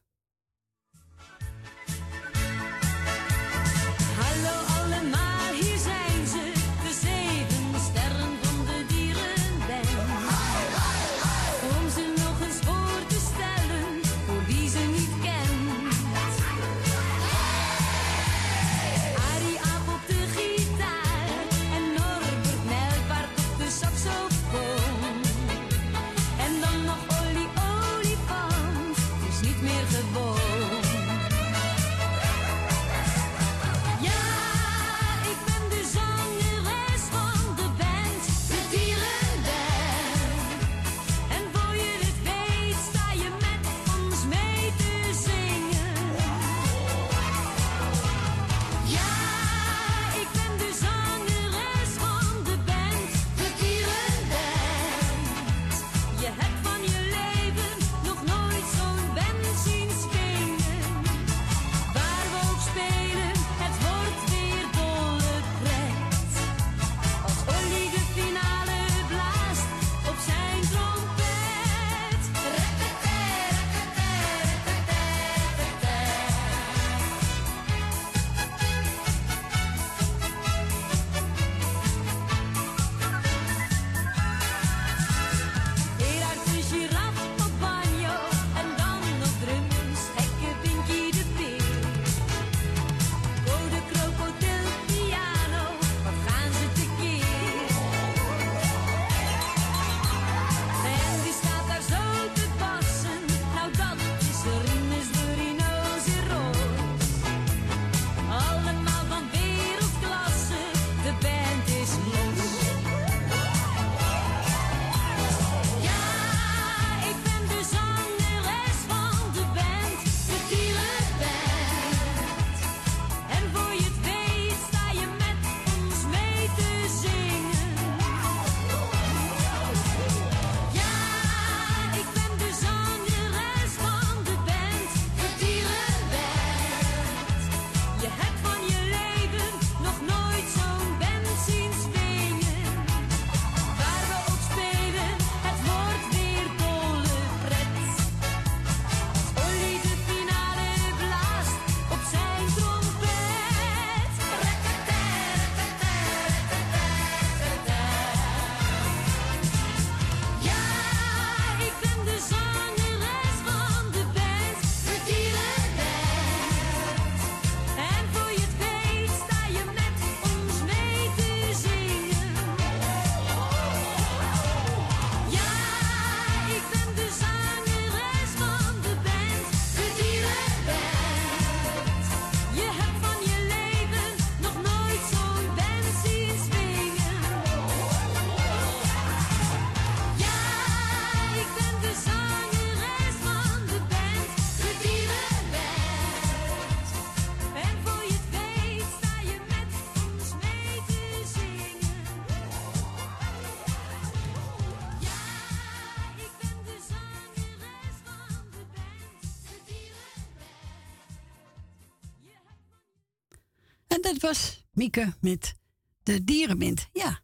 was 214.26 214.64
Mieke 214.72 215.14
met 215.22 215.56
de 216.04 216.24
dierenmint. 216.24 216.88
Ja, 216.94 217.22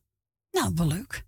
nou, 0.52 0.72
wel 0.76 0.88
leuk. 0.88 1.26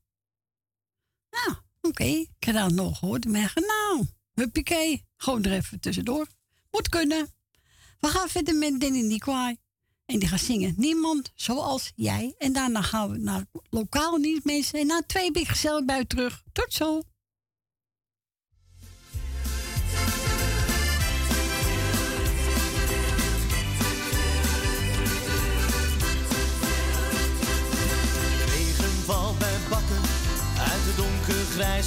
Nou, 1.29 1.57
oké. 1.81 2.03
Ik 2.03 2.29
heb 2.39 2.55
dat 2.55 2.71
nog 2.71 2.97
gehoord. 2.97 3.25
Maar 3.25 3.53
nou, 3.55 4.05
huppakee. 4.33 5.05
Gewoon 5.17 5.43
er 5.43 5.51
even 5.51 5.79
tussendoor. 5.79 6.27
Moet 6.71 6.89
kunnen. 6.89 7.33
We 7.99 8.07
gaan 8.07 8.29
verder 8.29 8.55
met 8.55 8.81
Danny 8.81 9.01
Nikwai. 9.01 9.57
En 10.05 10.19
die 10.19 10.27
gaat 10.27 10.39
zingen 10.39 10.73
Niemand 10.77 11.31
zoals 11.35 11.91
jij. 11.95 12.35
En 12.37 12.53
daarna 12.53 12.81
gaan 12.81 13.11
we 13.11 13.17
naar 13.17 13.45
lokaal 13.69 14.17
niet 14.17 14.43
mensen. 14.43 14.79
En 14.79 14.87
na 14.87 15.03
twee 15.07 15.31
ben 15.31 15.45
gezellig 15.45 15.85
buiten 15.85 16.17
terug. 16.17 16.43
Tot 16.51 16.73
zo. 16.73 17.01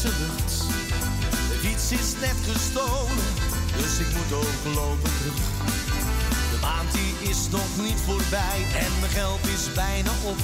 De 0.03 1.59
fiets 1.61 1.93
is 1.93 2.13
net 2.21 2.39
gestolen, 2.51 3.29
dus 3.77 3.99
ik 3.99 4.11
moet 4.17 4.33
ook 4.33 4.75
lopen 4.75 5.11
terug. 5.19 5.45
De 6.53 6.59
maand 6.61 6.93
die 6.93 7.31
is 7.31 7.49
nog 7.51 7.71
niet 7.87 8.01
voorbij 8.07 8.59
en 8.85 8.93
mijn 9.01 9.13
geld 9.13 9.47
is 9.47 9.73
bijna 9.75 10.11
op. 10.25 10.39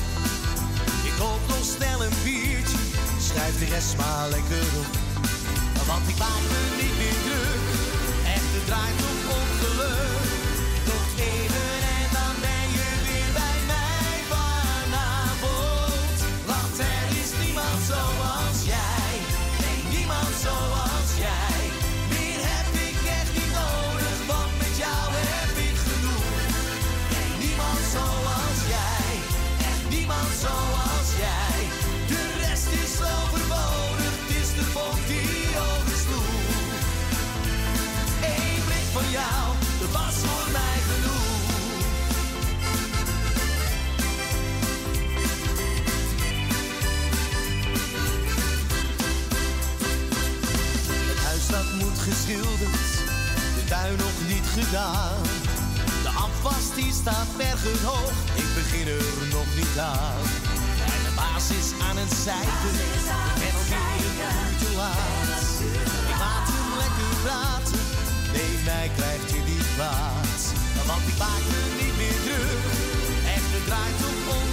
Ik 1.05 1.15
koop 1.19 1.41
nog 1.49 1.65
snel 1.77 2.05
een 2.05 2.19
biertje, 2.25 2.79
schrijf 3.21 3.59
de 3.59 3.65
rest 3.65 3.97
maar 3.97 4.29
lekker 4.29 4.67
op. 4.83 4.93
Want 5.87 6.09
ik 6.09 6.19
maak 6.19 6.43
me 6.51 6.61
niet 6.81 6.97
meer 7.01 7.19
druk, 7.27 7.67
echt 8.37 8.51
het 8.57 8.67
draait 8.67 9.01
om 9.11 9.19
op. 9.39 9.62
De 54.53 56.09
afwas 56.09 56.75
die 56.75 56.93
staat 56.93 57.37
bergenhoog, 57.37 58.13
ik 58.35 58.55
begin 58.55 58.87
er 58.87 59.27
nog 59.31 59.47
niet 59.57 59.79
aan. 59.79 60.23
En 60.93 61.01
de 61.07 61.13
baas 61.17 61.51
is 61.51 61.69
aan 61.89 61.97
het 61.97 62.13
zeiken, 62.25 62.75
ik 62.89 63.03
ben 63.41 63.55
alweer 63.61 64.19
een 64.45 64.57
te 64.63 64.71
laat. 64.81 65.45
Ik 66.11 66.19
laat 66.25 66.47
hem 66.55 66.69
lekker 66.83 67.13
praten, 67.25 67.85
nee 68.33 68.53
mij 68.65 68.91
krijgt 68.97 69.31
je 69.35 69.41
niet 69.51 69.67
kwaad. 69.75 70.41
Want 70.87 71.05
ik 71.11 71.19
maak 71.19 71.45
me 71.53 71.63
niet 71.81 71.97
meer 72.01 72.19
druk, 72.27 72.65
echt 73.37 73.51
het 73.57 73.65
draait 73.69 74.01
op 74.11 74.21
ongeluk. 74.37 74.52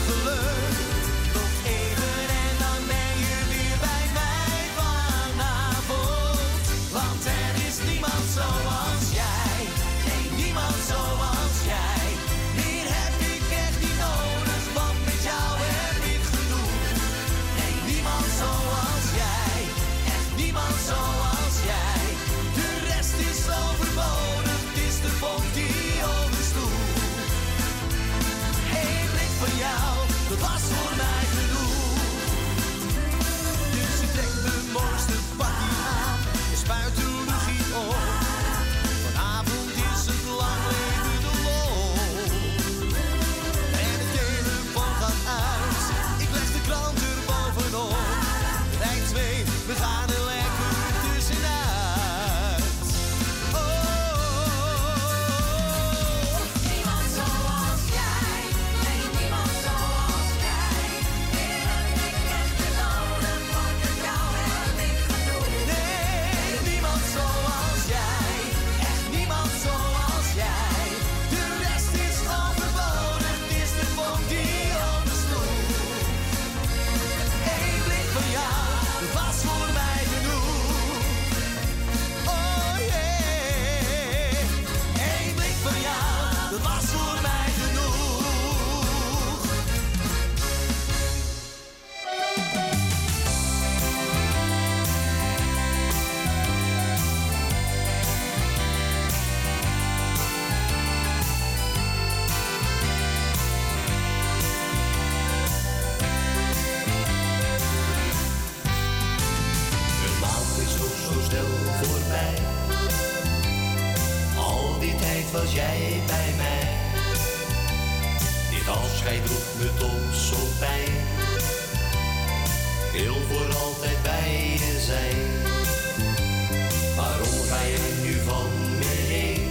Waarom 126.96 127.40
ga 127.50 127.62
je 127.62 128.00
nu 128.04 128.14
van 128.26 128.50
me 128.80 128.94
heen? 129.12 129.48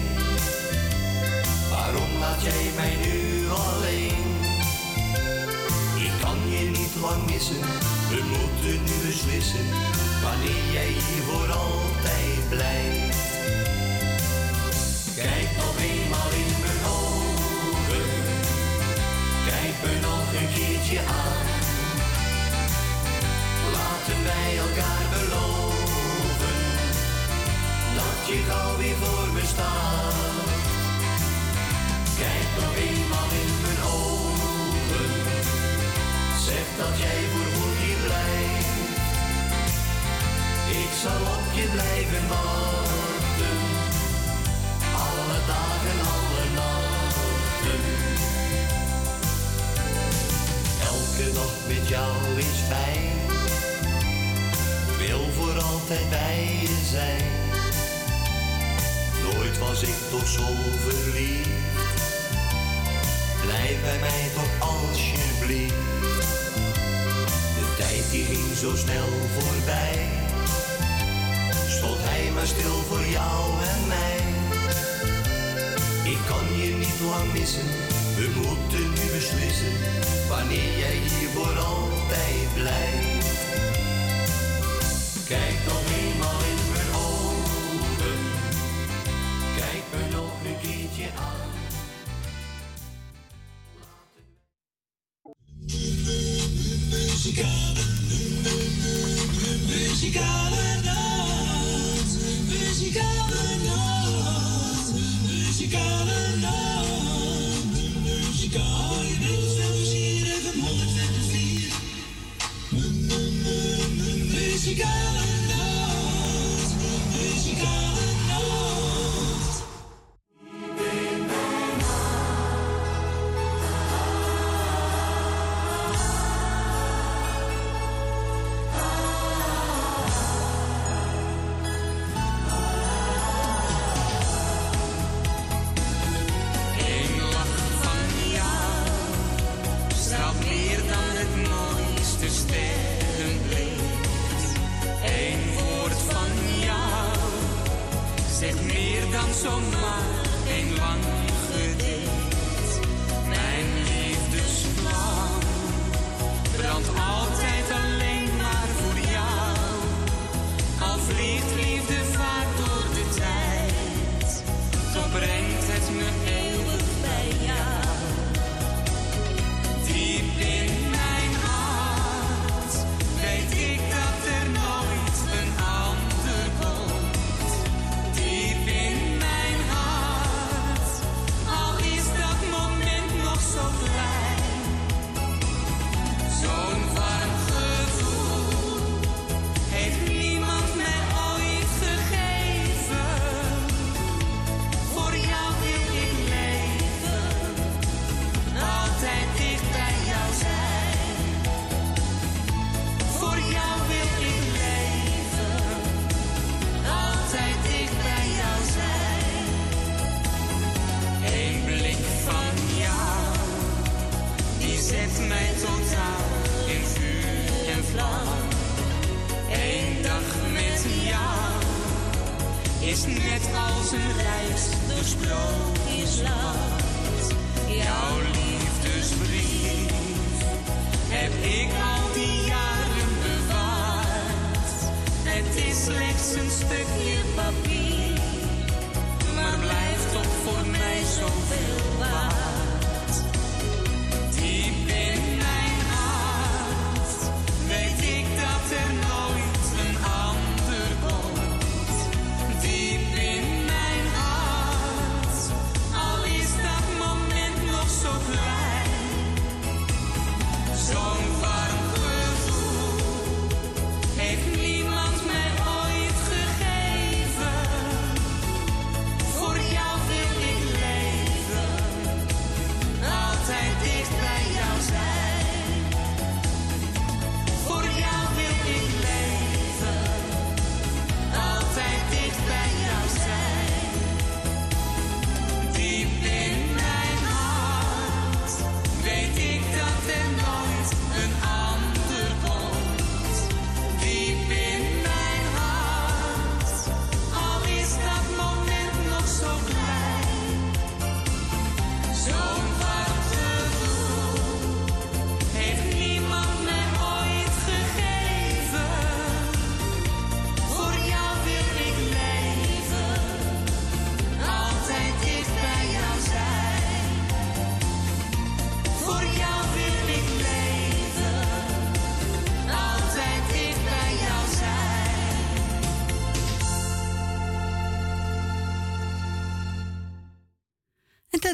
Waarom 1.70 2.18
laat 2.20 2.42
jij 2.42 2.70
mij 2.76 2.96
nu 3.02 3.48
alleen? 3.48 4.26
Ik 5.96 6.12
kan 6.20 6.38
je 6.50 6.70
niet 6.70 6.94
lang 7.00 7.26
missen, 7.30 7.60
we 8.10 8.20
moeten 8.30 8.82
nu 8.84 9.06
beslissen 9.06 9.66
wanneer 10.22 10.72
jij 10.72 10.86
hier 10.86 11.22
voor 11.28 11.50
altijd 11.50 12.48
blijft. 12.48 13.16
Kijk 15.14 15.48
nog 15.56 15.76
eenmaal 15.80 16.30
in 16.42 16.54
mijn 16.64 16.82
ogen, 16.98 18.06
kijk 19.46 19.74
me 19.82 20.00
nog 20.00 20.40
een 20.40 20.48
keertje 20.54 20.98
aan. 20.98 21.37
Laten 24.08 24.24
wij 24.24 24.58
elkaar 24.58 25.06
beloven 25.10 26.58
dat 27.94 28.18
je 28.28 28.44
gauw 28.48 28.76
weer 28.76 28.96
voor 28.96 29.32
me 29.32 29.40
staat. 29.46 30.48
Kijk 32.18 32.48
nog 32.58 32.74
eenmaal 32.86 33.30
in 33.42 33.52
mijn 33.64 33.80
ogen. 33.96 35.10
Zeg 36.46 36.66
dat 36.80 36.98
jij 36.98 37.20
voor 37.32 37.48
goed 37.54 37.76
hier 37.82 38.00
blijft. 38.06 38.76
Ik 40.84 40.92
zal 41.02 41.20
op 41.36 41.46
je 41.58 41.66
blijven 41.72 42.28
wachten. 42.28 43.58
Alle 45.06 45.38
dagen, 45.52 45.98
alle 46.16 46.44
nachten. 46.60 47.82
Elke 50.92 51.32
dag 51.32 51.54
met 51.68 51.88
jou 51.88 52.38
is 52.38 52.58
fijn. 52.68 53.27
Wil 55.08 55.32
voor 55.32 55.62
altijd 55.62 56.10
bij 56.10 56.58
je 56.60 56.80
zijn. 56.90 57.24
Nooit 59.22 59.58
was 59.58 59.82
ik 59.82 59.94
toch 60.10 60.28
zo 60.28 60.46
verliefd. 60.86 61.48
Blijf 63.44 63.82
bij 63.82 63.98
mij 64.00 64.28
toch 64.34 64.68
alsjeblieft. 64.68 65.74
De 67.58 67.74
tijd 67.78 68.10
die 68.10 68.24
ging 68.24 68.56
zo 68.56 68.76
snel 68.76 69.08
voorbij. 69.38 70.08
Stond 71.68 71.98
hij 72.00 72.30
maar 72.34 72.46
stil 72.46 72.76
voor 72.88 73.04
jou 73.06 73.50
en 73.74 73.86
mij. 73.86 74.20
Ik 76.12 76.18
kan 76.26 76.58
je 76.60 76.74
niet 76.74 77.00
lang 77.10 77.32
missen. 77.32 77.68
We 78.16 78.30
moeten 78.36 78.88
nu 78.88 79.04
beslissen 79.16 79.74
wanneer 80.28 80.78
jij 80.78 80.96
hier 81.08 81.28
voor 81.34 81.58
altijd 81.58 82.54
blijft. 82.54 83.27
Kijk 85.28 85.58
nog 85.66 85.82
eenmaal 85.98 86.17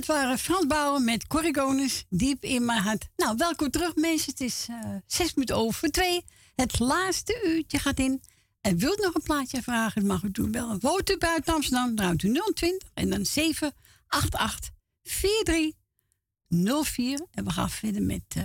dat 0.07 0.17
waren 0.17 0.39
Frans 0.39 0.67
Bouwen 0.67 1.05
met 1.05 1.27
corrigonus 1.27 2.05
diep 2.09 2.45
in 2.45 2.65
mijn 2.65 2.83
hart. 2.83 3.09
Nou, 3.17 3.37
welkom 3.37 3.71
terug 3.71 3.95
mensen. 3.95 4.31
Het 4.31 4.41
is 4.41 4.67
uh, 4.71 4.97
zes 5.07 5.35
minuten 5.35 5.57
over 5.57 5.91
twee. 5.91 6.25
Het 6.55 6.79
laatste 6.79 7.43
uurtje 7.45 7.79
gaat 7.79 7.99
in. 7.99 8.23
En 8.61 8.79
wilt 8.79 9.01
nog 9.01 9.15
een 9.15 9.23
plaatje 9.23 9.63
vragen, 9.63 10.01
dan 10.01 10.11
mag 10.11 10.23
u 10.23 10.31
doen. 10.31 10.53
Wel 10.53 10.71
een 10.71 10.81
woont 10.81 11.19
buiten 11.19 11.55
Amsterdam, 11.55 11.99
ruimte 11.99 12.29
u 12.29 12.41
020 12.55 12.89
en 12.95 13.11
dan 13.11 13.25
788 13.25 14.71
4304. 15.03 17.27
En 17.31 17.45
we 17.45 17.51
gaan 17.51 17.71
verder 17.71 18.03
met 18.03 18.35
uh, 18.37 18.45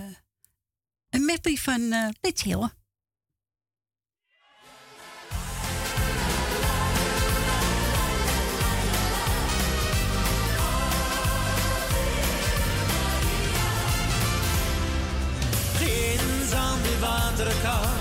een 1.10 1.24
medley 1.24 1.56
van 1.56 1.80
uh, 1.80 2.08
andere. 17.48 17.99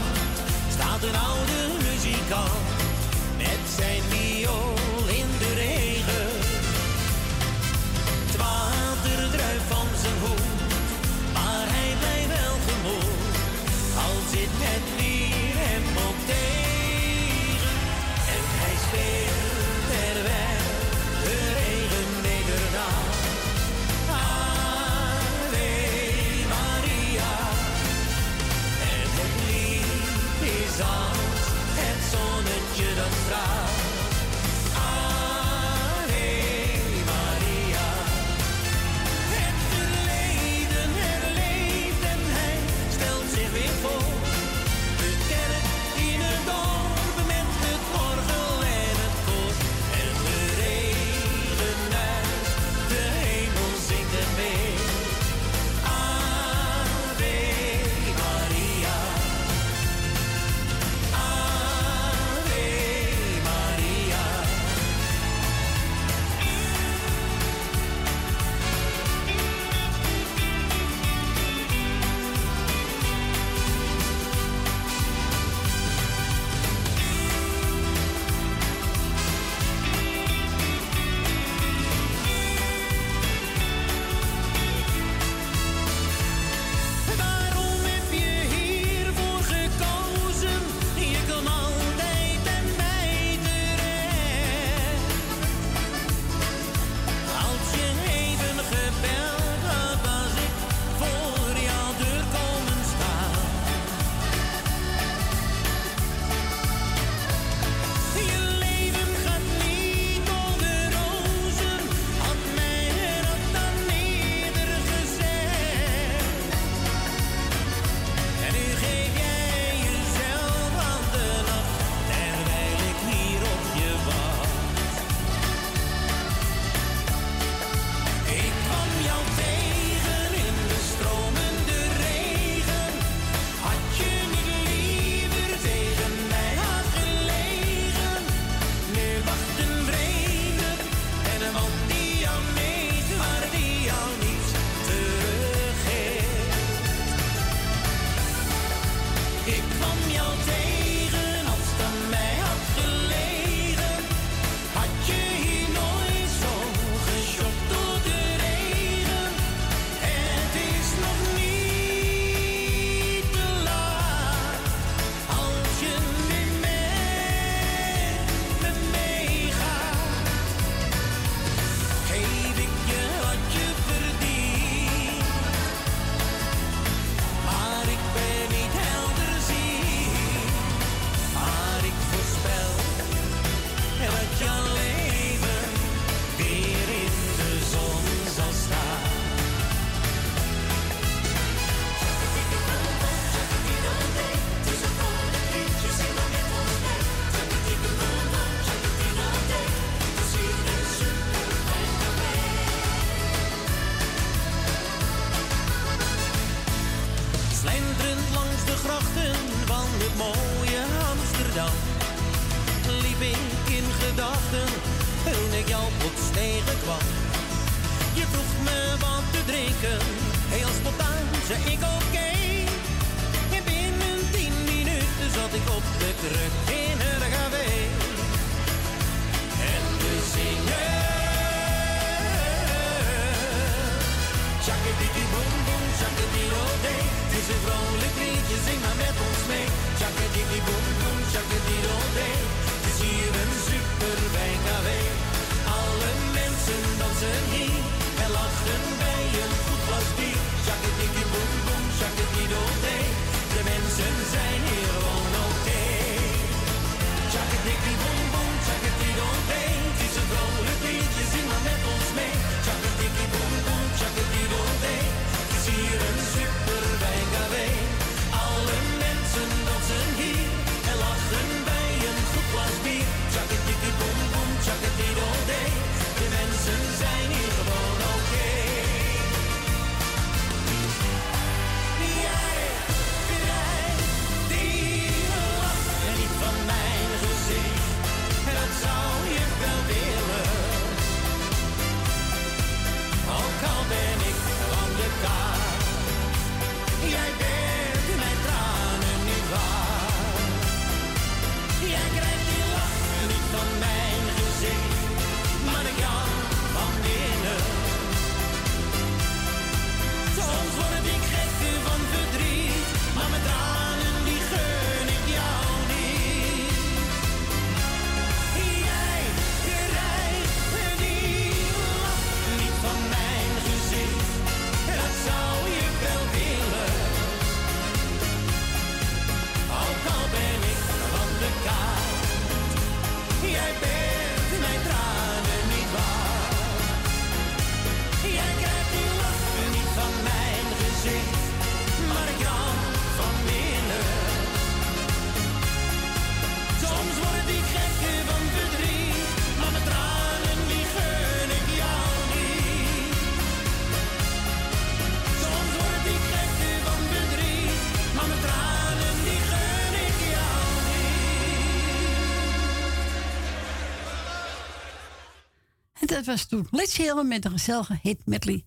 dat 366.20 366.28
was 366.28 366.46
toen 366.46 366.70
Blitzhelen 366.70 367.28
met 367.28 367.46
een 367.46 367.52
gezellige 367.52 368.00
hit 368.02 368.26
medley. 368.26 368.66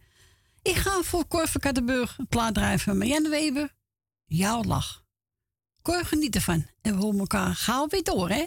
Ik 0.63 0.75
ga 0.75 1.03
voor 1.03 1.29
Cor 1.29 1.49
van 1.49 1.61
Kattenburg 1.61 2.19
een 2.19 2.27
plaat 2.27 2.55
draaien 2.55 2.79
van 2.79 2.99
Marianne 2.99 3.29
Weber. 3.29 3.75
Jouw 4.25 4.63
lach. 4.63 5.05
Cor, 5.83 6.05
geniet 6.05 6.35
ervan. 6.35 6.67
En 6.81 6.97
we 6.97 7.03
horen 7.03 7.19
elkaar 7.19 7.55
gauw 7.55 7.87
weer 7.89 8.03
door, 8.03 8.29
hè? 8.29 8.47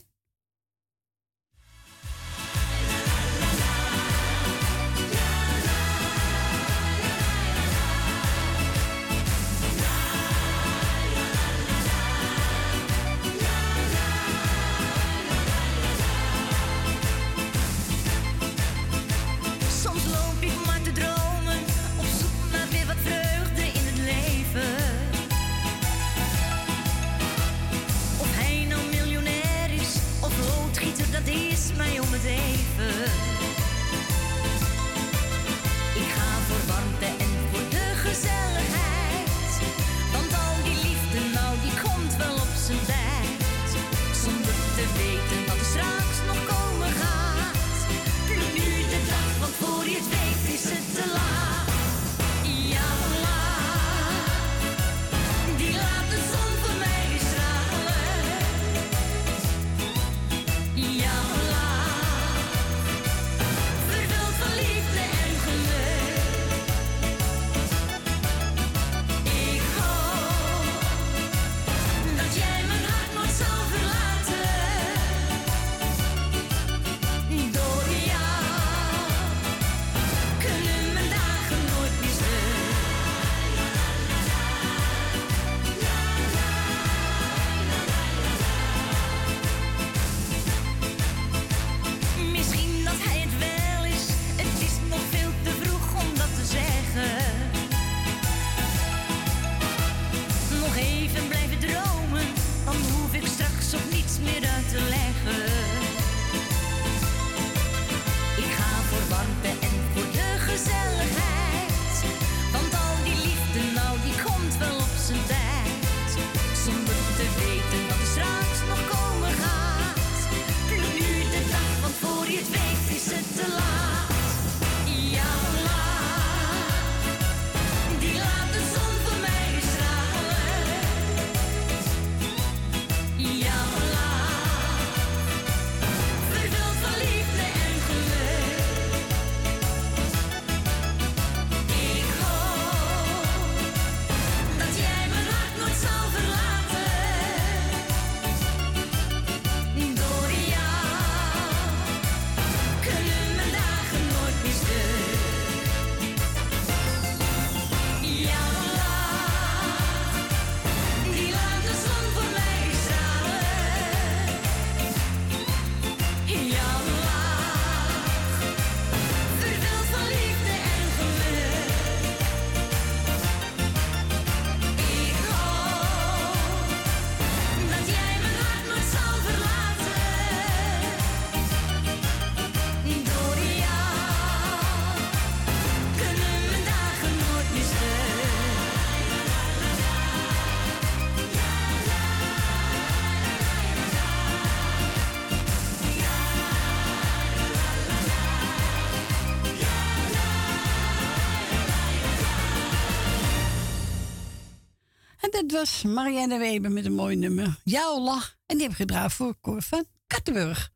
Het 205.46 205.54
was 205.54 205.84
Marianne 205.84 206.38
Weber 206.38 206.72
met 206.72 206.86
een 206.86 206.94
mooi 206.94 207.16
nummer. 207.16 207.60
Jouw 207.64 208.00
lach. 208.00 208.38
En 208.46 208.58
die 208.58 208.68
heb 208.68 208.76
gedraaid 208.76 209.14
voor 209.14 209.36
Cor 209.42 209.62
van 209.62 209.86
Kattenburg. 210.08 210.72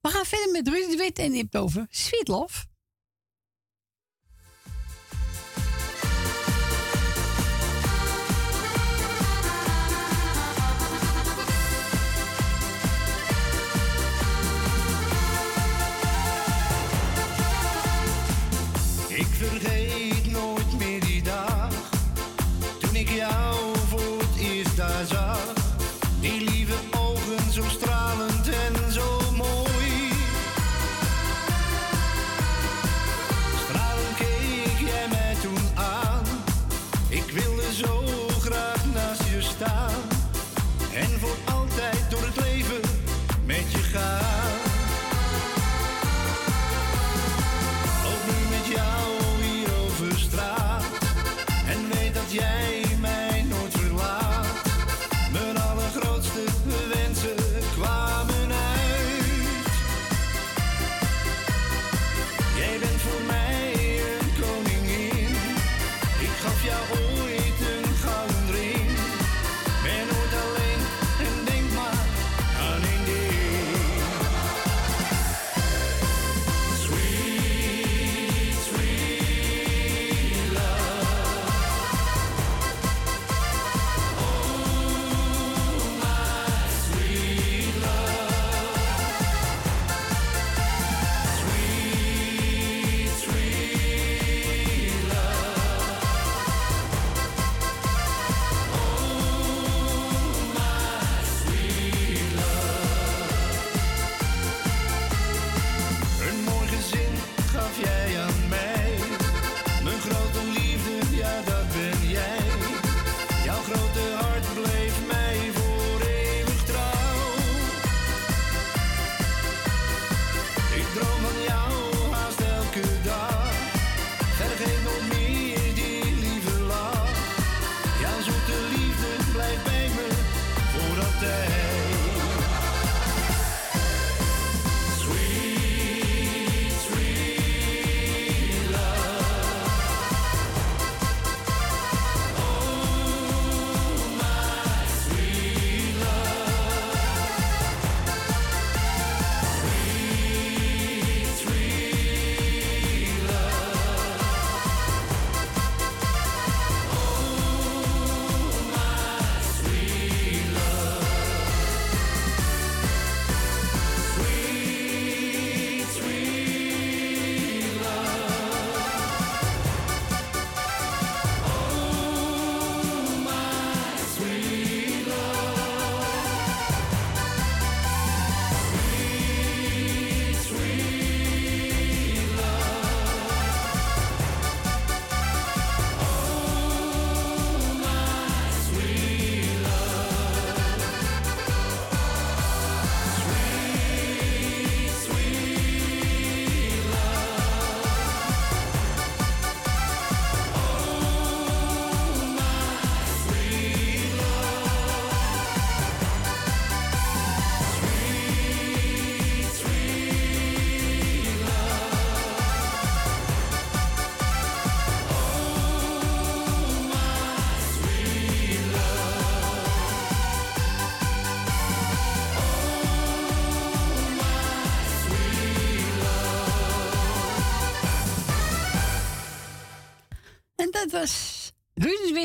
We 0.00 0.08
gaan 0.08 0.24
verder 0.24 0.52
met 0.52 0.68
Rus 0.68 0.86
de 0.90 0.96
Wit 0.96 1.18
en 1.18 1.30
die 1.30 1.40
hebt 1.40 1.56
over 1.56 1.86
Ik 19.08 19.26
vergeet 19.26 19.81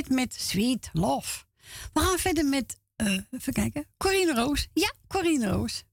Met 0.10 0.34
Sweet 0.34 0.90
Love. 0.94 1.44
We 1.94 2.00
gaan 2.00 2.18
verder 2.18 2.46
met, 2.46 2.80
uh, 2.98 3.20
even 3.32 3.54
kijken, 3.54 3.88
Corine 3.98 4.34
Roos. 4.34 4.68
Ja, 4.74 4.94
Corine 5.08 5.50
Roos. 5.50 5.84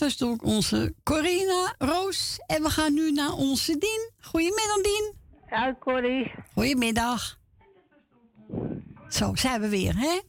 Was 0.00 0.22
ook 0.22 0.44
onze 0.44 0.94
Corina 1.02 1.74
Roos. 1.78 2.40
En 2.46 2.62
we 2.62 2.70
gaan 2.70 2.94
nu 2.94 3.12
naar 3.12 3.32
onze 3.32 3.78
Dien. 3.78 4.10
Goedemiddag, 4.20 4.80
Dien. 4.82 5.14
Ja, 5.50 5.76
Corrie. 5.80 6.32
Goedemiddag. 6.54 7.38
Zo, 9.08 9.34
zijn 9.34 9.60
we 9.60 9.68
weer, 9.68 9.94
hè? 9.96 10.20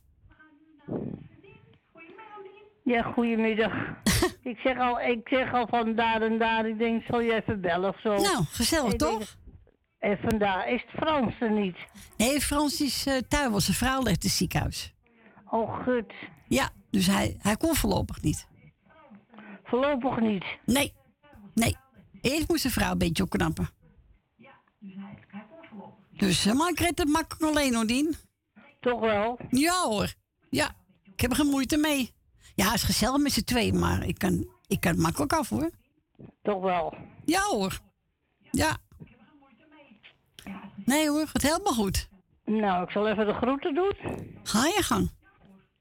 Ja, 2.84 3.02
goedemiddag. 3.02 3.74
ik, 4.52 4.58
zeg 4.58 4.78
al, 4.78 5.00
ik 5.00 5.28
zeg 5.28 5.54
al 5.54 5.68
van 5.68 5.96
daar 5.96 6.22
en 6.22 6.38
daar. 6.38 6.68
Ik 6.68 6.78
denk, 6.78 7.04
zal 7.08 7.20
je 7.22 7.34
even 7.34 7.62
bellen 7.62 7.90
of 7.90 8.00
zo? 8.00 8.16
Nou, 8.16 8.44
gezellig 8.44 8.94
Ik 8.94 9.00
denk- 9.00 9.20
toch? 9.20 9.36
En 10.00 10.18
vandaar 10.30 10.70
is 10.70 10.82
het 10.82 11.02
Frans 11.04 11.34
er 11.40 11.52
niet. 11.52 11.78
Nee, 12.18 12.42
Frans 12.42 12.82
is 12.82 13.08
uh, 13.08 13.18
thuis. 13.18 13.66
Zijn 13.66 13.78
vrouw 13.78 14.04
ligt 14.04 14.24
in 14.24 14.30
het 14.30 14.38
ziekenhuis. 14.38 14.94
Oh, 15.50 15.84
goed. 15.84 16.14
Ja, 16.48 16.70
dus 16.90 17.08
hij, 17.08 17.38
hij 17.40 17.58
kon 17.58 17.76
voorlopig 17.76 18.22
niet. 18.22 18.48
Voorlopig 19.72 20.20
niet? 20.20 20.46
Nee, 20.66 20.94
nee. 21.54 21.76
Eerst 22.22 22.48
moest 22.48 22.64
de 22.64 22.70
vrouw 22.70 22.92
een 22.92 22.98
beetje 22.98 23.24
opknappen. 23.24 23.70
Dus 26.12 26.46
uh, 26.46 26.54
maar 26.54 26.70
ik 26.70 26.80
red 26.80 26.98
het 26.98 27.08
makkelijk 27.08 27.44
alleen, 27.44 27.76
hoor, 27.76 27.86
Dien. 27.86 28.16
Toch 28.80 29.00
wel? 29.00 29.40
Ja, 29.50 29.84
hoor. 29.84 30.14
Ja, 30.50 30.72
ik 31.04 31.22
heb 31.22 31.30
er 31.30 31.36
geen 31.36 31.50
moeite 31.50 31.78
mee. 31.78 32.14
Ja, 32.56 32.66
het 32.66 32.74
is 32.74 32.84
gezellig 32.84 33.22
met 33.22 33.32
z'n 33.32 33.44
twee, 33.44 33.74
maar 33.74 34.06
ik 34.06 34.18
kan, 34.18 34.48
ik 34.68 34.80
kan 34.80 34.92
het 34.92 35.02
makkelijk 35.02 35.34
af, 35.34 35.50
hoor. 35.50 35.70
Toch 36.42 36.62
wel? 36.62 36.94
Ja, 37.26 37.42
hoor. 37.42 37.80
Ja. 38.52 38.78
Nee, 40.86 41.10
hoor, 41.10 41.30
het 41.34 41.42
helemaal 41.42 41.74
goed. 41.74 42.10
Nou, 42.46 42.84
ik 42.84 42.92
zal 42.92 43.08
even 43.08 43.26
de 43.26 43.34
groeten 43.34 43.74
doen. 43.74 43.94
Ga 44.44 44.66
je 44.66 44.84
gang. 44.84 45.12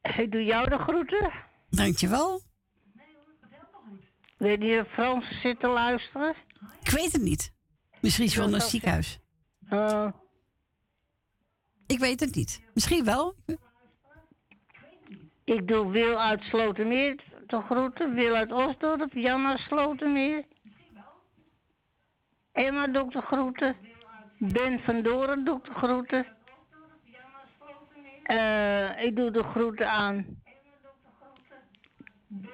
Ik 0.02 0.33
doe 0.33 0.44
jou 0.44 0.69
de 0.69 0.78
groeten. 0.78 1.33
Dankjewel. 1.70 2.49
Weet 4.41 4.62
je 4.62 4.85
Frans 4.89 5.41
zitten 5.43 5.70
luisteren? 5.70 6.35
Ik 6.83 6.91
weet 6.91 7.12
het 7.12 7.23
niet. 7.23 7.52
Misschien 8.01 8.25
is 8.27 8.36
naar 8.36 8.49
het 8.49 8.62
ziekenhuis. 8.62 9.19
Uh, 9.73 10.09
Ik 11.86 11.99
weet 11.99 12.20
het 12.20 12.35
niet. 12.35 12.62
Misschien 12.75 13.05
wel. 13.05 13.35
ik 15.44 15.69
doe 15.69 15.91
Wil 15.91 16.20
uit 16.20 16.43
Slotermeer 16.43 17.17
de 17.47 17.60
groeten. 17.60 18.15
Wil 18.15 18.35
uit 18.35 18.52
Osdorp. 18.52 19.12
Jan 19.12 19.47
uit 19.47 19.59
Slotermeer. 19.59 20.44
Emma 22.52 22.86
doe 22.86 23.05
ik 23.05 23.12
de 23.12 23.20
groeten. 23.23 23.77
Ben 24.39 24.81
van 24.81 25.02
Doren 25.02 25.44
doe 25.44 25.59
ik 25.59 25.65
de 25.65 25.75
groeten. 25.75 26.27
Eh, 28.23 29.05
ik 29.05 29.17
doe 29.17 29.31
de 29.31 29.43
groeten 29.43 29.91
aan 29.91 30.43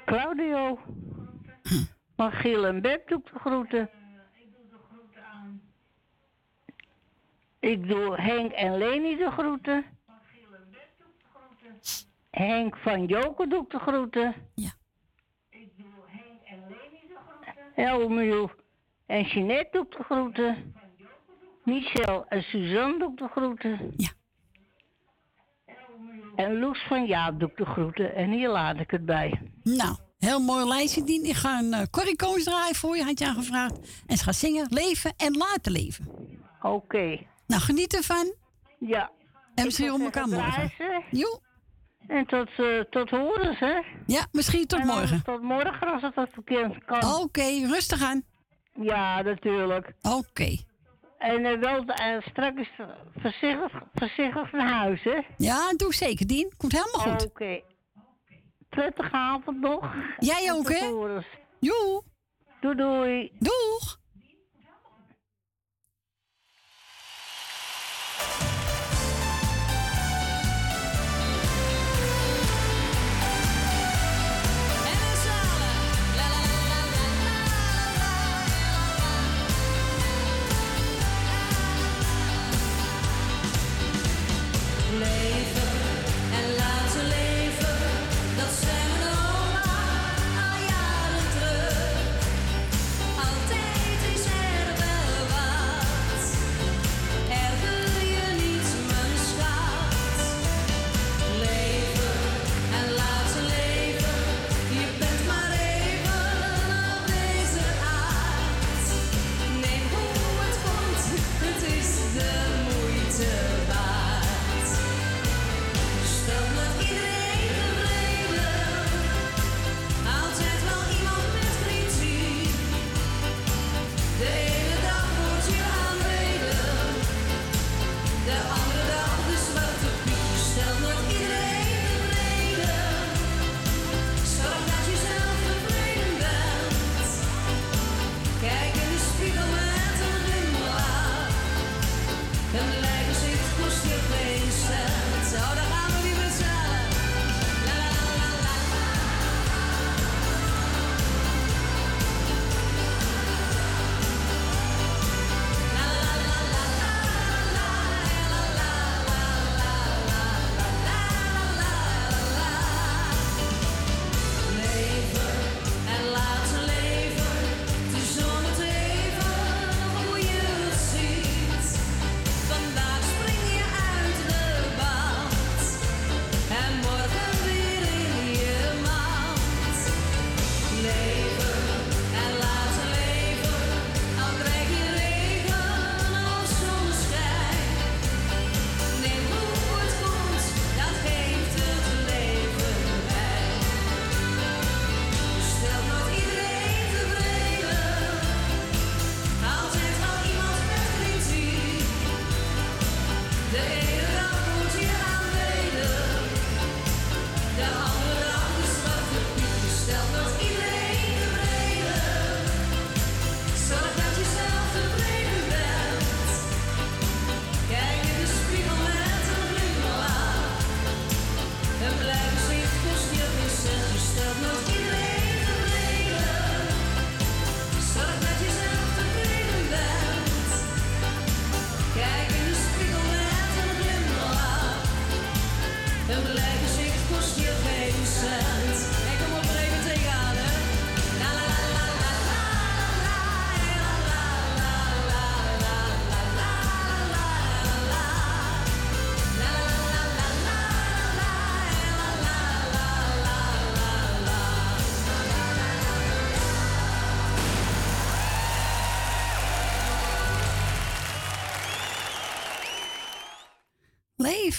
Claudio. 0.04 0.78
Magiel 2.16 2.66
en 2.66 2.82
Beb 2.82 3.08
doe 3.08 3.18
ik 3.18 3.32
de 3.32 3.38
groeten. 3.38 3.90
Ik 7.58 7.88
doe 7.88 8.20
Henk 8.20 8.52
en 8.52 8.78
Leni 8.78 9.16
de 9.16 9.30
groeten. 9.30 9.84
Henk 12.30 12.76
van 12.76 13.06
Joken 13.06 13.48
doe 13.48 13.62
ik 13.62 13.70
de 13.70 13.78
groeten. 13.78 14.34
Ja. 14.54 14.70
Elmiel 17.74 18.50
en 19.06 19.22
Jeanette 19.22 19.68
doe 19.70 19.84
ik 19.84 19.90
de 19.96 20.02
groeten. 20.02 20.74
Michel 21.64 22.28
en 22.28 22.42
Suzanne 22.42 22.98
doe 22.98 23.10
ik 23.10 23.18
de 23.18 23.28
groeten. 23.28 23.92
Ja. 23.96 24.10
En 26.36 26.58
Loes 26.58 26.82
van 26.82 27.06
Jaap 27.06 27.40
doe 27.40 27.48
ik 27.48 27.56
de 27.56 27.64
groeten. 27.64 28.14
En 28.14 28.30
hier 28.30 28.48
laat 28.48 28.80
ik 28.80 28.90
het 28.90 29.04
bij. 29.04 29.40
Nou, 29.62 29.96
heel 30.18 30.40
mooi 30.40 30.68
lijstje, 30.68 31.04
Dien. 31.04 31.24
Ik 31.24 31.34
ga 31.34 31.58
een 31.58 31.72
uh, 31.72 31.82
Corrie 31.90 32.16
Koos 32.16 32.44
draaien 32.44 32.74
voor 32.74 32.96
je, 32.96 33.04
had 33.04 33.18
je 33.18 33.26
aangevraagd. 33.26 33.74
En 34.06 34.16
ze 34.16 34.24
gaat 34.24 34.34
zingen 34.34 34.66
Leven 34.70 35.12
en 35.16 35.36
Laten 35.36 35.72
Leven. 35.72 36.06
Oké. 36.62 37.18
Nou, 37.46 37.62
geniet 37.62 37.96
ervan. 37.96 38.34
Ja. 38.78 39.10
En 39.54 39.64
misschien 39.64 39.92
om 39.92 40.02
elkaar 40.02 40.28
morgen. 40.28 40.72
Jo. 41.10 41.40
En 42.06 42.26
tot, 42.26 42.48
eh, 42.56 42.80
tot 42.90 43.10
horen 43.10 43.56
hè? 43.56 43.82
Ja, 44.06 44.26
misschien 44.32 44.66
tot 44.66 44.78
En 44.80 44.86
morgen. 44.86 45.22
Tot 45.22 45.42
morgen 45.42 45.92
als 45.92 46.02
het 46.02 46.14
wat 46.14 46.28
verkeerd 46.32 46.84
kan. 46.84 47.14
Oké, 47.14 47.42
rustig 47.66 48.02
aan. 48.02 48.22
Ja, 48.80 49.22
natuurlijk. 49.22 49.92
Oké. 50.02 50.56
En 51.18 51.44
eh, 51.44 51.58
wel 51.60 51.82
uh, 51.82 52.20
straks 52.20 52.70
voorzichtig, 53.16 53.82
voorzichtig 53.94 54.52
naar 54.52 54.72
huis, 54.72 55.02
hè? 55.02 55.20
Ja, 55.36 55.72
doe 55.76 55.94
zeker, 55.94 56.26
Dien. 56.26 56.52
Komt 56.56 56.72
helemaal 56.72 57.12
goed. 57.12 57.26
Oké. 57.26 57.60
Prettige 58.76 59.12
avond 59.12 59.60
nog. 59.60 59.94
Jij 60.18 60.52
ook, 60.52 60.68
hè? 60.68 60.86
Joe. 61.60 62.02
Doei, 62.60 62.76
doei. 62.76 63.32
Doeg. 63.38 63.98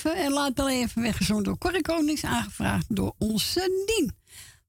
En 0.05 0.31
laat 0.31 0.53
wel 0.53 0.69
even 0.69 1.01
weggezongen 1.01 1.43
door 1.43 1.57
Corrie 1.57 1.81
Konings, 1.81 2.23
aangevraagd 2.23 2.95
door 2.95 3.13
onze 3.17 3.83
Dien. 3.85 4.15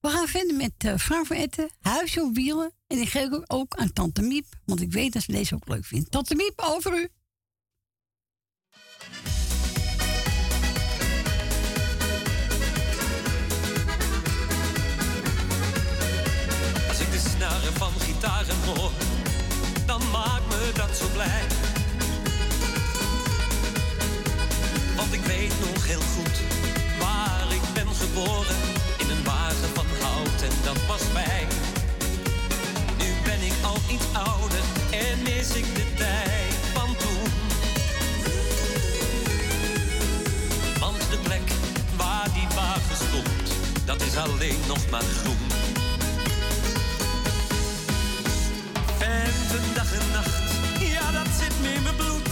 We 0.00 0.08
gaan 0.08 0.28
verder 0.28 0.56
met 0.56 0.72
uh, 0.84 0.96
Frank 0.96 1.26
van 1.26 1.36
Etten, 1.36 1.70
Huisje 1.80 2.22
op 2.22 2.34
Wielen. 2.34 2.72
En 2.86 2.98
ik 2.98 3.08
geef 3.08 3.28
ook 3.46 3.74
aan 3.74 3.92
Tante 3.92 4.22
Miep, 4.22 4.46
want 4.64 4.80
ik 4.80 4.92
weet 4.92 5.12
dat 5.12 5.22
ze 5.22 5.32
deze 5.32 5.54
ook 5.54 5.68
leuk 5.68 5.84
vindt. 5.84 6.10
Tante 6.10 6.34
Miep, 6.34 6.52
over 6.56 6.98
u. 6.98 7.08
Als 16.88 17.00
ik 17.00 17.10
de 17.10 17.22
snaren 17.36 17.72
van 17.72 17.92
gitaren 17.92 18.64
hoor, 18.64 18.92
dan 19.86 20.10
maakt 20.10 20.48
me 20.48 20.70
dat 20.74 20.96
zo 20.96 21.08
blij. 21.12 21.57
Weet 25.28 25.52
nog 25.60 25.86
heel 25.86 26.06
goed 26.16 26.36
waar 26.98 27.46
ik 27.58 27.64
ben 27.74 27.94
geboren. 27.94 28.56
In 29.02 29.10
een 29.10 29.24
wagen 29.24 29.70
van 29.74 29.86
hout 30.00 30.40
en 30.48 30.54
dat 30.64 30.80
was 30.86 31.02
fijn. 31.12 31.48
Nu 32.98 33.08
ben 33.24 33.40
ik 33.50 33.56
al 33.62 33.78
iets 33.94 34.08
ouder 34.12 34.64
en 34.90 35.22
mis 35.22 35.50
ik 35.60 35.74
de 35.74 35.86
tijd 35.96 36.54
van 36.74 36.90
toen. 37.02 37.30
Want 40.80 41.00
de 41.10 41.18
plek 41.22 41.46
waar 41.96 42.28
die 42.34 42.48
wagen 42.54 42.96
stond, 43.08 43.46
dat 43.84 44.00
is 44.02 44.16
alleen 44.16 44.60
nog 44.66 44.90
maar 44.90 45.08
groen. 45.20 45.46
En 48.98 49.32
de 49.50 49.60
dag 49.74 49.92
en 49.92 50.10
nacht, 50.12 50.50
ja 50.78 51.12
dat 51.12 51.28
zit 51.40 51.60
me 51.60 51.68
in 51.72 51.82
mijn 51.82 51.96
bloed. 51.96 52.27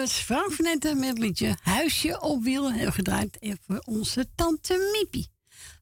Was 0.00 0.12
Frank 0.12 0.52
van 0.52 0.64
met 0.64 1.08
het 1.08 1.18
liedje 1.18 1.56
Huisje 1.62 2.20
op 2.20 2.42
wielen. 2.42 2.72
Heel 2.72 2.90
gedraaid 2.90 3.56
voor 3.66 3.82
onze 3.84 4.26
tante 4.34 4.90
Miepie. 4.92 5.28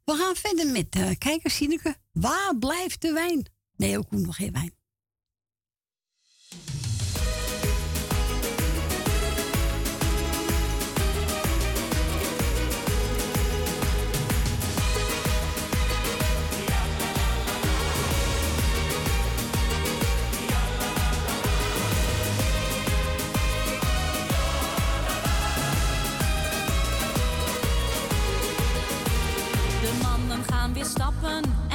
We 0.05 0.13
gaan 0.13 0.35
verder 0.37 0.67
met 0.67 0.97
uh, 0.97 1.11
kijkers 1.19 1.55
Sineke. 1.55 1.97
Waar 2.13 2.59
blijft 2.59 3.03
de 3.03 3.13
wijn? 3.13 3.51
Nee, 3.77 3.99
ook 3.99 4.11
nog 4.11 4.37
geen 4.37 4.53
wijn. 4.53 4.78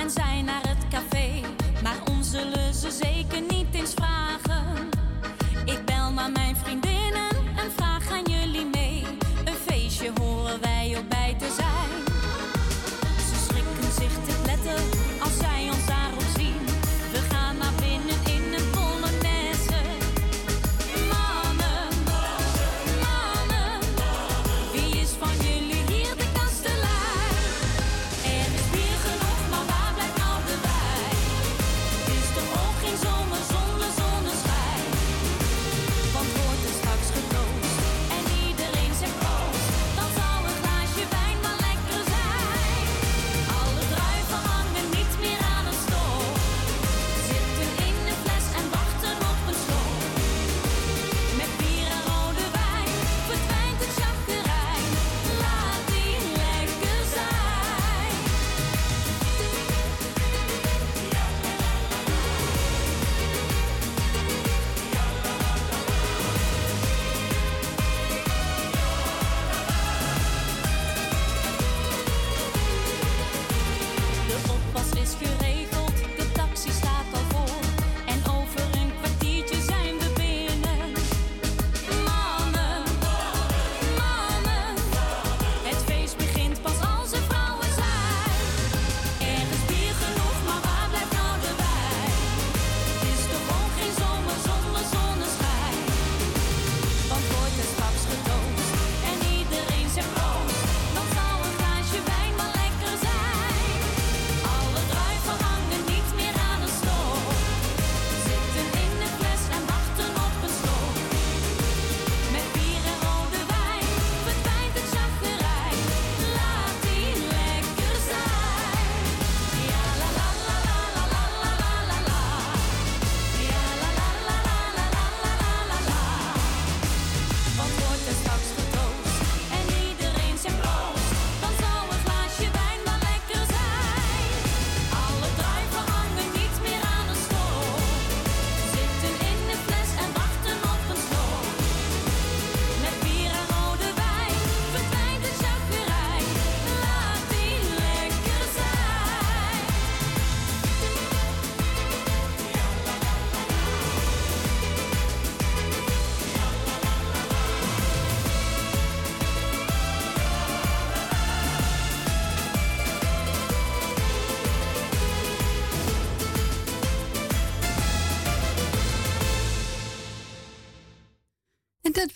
En 0.03 0.11
zijn 0.11 0.45
naar 0.45 0.62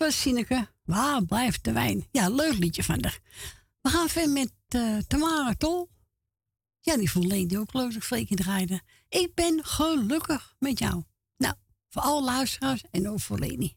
was 0.07 0.21
Sineke? 0.21 0.67
Waar 0.85 1.25
blijft 1.25 1.63
de 1.63 1.71
wijn? 1.71 2.07
Ja, 2.11 2.29
leuk 2.29 2.57
liedje 2.57 2.83
van 2.83 2.99
de. 2.99 3.19
We 3.81 3.89
gaan 3.89 4.09
verder 4.09 4.31
met 4.31 4.51
uh, 4.75 4.97
Tamara 5.07 5.53
Tol. 5.53 5.89
Ja, 6.79 6.97
die 6.97 7.11
verleende 7.11 7.59
ook 7.59 7.73
leuk, 7.73 8.03
Freek 8.03 8.35
draaide. 8.35 8.81
Ik 9.09 9.35
ben 9.35 9.65
gelukkig 9.65 10.55
met 10.59 10.79
jou. 10.79 11.03
Nou, 11.37 11.55
voor 11.89 12.01
alle 12.01 12.23
luisteraars 12.23 12.83
en 12.91 13.09
ook 13.09 13.19
voor 13.19 13.39
Leni. 13.39 13.75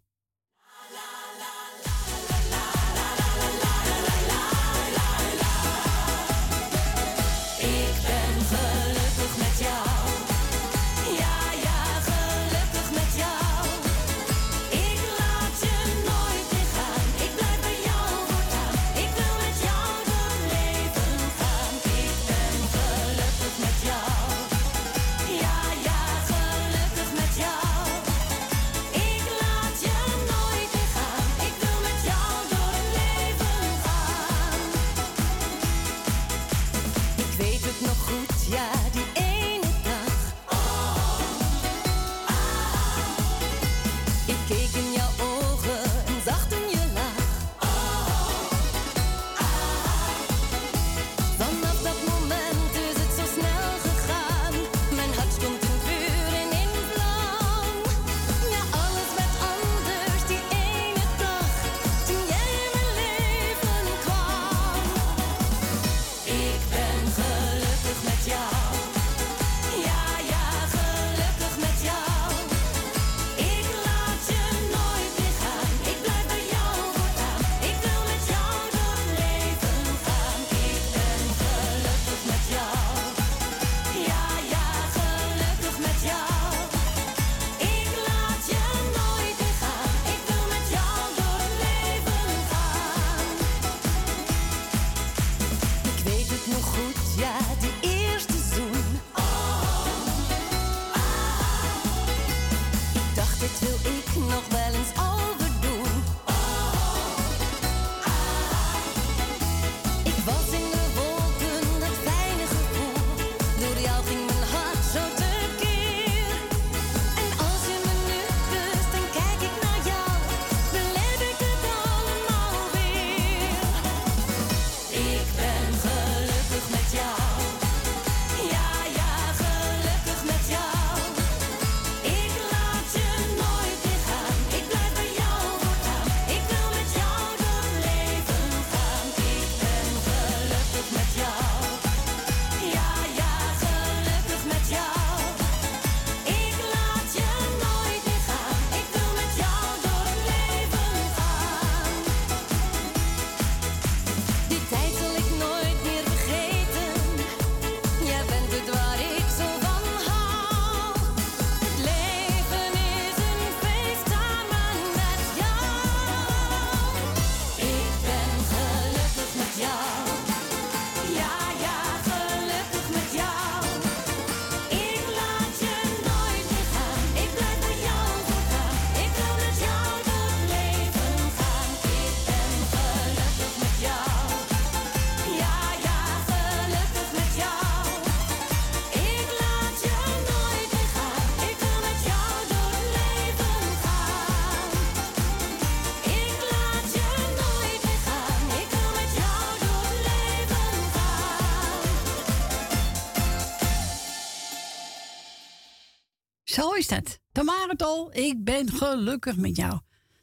is 206.80 206.88
dat. 206.88 207.18
Tamaretol, 207.32 208.14
ik 208.14 208.44
ben 208.44 208.72
gelukkig 208.72 209.36
met 209.36 209.56
jou. 209.56 209.80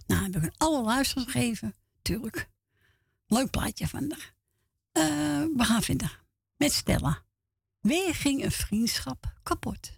Nou, 0.08 0.24
heb 0.24 0.36
ik 0.36 0.44
een 0.44 0.53
alle 0.58 0.82
luisters 0.84 1.24
gegeven. 1.24 1.76
Tuurlijk. 2.02 2.50
Leuk 3.27 3.50
plaatje 3.50 3.88
vandaag. 3.88 4.34
Eh, 4.92 5.03
we 5.56 5.64
gaan 5.64 5.82
verder. 5.82 6.24
Met 6.56 6.74
Stella. 6.74 7.24
Weer 7.80 8.16
ging 8.16 8.44
een 8.44 8.52
vriendschap 8.52 9.34
kapot. 9.44 9.92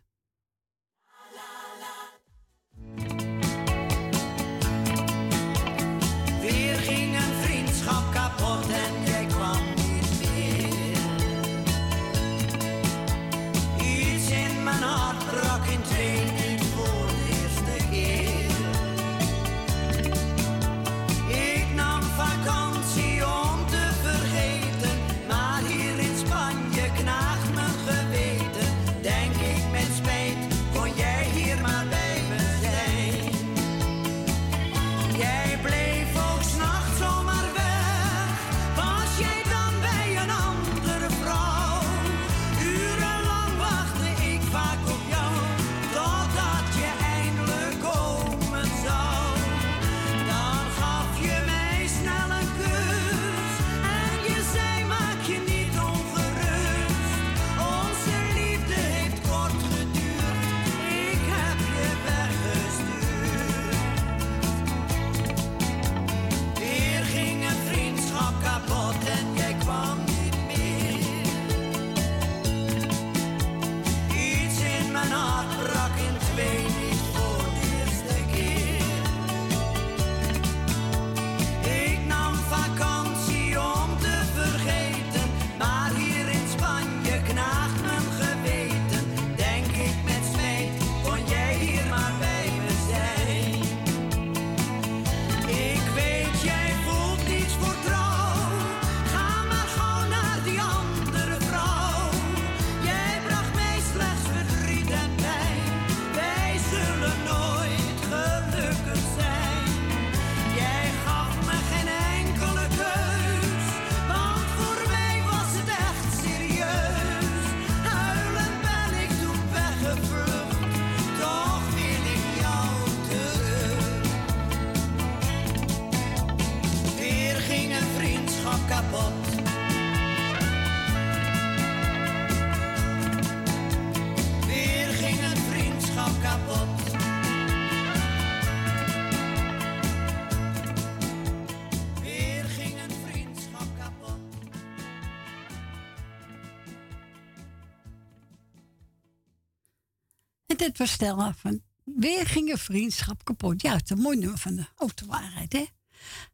met 150.60 150.68
het 150.68 150.78
verstellen 150.78 151.36
van 151.36 151.62
weer 151.84 152.28
ging 152.28 152.52
een 152.52 152.58
vriendschap 152.58 153.24
kapot. 153.24 153.62
Ja, 153.62 153.74
het 153.74 153.84
is 153.84 153.90
een 153.90 154.02
mooi 154.02 154.18
nummer 154.18 154.38
van 154.38 154.56
de 154.56 154.66
autowaarheid, 154.76 155.54
hè? 155.54 155.66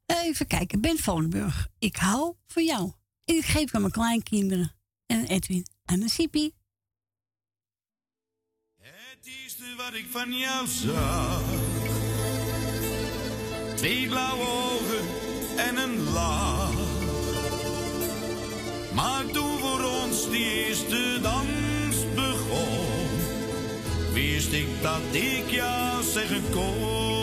Even 0.05 0.47
kijken, 0.47 0.81
Ben 0.81 0.97
Vonenburg, 0.97 1.67
ik 1.79 1.95
hou 1.95 2.35
van 2.47 2.65
jou. 2.65 2.91
En 3.25 3.35
ik 3.35 3.45
geef 3.45 3.75
aan 3.75 3.81
mijn 3.81 3.93
kleinkinderen 3.93 4.75
en 5.05 5.25
Edwin 5.25 5.65
aan 5.85 5.99
de 5.99 6.09
Sipi. 6.09 6.51
Het 8.81 9.25
eerste 9.43 9.73
wat 9.77 9.93
ik 9.93 10.07
van 10.11 10.33
jou 10.33 10.67
zag, 10.67 11.43
twee 13.75 14.07
blauwe 14.07 14.47
ogen 14.47 15.07
en 15.57 15.77
een 15.77 16.03
lach. 16.03 16.73
Maak 18.93 19.27
toen 19.27 19.59
voor 19.59 19.83
ons 19.83 20.29
die 20.29 20.65
eerste 20.65 21.19
dans 21.21 21.74
wist 24.15 24.53
ik 24.53 24.67
dat 24.81 25.01
ik 25.11 25.49
jou 25.49 26.03
zeggen 26.03 26.43
kon. 26.51 27.14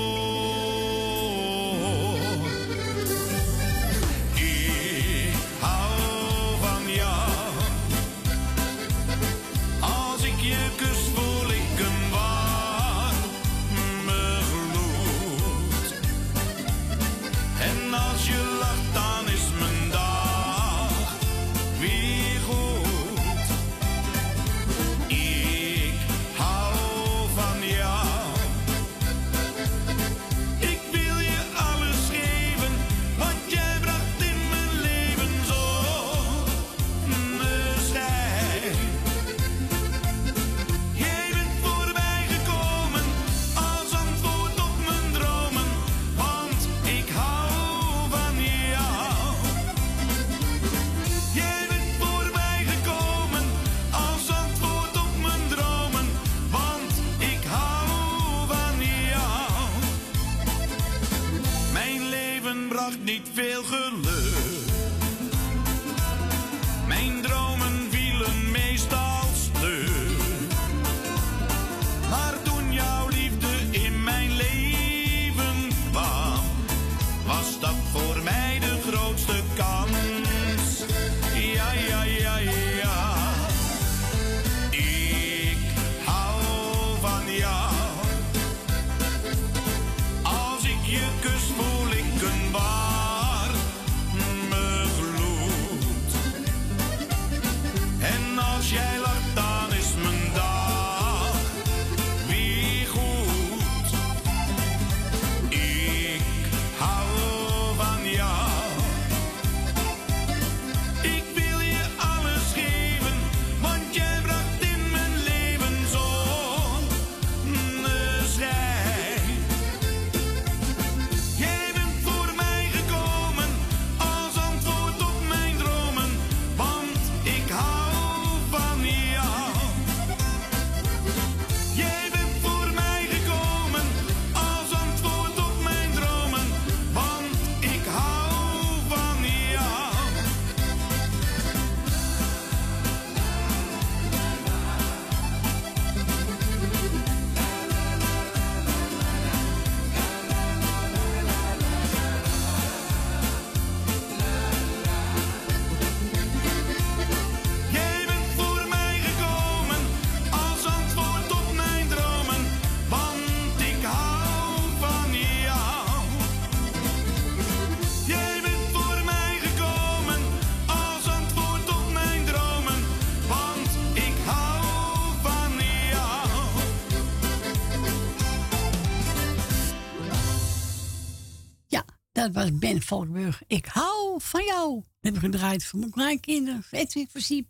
Dat 182.23 182.33
was 182.33 182.59
Ben 182.59 182.83
Volkburg. 182.83 183.43
Ik 183.47 183.67
hou 183.67 184.21
van 184.21 184.45
jou. 184.45 184.75
Dat 184.75 184.85
heb 185.01 185.15
ik 185.15 185.21
gedraaid 185.21 185.65
voor 185.65 185.79
mijn 185.79 185.91
kleinkinderen, 185.91 186.63
voor 186.63 186.79
Edwin 186.79 187.09
voorzien. 187.11 187.49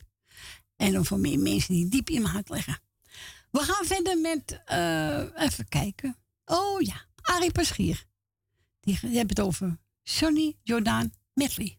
En 0.76 0.92
dan 0.92 1.04
voor 1.04 1.18
meer 1.18 1.38
mensen 1.38 1.74
die 1.74 1.88
diep 1.88 2.10
in 2.10 2.22
mijn 2.22 2.34
hart 2.34 2.48
liggen. 2.48 2.78
We 3.50 3.58
gaan 3.58 3.84
verder 3.86 4.18
met, 4.18 4.62
eh, 4.64 5.42
even 5.42 5.68
kijken. 5.68 6.16
Oh 6.44 6.80
ja, 6.80 7.04
Ari 7.22 7.50
Paschier. 7.50 8.04
Die, 8.80 8.98
die 9.00 9.18
het 9.18 9.40
over 9.40 9.78
Sonny 10.02 10.56
Jordaan 10.62 11.12
Medley. 11.34 11.78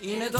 In 0.00 0.20
het 0.20 0.34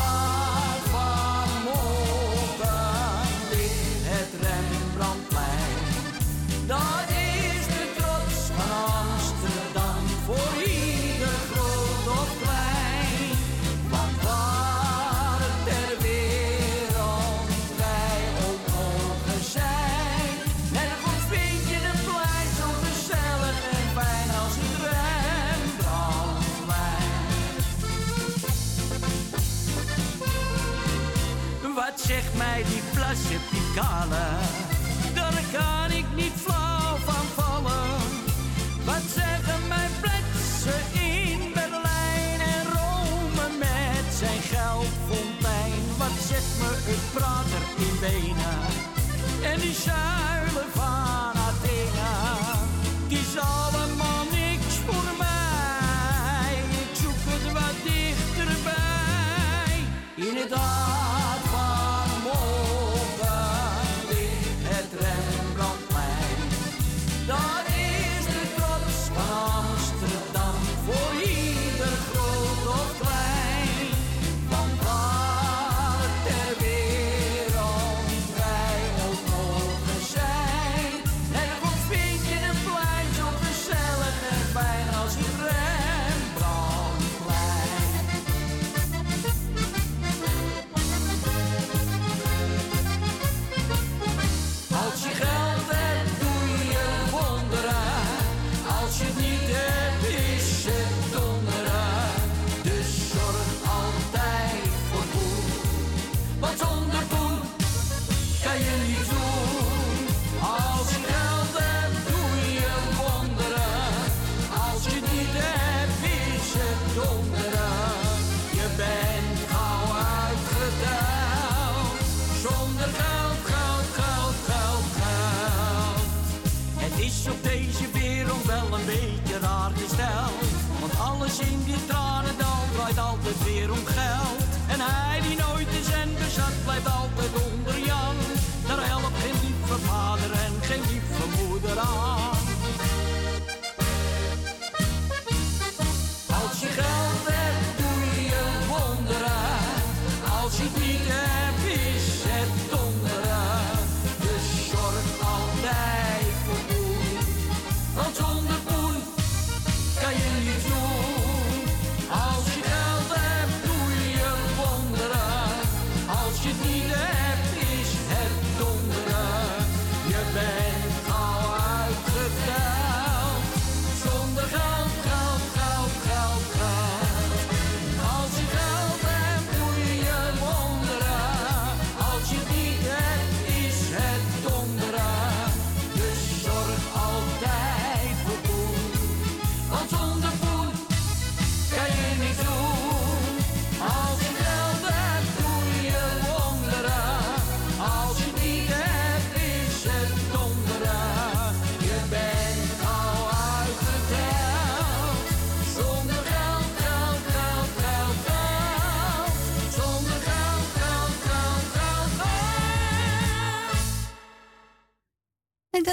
Gala. 33.75 34.42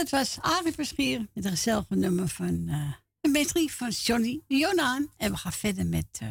dat 0.10 0.20
was 0.20 0.38
Arie 0.42 0.74
Verschier 0.74 1.28
met 1.34 1.46
een 1.46 1.52
gezellig 1.52 1.90
nummer 1.90 2.28
van 2.28 2.66
de 2.66 2.94
een 3.22 3.32
metrie 3.32 3.74
van 3.74 3.90
Johnny 3.90 4.42
Jonaan. 4.48 5.14
En 5.18 5.32
we 5.32 5.38
gaan 5.38 5.54
verder 5.54 5.86
met 5.86 6.20
uh, 6.24 6.30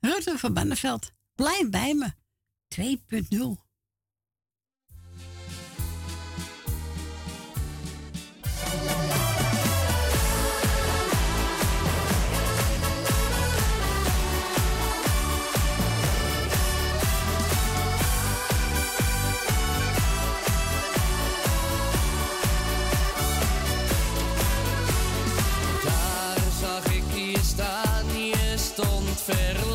Rutte 0.00 0.38
van 0.38 0.54
Banneveld. 0.54 1.10
Blijf 1.34 1.70
bij 1.70 1.94
me. 1.94 2.12
2.0 3.60 3.65
ferro 29.26 29.65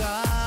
wij 0.00 0.39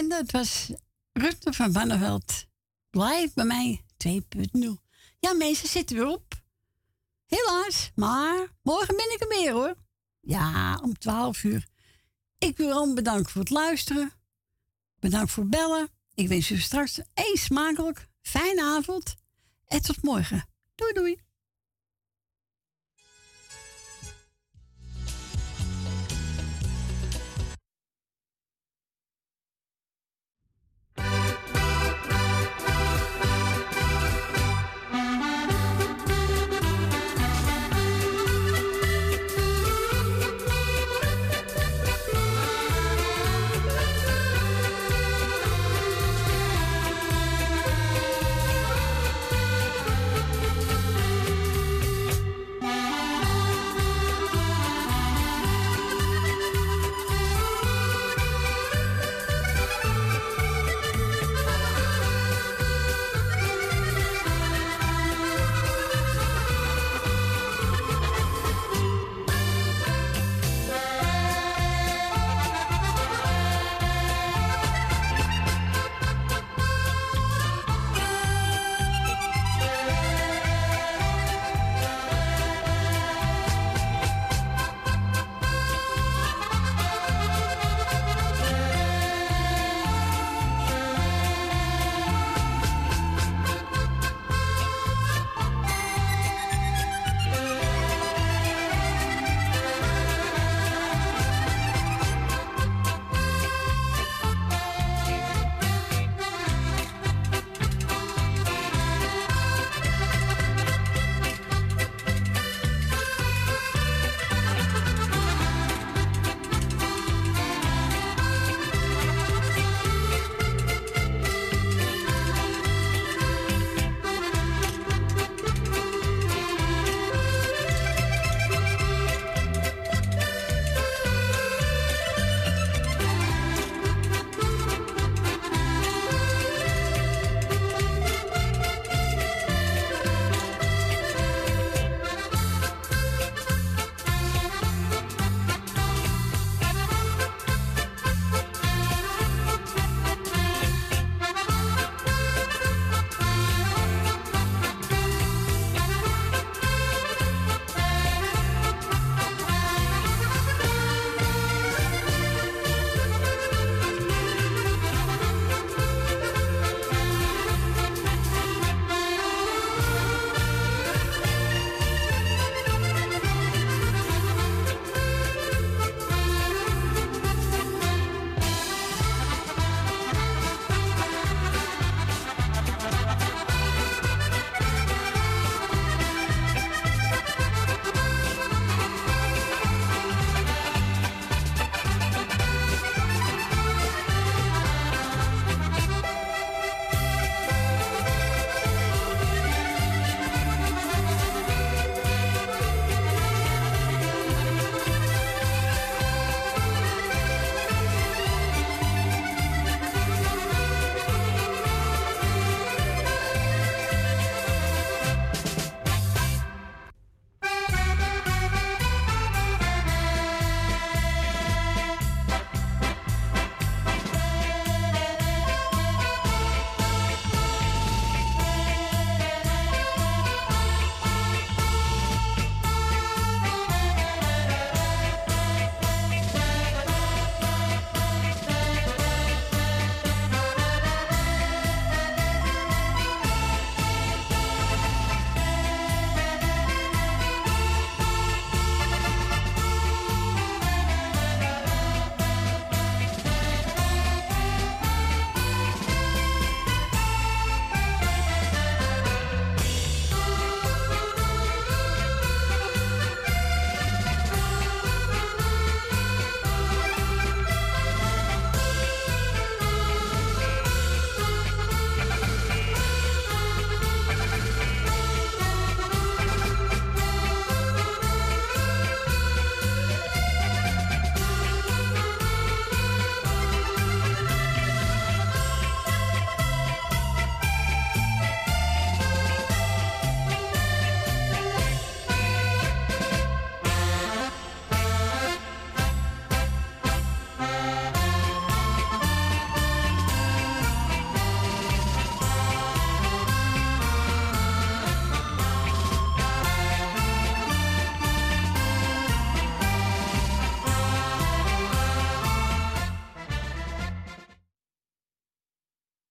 En 0.00 0.08
dat 0.08 0.30
was 0.30 0.70
Rutte 1.12 1.52
van 1.52 1.72
Vanneveld. 1.72 2.46
Blijf 2.90 3.34
bij 3.34 3.44
mij 3.44 3.84
2.0. 4.08 4.12
Ja, 5.18 5.32
mensen 5.32 5.68
zitten 5.68 5.96
weer 5.96 6.06
op. 6.06 6.42
Helaas, 7.26 7.90
maar 7.94 8.48
morgen 8.62 8.96
ben 8.96 9.12
ik 9.12 9.20
er 9.20 9.28
weer 9.28 9.52
hoor. 9.52 9.74
Ja, 10.20 10.78
om 10.82 10.98
12 10.98 11.44
uur. 11.44 11.66
Ik 12.38 12.56
wil 12.56 12.72
allemaal 12.72 12.94
bedanken 12.94 13.32
voor 13.32 13.40
het 13.40 13.50
luisteren. 13.50 14.12
Bedankt 14.98 15.30
voor 15.30 15.42
het 15.42 15.52
bellen. 15.52 15.88
Ik 16.14 16.28
wens 16.28 16.50
u 16.50 16.58
straks 16.58 16.98
een 17.14 17.36
smakelijk, 17.36 18.08
fijne 18.22 18.62
avond. 18.62 19.14
En 19.66 19.82
tot 19.82 20.02
morgen. 20.02 20.48
Doei 20.74 20.92
doei. 20.92 21.20